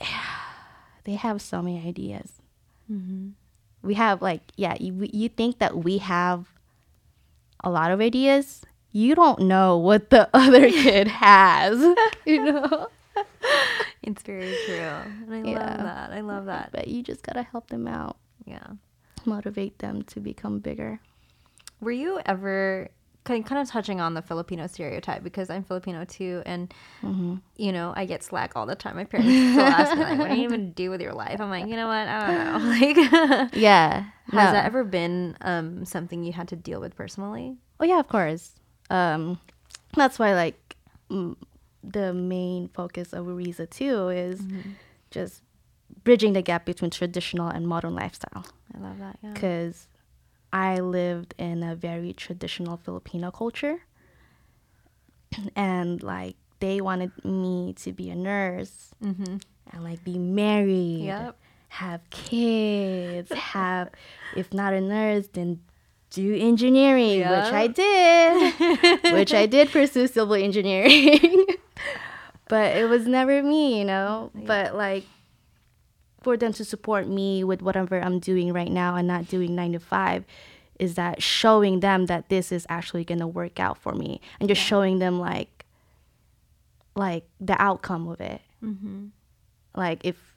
they 1.04 1.14
have 1.14 1.40
so 1.40 1.62
many 1.62 1.86
ideas. 1.86 2.32
Mm-hmm. 2.90 3.30
We 3.82 3.94
have 3.94 4.22
like 4.22 4.42
yeah, 4.56 4.76
you 4.78 5.08
you 5.12 5.28
think 5.28 5.58
that 5.58 5.78
we 5.78 5.98
have 5.98 6.52
a 7.62 7.70
lot 7.70 7.90
of 7.90 8.00
ideas. 8.00 8.62
You 8.96 9.14
don't 9.14 9.40
know 9.40 9.76
what 9.76 10.08
the 10.08 10.26
other 10.34 10.70
kid 10.82 11.06
has, 11.08 11.78
you 12.24 12.42
know. 12.50 12.88
It's 14.02 14.22
very 14.22 14.56
true. 14.64 14.74
And 14.74 15.34
I 15.34 15.42
Yeah. 15.50 15.58
love 15.58 15.78
that. 15.78 16.10
I 16.12 16.20
love 16.20 16.46
that. 16.46 16.70
But 16.72 16.88
you 16.88 17.02
just 17.02 17.22
gotta 17.22 17.42
help 17.42 17.68
them 17.68 17.86
out, 17.86 18.16
Yeah. 18.46 18.66
motivate 19.26 19.80
them 19.80 20.02
to 20.04 20.20
become 20.20 20.60
bigger. 20.60 21.00
Were 21.80 21.90
you 21.92 22.20
ever 22.24 22.88
kind 23.24 23.44
kind 23.44 23.60
of 23.60 23.68
touching 23.68 24.00
on 24.00 24.14
the 24.14 24.22
Filipino 24.22 24.66
stereotype 24.66 25.22
because 25.22 25.50
I'm 25.50 25.62
Filipino 25.64 26.04
too, 26.06 26.42
and 26.46 26.72
Mm-hmm. 27.02 27.34
you 27.56 27.72
know 27.72 27.92
I 27.94 28.06
get 28.06 28.22
slack 28.22 28.52
all 28.56 28.64
the 28.64 28.76
time. 28.76 28.96
My 28.96 29.04
parents 29.04 29.30
still 29.52 29.66
ask 29.66 29.94
me 29.94 30.04
like, 30.04 30.18
"What 30.18 30.30
do 30.30 30.36
you 30.36 30.44
even 30.44 30.72
do 30.72 30.88
with 30.88 31.02
your 31.02 31.12
life?" 31.12 31.38
I'm 31.40 31.50
like, 31.50 31.66
you 31.66 31.76
know 31.76 31.88
what? 31.88 32.08
I 32.08 32.26
don't 32.26 32.62
know. 32.62 32.68
Like, 32.70 33.52
Yeah. 33.52 34.04
has 34.32 34.46
no. 34.46 34.52
that 34.52 34.64
ever 34.64 34.84
been 34.84 35.36
um, 35.42 35.84
something 35.84 36.24
you 36.24 36.32
had 36.32 36.48
to 36.48 36.56
deal 36.56 36.80
with 36.80 36.96
personally? 36.96 37.58
Oh 37.78 37.84
yeah, 37.84 37.98
of 38.00 38.08
course. 38.08 38.52
Um, 38.90 39.40
that's 39.94 40.18
why 40.18 40.34
like 40.34 40.76
mm, 41.10 41.36
the 41.82 42.12
main 42.14 42.68
focus 42.68 43.12
of 43.12 43.26
Ariza 43.26 43.68
too 43.68 44.08
is 44.08 44.40
just 45.10 45.42
bridging 46.04 46.32
the 46.34 46.42
gap 46.42 46.64
between 46.66 46.90
traditional 46.90 47.48
and 47.48 47.66
modern 47.66 47.94
lifestyle. 47.94 48.44
I 48.74 48.78
love 48.80 48.98
that. 48.98 49.18
Yeah. 49.22 49.32
Because 49.32 49.88
I 50.52 50.78
lived 50.80 51.34
in 51.38 51.62
a 51.62 51.74
very 51.74 52.12
traditional 52.12 52.76
Filipino 52.76 53.30
culture, 53.30 53.80
and 55.56 56.02
like 56.02 56.36
they 56.60 56.80
wanted 56.80 57.12
me 57.24 57.74
to 57.74 57.92
be 57.92 58.10
a 58.10 58.14
nurse 58.14 58.90
Mm-hmm. 59.02 59.36
and 59.72 59.84
like 59.84 60.02
be 60.04 60.18
married, 60.18 61.04
Yep. 61.04 61.36
have 61.68 62.08
kids, 62.10 63.30
have 63.32 63.90
if 64.36 64.52
not 64.54 64.72
a 64.72 64.80
nurse, 64.80 65.28
then 65.32 65.60
do 66.10 66.36
engineering, 66.36 67.20
which 67.20 67.28
I 67.28 67.66
did, 67.66 69.02
which 69.12 69.34
I 69.34 69.46
did 69.46 69.70
pursue 69.70 70.06
civil 70.06 70.34
engineering. 70.34 71.46
but 72.48 72.76
it 72.76 72.88
was 72.88 73.06
never 73.06 73.42
me, 73.42 73.78
you 73.78 73.84
know. 73.84 74.30
But 74.34 74.74
like 74.74 75.04
for 76.22 76.36
them 76.36 76.52
to 76.54 76.64
support 76.64 77.08
me 77.08 77.44
with 77.44 77.62
whatever 77.62 78.00
I'm 78.00 78.18
doing 78.18 78.52
right 78.52 78.70
now 78.70 78.96
and 78.96 79.06
not 79.06 79.28
doing 79.28 79.54
nine 79.54 79.72
to 79.72 79.80
five 79.80 80.24
is 80.78 80.94
that 80.94 81.22
showing 81.22 81.80
them 81.80 82.06
that 82.06 82.28
this 82.28 82.52
is 82.52 82.66
actually 82.68 83.04
gonna 83.04 83.28
work 83.28 83.58
out 83.60 83.78
for 83.78 83.94
me 83.94 84.20
and 84.40 84.48
just 84.48 84.60
showing 84.60 84.98
them 84.98 85.18
like 85.18 85.64
like 86.94 87.24
the 87.40 87.60
outcome 87.60 88.08
of 88.08 88.20
it. 88.20 88.40
Mm-hmm. 88.62 89.06
Like 89.74 90.04
if 90.04 90.35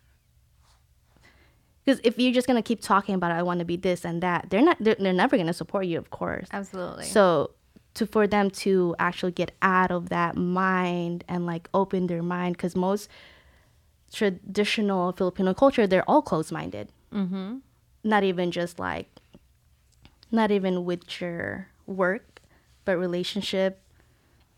because 1.89 2.01
if 2.03 2.19
you're 2.19 2.33
just 2.33 2.45
gonna 2.45 2.61
keep 2.61 2.81
talking 2.81 3.15
about 3.15 3.31
I 3.31 3.41
want 3.41 3.59
to 3.59 3.65
be 3.65 3.75
this 3.75 4.05
and 4.05 4.21
that, 4.21 4.49
they're 4.49 4.61
not. 4.61 4.77
They're, 4.79 4.95
they're 4.99 5.11
never 5.11 5.37
gonna 5.37 5.53
support 5.53 5.87
you, 5.87 5.97
of 5.97 6.11
course. 6.11 6.47
Absolutely. 6.51 7.05
So 7.05 7.51
to 7.95 8.05
for 8.05 8.27
them 8.27 8.51
to 8.51 8.95
actually 8.99 9.31
get 9.31 9.51
out 9.63 9.89
of 9.89 10.09
that 10.09 10.35
mind 10.35 11.23
and 11.27 11.47
like 11.47 11.67
open 11.73 12.05
their 12.05 12.21
mind, 12.21 12.57
because 12.57 12.75
most 12.75 13.09
traditional 14.13 15.13
Filipino 15.13 15.55
culture, 15.55 15.87
they're 15.87 16.07
all 16.07 16.21
closed 16.21 16.51
minded. 16.51 16.89
mm-hmm. 17.11 17.57
Not 18.03 18.23
even 18.23 18.51
just 18.51 18.79
like, 18.79 19.09
not 20.31 20.51
even 20.51 20.85
with 20.85 21.19
your 21.19 21.67
work, 21.85 22.39
but 22.85 22.97
relationship, 22.97 23.81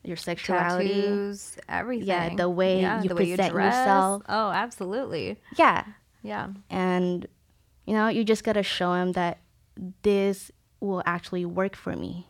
your 0.03 0.17
sexuality. 0.17 0.89
Tattoos, 0.89 1.57
everything. 1.67 2.36
the 2.36 2.49
way 2.49 2.82
you 2.82 3.09
the 3.09 3.15
way 3.15 3.23
you 3.23 3.38
present 3.38 3.55
yourself. 3.55 4.21
Oh, 4.29 4.51
absolutely. 4.51 5.39
Yeah, 5.57 5.86
Yeah. 6.24 6.47
and 6.69 7.26
you 7.86 7.93
know 7.93 8.07
you 8.07 8.24
just 8.24 8.43
gotta 8.43 8.63
show 8.63 8.93
them 8.93 9.13
that 9.13 9.39
this 10.03 10.51
will 10.80 11.01
actually 11.05 11.45
work 11.45 11.76
for 11.76 11.95
me 11.95 12.28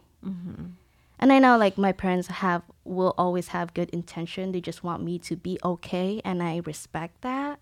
and 1.20 1.32
i 1.34 1.40
know 1.40 1.58
like 1.58 1.78
my 1.78 1.92
parents 1.92 2.28
have 2.28 2.62
will 2.84 3.14
always 3.18 3.50
have 3.50 3.74
good 3.74 3.90
intention 3.90 4.52
they 4.52 4.62
just 4.62 4.84
want 4.84 5.04
me 5.04 5.18
to 5.20 5.36
be 5.36 5.58
okay 5.64 6.22
and 6.24 6.42
i 6.44 6.62
respect 6.66 7.20
that 7.22 7.60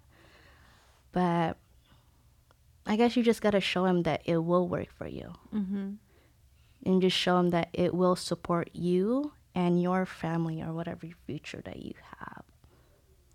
but 1.12 1.58
i 2.86 2.96
guess 2.96 3.16
you 3.18 3.24
just 3.24 3.42
gotta 3.42 3.60
show 3.62 3.84
them 3.84 4.04
that 4.04 4.22
it 4.26 4.38
will 4.38 4.68
work 4.68 4.92
for 4.92 5.08
you 5.08 5.34
Mm-hmm. 5.54 5.92
and 6.86 7.02
just 7.02 7.18
show 7.18 7.38
them 7.38 7.50
that 7.52 7.70
it 7.74 7.94
will 7.94 8.16
support 8.16 8.70
you 8.74 9.32
and 9.56 9.82
your 9.82 10.06
family 10.06 10.62
or 10.62 10.74
whatever 10.74 11.08
future 11.26 11.62
that 11.66 11.78
you 11.78 11.94
have 12.20 12.44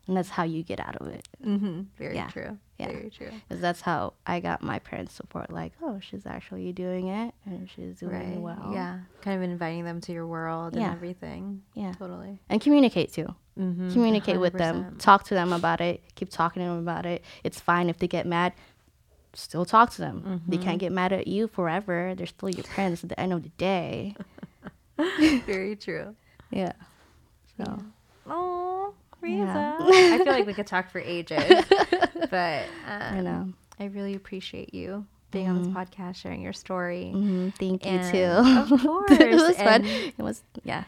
and 0.07 0.17
that's 0.17 0.31
how 0.31 0.45
you 0.45 0.63
get 0.63 0.81
out 0.81 0.97
of 0.97 1.07
it 1.09 1.27
Mm-hmm. 1.45 1.83
Very 1.99 2.15
Yeah. 2.17 2.29
true. 2.29 2.59
Yeah. 2.79 2.89
Very 2.89 3.11
true. 3.11 3.31
because 3.49 3.61
that's 3.63 3.81
how 3.83 4.15
I 4.27 4.41
got 4.41 4.63
my 4.63 4.81
parents' 4.81 5.15
support. 5.15 5.51
Like, 5.53 5.73
oh, 5.81 6.01
she's 6.01 6.27
actually 6.27 6.73
doing 6.73 7.07
it 7.07 7.33
and 7.47 7.71
she's 7.71 8.01
doing 8.01 8.13
Right. 8.13 8.41
well. 8.41 8.73
Yeah. 8.75 8.99
Kind 9.23 9.37
of 9.37 9.49
inviting 9.49 9.85
them 9.85 10.01
to 10.03 10.13
your 10.13 10.27
world 10.27 10.75
Yeah. 10.75 10.87
and 10.87 10.93
everything. 10.95 11.63
yeah, 11.75 11.93
Totally. 11.93 12.41
and 12.49 12.61
communicate 12.61 13.13
too. 13.13 13.33
Mm-hmm. 13.59 13.93
Communicate 13.93 14.41
with 14.41 14.55
them. 14.55 14.97
Talk 14.99 15.23
to 15.25 15.35
them 15.35 15.53
about 15.53 15.81
it. 15.81 16.03
Keep 16.17 16.31
talking 16.31 16.63
to 16.63 16.69
them 16.69 16.79
about 16.79 17.07
it. 17.07 17.23
It's 17.45 17.61
fine 17.61 17.89
if 17.89 17.99
they 17.99 18.09
get 18.09 18.27
mad. 18.27 18.53
Still 19.35 19.65
talk 19.65 19.91
to 19.93 19.99
them. 19.99 20.43
They 20.49 20.57
can't 20.59 20.79
get 20.81 20.91
mad 20.91 21.13
at 21.13 21.29
you 21.29 21.47
forever. 21.49 22.15
They're 22.17 22.27
still 22.27 22.49
your 22.51 22.65
parents 22.65 23.03
at 23.05 23.11
the 23.11 23.19
end 23.21 23.33
of 23.33 23.43
the 23.45 23.49
day. 23.51 24.17
Very 25.47 25.77
true. 25.77 26.15
Yeah. 26.51 26.73
So 27.57 27.79
Oh, 28.29 28.64
Yeah. 29.33 29.77
I 29.81 30.19
feel 30.19 30.33
like 30.33 30.47
we 30.47 30.55
could 30.55 30.67
talk 30.67 30.91
for 30.91 31.01
ages, 31.01 31.65
but 32.31 32.65
uh, 32.87 32.91
I 32.91 33.21
know. 33.21 33.53
I 33.79 33.85
really 33.87 34.15
appreciate 34.15 34.73
you 34.75 35.07
being 35.31 35.49
on 35.49 35.59
this 35.63 35.73
podcast, 35.73 36.17
sharing 36.17 36.41
your 36.43 36.53
story. 36.53 37.11
hmm 37.11 37.49
Thank 37.59 37.85
you 37.85 37.91
And 37.91 38.13
too. 38.69 38.75
Of 38.75 38.81
course. 38.87 39.11
it 39.13 39.35
was 39.35 39.57
fun. 39.57 39.85
It 39.85 40.19
was 40.23 40.43
yeah. 40.63 40.85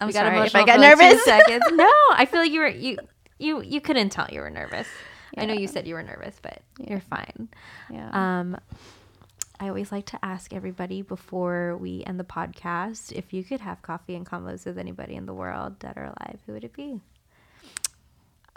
I'm 0.00 0.06
we 0.06 0.12
got 0.14 0.24
sorry 0.24 0.46
if 0.46 0.54
I 0.56 0.64
got 0.64 0.76
for 0.76 0.80
like 0.80 0.98
two 0.98 1.02
nervous. 1.04 1.24
seconds. 1.24 1.64
No, 1.72 1.90
I 2.12 2.26
feel 2.30 2.40
like 2.40 2.50
you 2.52 2.60
were 2.60 2.68
you 2.68 2.96
you 3.38 3.62
you 3.62 3.80
couldn't 3.82 4.08
tell 4.10 4.26
you 4.30 4.40
were 4.40 4.50
nervous. 4.50 4.88
I 5.36 5.44
know 5.46 5.54
you 5.54 5.68
said 5.68 5.86
you 5.86 5.94
were 5.94 6.02
nervous, 6.02 6.36
but 6.42 6.60
you're 6.78 7.00
fine. 7.00 7.48
yeah. 7.90 8.10
Um, 8.40 8.56
I 9.60 9.68
always 9.68 9.92
like 9.92 10.06
to 10.06 10.18
ask 10.24 10.54
everybody 10.54 11.02
before 11.02 11.76
we 11.76 12.02
end 12.06 12.18
the 12.18 12.24
podcast 12.24 13.12
if 13.12 13.34
you 13.34 13.44
could 13.44 13.60
have 13.60 13.82
coffee 13.82 14.14
and 14.16 14.24
convos 14.24 14.64
with 14.64 14.78
anybody 14.78 15.14
in 15.16 15.26
the 15.26 15.34
world, 15.34 15.78
dead 15.78 15.98
or 15.98 16.04
alive, 16.04 16.38
who 16.46 16.54
would 16.54 16.64
it 16.64 16.72
be? 16.72 17.00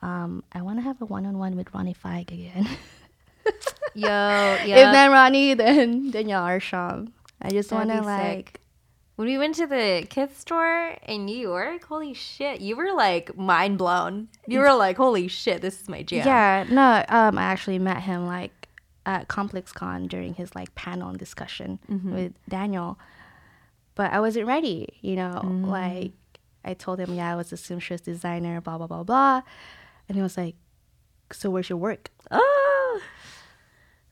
Um, 0.04 0.44
I 0.52 0.62
want 0.62 0.80
to 0.80 0.84
have 0.84 1.02
a 1.02 1.06
one-on-one 1.06 1.56
with 1.56 1.74
Ronnie 1.74 1.94
Fieg 1.96 2.30
again. 2.32 2.68
Yo, 3.96 4.08
yeah. 4.08 4.66
If 4.88 4.94
not 4.94 5.12
Ronnie, 5.12 5.54
then 5.54 6.12
Daniel 6.12 6.42
Arsham. 6.42 7.12
I 7.42 7.50
just 7.50 7.72
want 7.72 7.90
to 7.90 8.02
like, 8.02 8.50
sick. 8.50 8.60
When 9.16 9.28
we 9.28 9.38
went 9.38 9.56
to 9.56 9.68
the 9.68 10.06
Kith 10.10 10.40
store 10.40 10.96
in 11.08 11.26
New 11.26 11.38
York, 11.38 11.84
holy 11.86 12.14
shit, 12.14 12.60
you 12.62 12.76
were 12.76 12.92
like 12.94 13.38
mind 13.38 13.78
blown. 13.78 14.30
You 14.48 14.60
were 14.60 14.74
like, 14.74 14.98
holy 14.98 15.28
shit, 15.28 15.62
this 15.62 15.80
is 15.82 15.88
my 15.88 16.02
jam. 16.02 16.26
yeah. 16.26 16.66
no, 16.70 17.06
um, 17.16 17.38
I 17.38 17.44
actually 17.44 17.78
met 17.80 18.02
him 18.02 18.26
like 18.26 18.68
at 19.06 19.28
ComplexCon 19.28 20.10
during 20.10 20.34
his 20.34 20.56
like 20.56 20.74
panel 20.76 21.10
and 21.10 21.20
discussion 21.20 21.78
Mm-hmm. 21.92 22.14
with 22.16 22.34
Daniel, 22.50 22.98
but 23.96 24.12
I 24.12 24.20
wasn't 24.20 24.48
ready. 24.48 24.88
You 25.02 25.16
know, 25.18 25.42
Mm. 25.44 25.68
like 25.68 26.14
I 26.66 26.74
told 26.74 27.00
him, 27.00 27.14
yeah, 27.14 27.32
I 27.32 27.36
was 27.36 27.54
a 27.54 27.58
seamstress 27.58 28.02
designer, 28.02 28.60
blah 28.62 28.78
blah 28.80 28.88
blah 28.88 29.04
blah, 29.04 29.42
and 30.08 30.16
he 30.16 30.22
was 30.22 30.38
like, 30.38 30.56
so 31.32 31.50
where's 31.50 31.70
your 31.70 31.78
work? 31.78 32.10
Oh, 32.32 33.02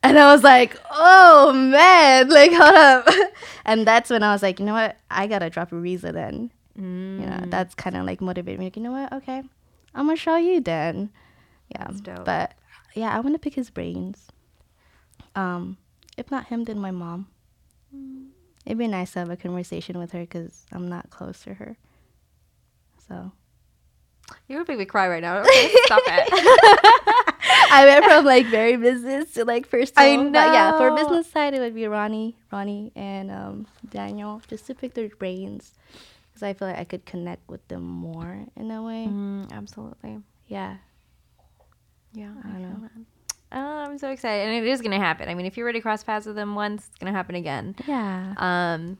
And 0.02 0.18
I 0.18 0.32
was 0.34 0.42
like, 0.42 0.76
oh 0.90 1.52
man, 1.52 2.28
like 2.28 2.52
hold 2.52 2.74
up. 2.74 3.06
and 3.64 3.86
that's 3.86 4.10
when 4.10 4.22
I 4.22 4.32
was 4.32 4.42
like, 4.42 4.58
you 4.58 4.66
know 4.66 4.72
what? 4.74 4.96
I 5.10 5.26
gotta 5.26 5.48
drop 5.50 5.70
a 5.72 5.74
Ariza 5.76 6.12
then. 6.12 6.50
You 6.76 6.82
know, 7.26 7.36
Mm. 7.42 7.50
that's 7.50 7.74
kind 7.74 7.96
of 7.96 8.06
like 8.06 8.20
motivated 8.20 8.58
me. 8.58 8.66
Like, 8.66 8.76
you 8.76 8.82
know 8.82 8.92
what? 8.92 9.12
Okay, 9.12 9.42
I'm 9.94 10.06
gonna 10.06 10.16
show 10.16 10.36
you 10.36 10.60
then. 10.60 11.10
Yeah, 11.68 11.88
but 12.24 12.54
yeah, 12.94 13.14
I 13.16 13.20
want 13.20 13.34
to 13.34 13.38
pick 13.38 13.54
his 13.54 13.70
brains. 13.70 14.26
Um, 15.36 15.76
if 16.18 16.30
not 16.30 16.46
him, 16.46 16.64
then 16.64 16.78
my 16.78 16.90
mom. 16.90 17.28
Mm. 17.94 18.28
It'd 18.66 18.78
be 18.78 18.86
nice 18.88 19.12
to 19.12 19.18
have 19.20 19.30
a 19.30 19.36
conversation 19.36 19.98
with 19.98 20.12
her 20.12 20.20
because 20.20 20.64
I'm 20.72 20.88
not 20.88 21.10
close 21.10 21.42
to 21.44 21.54
her. 21.54 21.76
So 23.08 23.32
you're 24.48 24.60
making 24.60 24.78
me 24.78 24.84
cry 24.84 25.08
right 25.08 25.22
now. 25.22 25.38
Okay, 25.42 25.70
stop 25.86 26.02
it. 26.06 26.28
I 27.70 27.84
went 27.86 28.04
from 28.04 28.24
like 28.24 28.46
very 28.46 28.76
business 28.76 29.32
to 29.34 29.44
like 29.44 29.70
personal. 29.70 30.26
I 30.26 30.30
But 30.30 30.52
yeah, 30.52 30.76
for 30.76 30.90
business 30.90 31.30
side, 31.30 31.54
it 31.54 31.60
would 31.60 31.74
be 31.74 31.86
Ronnie, 31.86 32.36
Ronnie, 32.52 32.92
and 32.94 33.30
um, 33.30 33.66
Daniel, 33.90 34.42
just 34.48 34.66
to 34.66 34.74
pick 34.74 34.94
their 34.94 35.08
brains, 35.08 35.72
because 36.28 36.42
I 36.42 36.52
feel 36.52 36.68
like 36.68 36.78
I 36.78 36.84
could 36.84 37.04
connect 37.06 37.48
with 37.48 37.66
them 37.68 37.82
more 37.82 38.46
in 38.56 38.70
a 38.70 38.82
way. 38.82 39.06
Mm, 39.08 39.50
absolutely. 39.52 40.20
Yeah, 40.48 40.76
Yeah, 42.12 42.32
I, 42.44 42.48
I 42.48 42.58
know. 42.58 42.88
Oh, 43.54 43.58
I'm 43.84 43.98
so 43.98 44.10
excited, 44.10 44.48
and 44.48 44.64
it 44.64 44.68
is 44.70 44.80
gonna 44.80 44.98
happen. 44.98 45.28
I 45.28 45.34
mean, 45.34 45.46
if 45.46 45.56
you 45.56 45.62
already 45.62 45.80
cross 45.80 46.02
paths 46.04 46.26
with 46.26 46.36
them 46.36 46.54
once, 46.54 46.88
it's 46.88 46.98
gonna 46.98 47.12
happen 47.12 47.34
again. 47.34 47.74
yeah, 47.86 48.34
Um, 48.38 48.98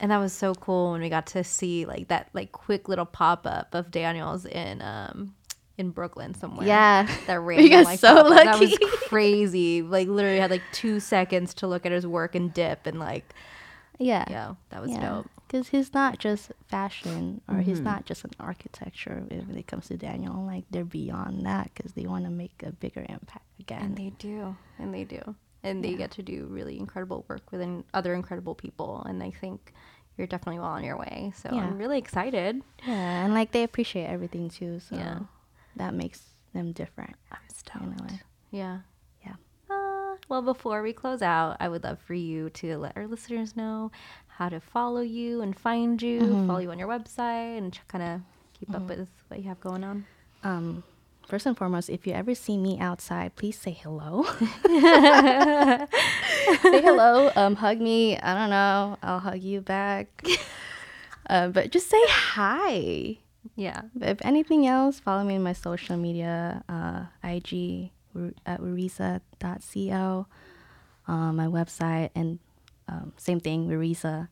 and 0.00 0.10
that 0.10 0.18
was 0.18 0.32
so 0.32 0.54
cool 0.54 0.92
when 0.92 1.00
we 1.00 1.08
got 1.08 1.26
to 1.28 1.44
see 1.44 1.86
like 1.86 2.08
that 2.08 2.28
like 2.32 2.52
quick 2.52 2.88
little 2.88 3.06
pop 3.06 3.46
up 3.46 3.74
of 3.74 3.90
Daniels 3.90 4.44
in 4.46 4.82
um 4.82 5.34
in 5.76 5.90
Brooklyn 5.90 6.34
somewhere. 6.34 6.66
yeah. 6.66 7.06
that 7.26 7.40
random 7.40 7.68
got 7.70 7.84
like 7.84 7.98
so 7.98 8.14
pop-up. 8.14 8.44
That 8.44 8.60
was 8.60 8.78
crazy. 9.08 9.82
Like 9.82 10.06
literally 10.08 10.38
had 10.38 10.50
like 10.50 10.62
two 10.72 11.00
seconds 11.00 11.52
to 11.54 11.66
look 11.66 11.84
at 11.84 11.92
his 11.92 12.06
work 12.06 12.34
and 12.34 12.52
dip, 12.54 12.86
and 12.86 12.98
like 13.00 13.34
yeah, 13.98 14.24
yeah, 14.28 14.54
that 14.70 14.80
was 14.82 14.90
yeah. 14.90 15.00
dope. 15.00 15.30
Because 15.46 15.68
he's 15.68 15.92
not 15.94 16.18
just 16.18 16.50
fashion, 16.68 17.40
or 17.48 17.58
he's 17.58 17.78
Mhm. 17.80 17.84
not 17.84 18.06
just 18.06 18.24
an 18.24 18.30
architecture. 18.40 19.22
When 19.28 19.56
it 19.56 19.66
comes 19.68 19.86
to 19.88 19.96
Daniel, 19.96 20.44
like 20.44 20.64
they're 20.70 20.84
beyond 20.84 21.44
that 21.46 21.70
because 21.74 21.92
they 21.92 22.06
want 22.06 22.24
to 22.24 22.30
make 22.30 22.62
a 22.64 22.72
bigger 22.72 23.04
impact 23.08 23.44
again. 23.60 23.82
And 23.82 23.96
they 23.96 24.10
do, 24.18 24.56
and 24.78 24.92
they 24.92 25.04
do, 25.04 25.34
and 25.64 25.82
they 25.82 25.90
Yeah. 25.90 25.96
get 25.96 26.10
to 26.12 26.22
do 26.22 26.46
really 26.46 26.78
incredible 26.78 27.24
work 27.28 27.50
with 27.50 27.84
other 27.92 28.14
incredible 28.14 28.54
people. 28.54 29.02
And 29.02 29.20
I 29.22 29.32
think 29.32 29.72
you're 30.16 30.28
definitely 30.28 30.60
well 30.60 30.68
on 30.70 30.84
your 30.84 30.96
way. 30.96 31.32
So 31.34 31.48
Yeah. 31.52 31.64
I'm 31.66 31.76
really 31.78 31.98
excited. 31.98 32.62
yeah, 32.86 33.24
and 33.24 33.34
like 33.34 33.50
they 33.50 33.64
appreciate 33.64 34.06
everything 34.06 34.48
too. 34.48 34.78
So 34.78 34.94
Yeah. 34.96 35.18
that 35.76 35.92
makes 35.94 36.34
them 36.52 36.70
different. 36.70 37.16
I'm 37.32 37.38
stoked. 37.48 38.22
Yeah. 38.52 38.80
Yeah. 39.26 39.34
Uh, 39.68 40.16
well, 40.28 40.42
before 40.42 40.82
we 40.82 40.92
close 40.92 41.20
out, 41.22 41.56
I 41.58 41.68
would 41.68 41.82
love 41.82 41.98
for 41.98 42.14
you 42.14 42.50
to 42.50 42.78
let 42.78 42.96
our 42.96 43.08
listeners 43.08 43.56
know 43.56 43.90
how 44.28 44.48
to 44.48 44.60
follow 44.60 45.00
you 45.00 45.40
and 45.42 45.58
find 45.58 46.00
you, 46.00 46.20
Mhm. 46.20 46.46
follow 46.46 46.58
you 46.60 46.70
on 46.70 46.78
your 46.78 46.88
website, 46.88 47.58
and 47.58 47.76
kind 47.88 48.04
of 48.04 48.20
keep 48.52 48.68
Mm-hmm. 48.68 48.82
up 48.82 48.88
with 48.98 49.08
what 49.28 49.40
you 49.40 49.48
have 49.48 49.60
going 49.60 49.82
on. 49.82 50.06
Um, 50.44 50.84
first 51.26 51.46
and 51.46 51.56
foremost, 51.56 51.88
if 51.90 52.06
you 52.06 52.12
ever 52.12 52.34
see 52.34 52.56
me 52.56 52.78
outside, 52.78 53.36
please 53.36 53.58
say 53.58 53.72
hello. 53.72 54.24
say 54.64 55.86
hello. 56.82 57.30
Um, 57.36 57.56
hug 57.56 57.80
me. 57.80 58.18
I 58.18 58.34
don't 58.34 58.50
know. 58.50 58.96
I'll 59.02 59.18
hug 59.20 59.40
you 59.42 59.60
back. 59.60 60.24
uh, 61.28 61.48
but 61.48 61.70
just 61.70 61.88
say 61.88 62.00
hi. 62.08 63.18
Yeah. 63.56 63.82
But 63.94 64.08
if 64.08 64.18
anything 64.22 64.66
else, 64.66 65.00
follow 65.00 65.24
me 65.24 65.34
in 65.36 65.42
my 65.42 65.52
social 65.52 65.96
media, 65.96 66.62
uh, 66.68 67.04
IG 67.22 67.90
at 68.46 68.60
rurisa.co, 68.60 70.26
uh, 71.08 71.32
my 71.32 71.46
website, 71.46 72.10
and 72.14 72.38
um, 72.88 73.12
same 73.16 73.40
thing, 73.40 73.68
rurisa.co. 73.68 74.28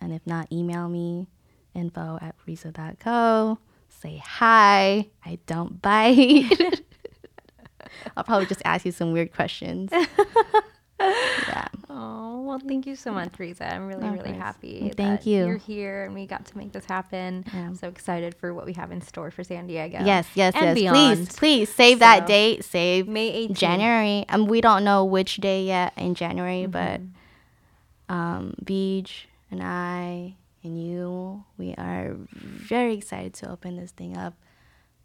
And 0.00 0.12
if 0.12 0.26
not, 0.26 0.52
email 0.52 0.88
me, 0.88 1.26
info 1.74 2.18
at 2.20 2.34
rurisa.co. 2.46 3.58
Say 4.00 4.22
hi. 4.24 5.08
I 5.24 5.38
don't 5.46 5.80
bite. 5.80 6.50
I'll 8.16 8.24
probably 8.24 8.46
just 8.46 8.62
ask 8.64 8.84
you 8.84 8.92
some 8.92 9.12
weird 9.12 9.32
questions. 9.32 9.90
yeah. 11.00 11.68
Oh, 11.90 12.42
well, 12.42 12.58
thank 12.58 12.86
you 12.86 12.94
so 12.96 13.12
much, 13.12 13.38
Riza. 13.38 13.72
I'm 13.72 13.86
really, 13.86 14.08
really 14.08 14.32
happy. 14.32 14.92
Thank 14.96 15.20
that 15.22 15.26
you. 15.26 15.46
You're 15.46 15.56
here 15.56 16.04
and 16.04 16.14
we 16.14 16.26
got 16.26 16.44
to 16.46 16.56
make 16.58 16.72
this 16.72 16.84
happen. 16.84 17.44
Yeah. 17.52 17.66
I'm 17.66 17.74
so 17.74 17.88
excited 17.88 18.34
for 18.34 18.52
what 18.54 18.66
we 18.66 18.72
have 18.74 18.92
in 18.92 19.00
store 19.00 19.30
for 19.30 19.42
San 19.44 19.66
Diego. 19.66 19.98
Yes, 20.04 20.28
yes, 20.34 20.54
yes. 20.54 20.74
beyond. 20.74 20.96
Please, 20.96 21.36
please 21.36 21.68
save 21.74 21.98
that 22.00 22.26
date. 22.26 22.64
Save 22.64 23.08
May 23.08 23.48
18th. 23.48 23.56
January. 23.56 24.24
Um, 24.28 24.46
we 24.46 24.60
don't 24.60 24.84
know 24.84 25.04
which 25.04 25.36
day 25.36 25.64
yet 25.64 25.92
in 25.96 26.14
January, 26.14 26.66
but 26.66 27.00
Mm-hmm. 27.00 28.14
um, 28.14 28.54
Beach 28.62 29.26
and 29.50 29.62
I 29.62 30.36
and 30.66 30.78
you, 30.82 31.44
we 31.56 31.74
are 31.78 32.16
very 32.34 32.94
excited 32.94 33.32
to 33.34 33.50
open 33.50 33.76
this 33.76 33.92
thing 33.92 34.16
up. 34.16 34.34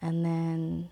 And 0.01 0.25
then 0.25 0.89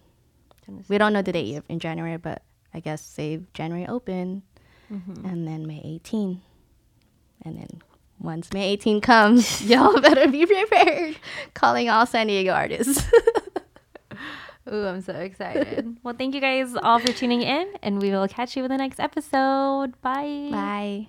we 0.87 0.97
don't 0.97 1.11
know 1.13 1.21
the 1.23 1.31
date 1.31 1.47
yet 1.47 1.63
in 1.67 1.79
January, 1.79 2.17
but 2.17 2.43
I 2.73 2.79
guess 2.79 3.01
save 3.01 3.51
January 3.53 3.87
open, 3.87 4.43
Mm-hmm. 4.91 5.23
and 5.25 5.47
then 5.47 5.67
May 5.67 5.81
18. 5.83 6.41
And 7.45 7.57
then 7.59 7.67
once 8.19 8.51
May 8.53 8.69
18 8.69 9.01
comes, 9.01 9.61
y'all 9.69 9.99
better 10.01 10.27
be 10.27 10.45
prepared. 10.47 11.15
Calling 11.53 11.89
all 11.89 12.07
San 12.07 12.25
Diego 12.27 12.51
artists. 12.53 13.05
Ooh, 14.71 14.85
I'm 14.85 15.01
so 15.01 15.13
excited. 15.13 15.97
well, 16.03 16.15
thank 16.17 16.33
you 16.35 16.41
guys 16.41 16.75
all 16.75 16.97
for 16.99 17.11
tuning 17.13 17.41
in, 17.43 17.71
and 17.83 18.01
we 18.01 18.09
will 18.09 18.27
catch 18.27 18.55
you 18.57 18.63
in 18.65 18.69
the 18.69 18.77
next 18.77 18.99
episode. 18.99 19.99
Bye. 20.01 20.49
Bye. 20.51 21.07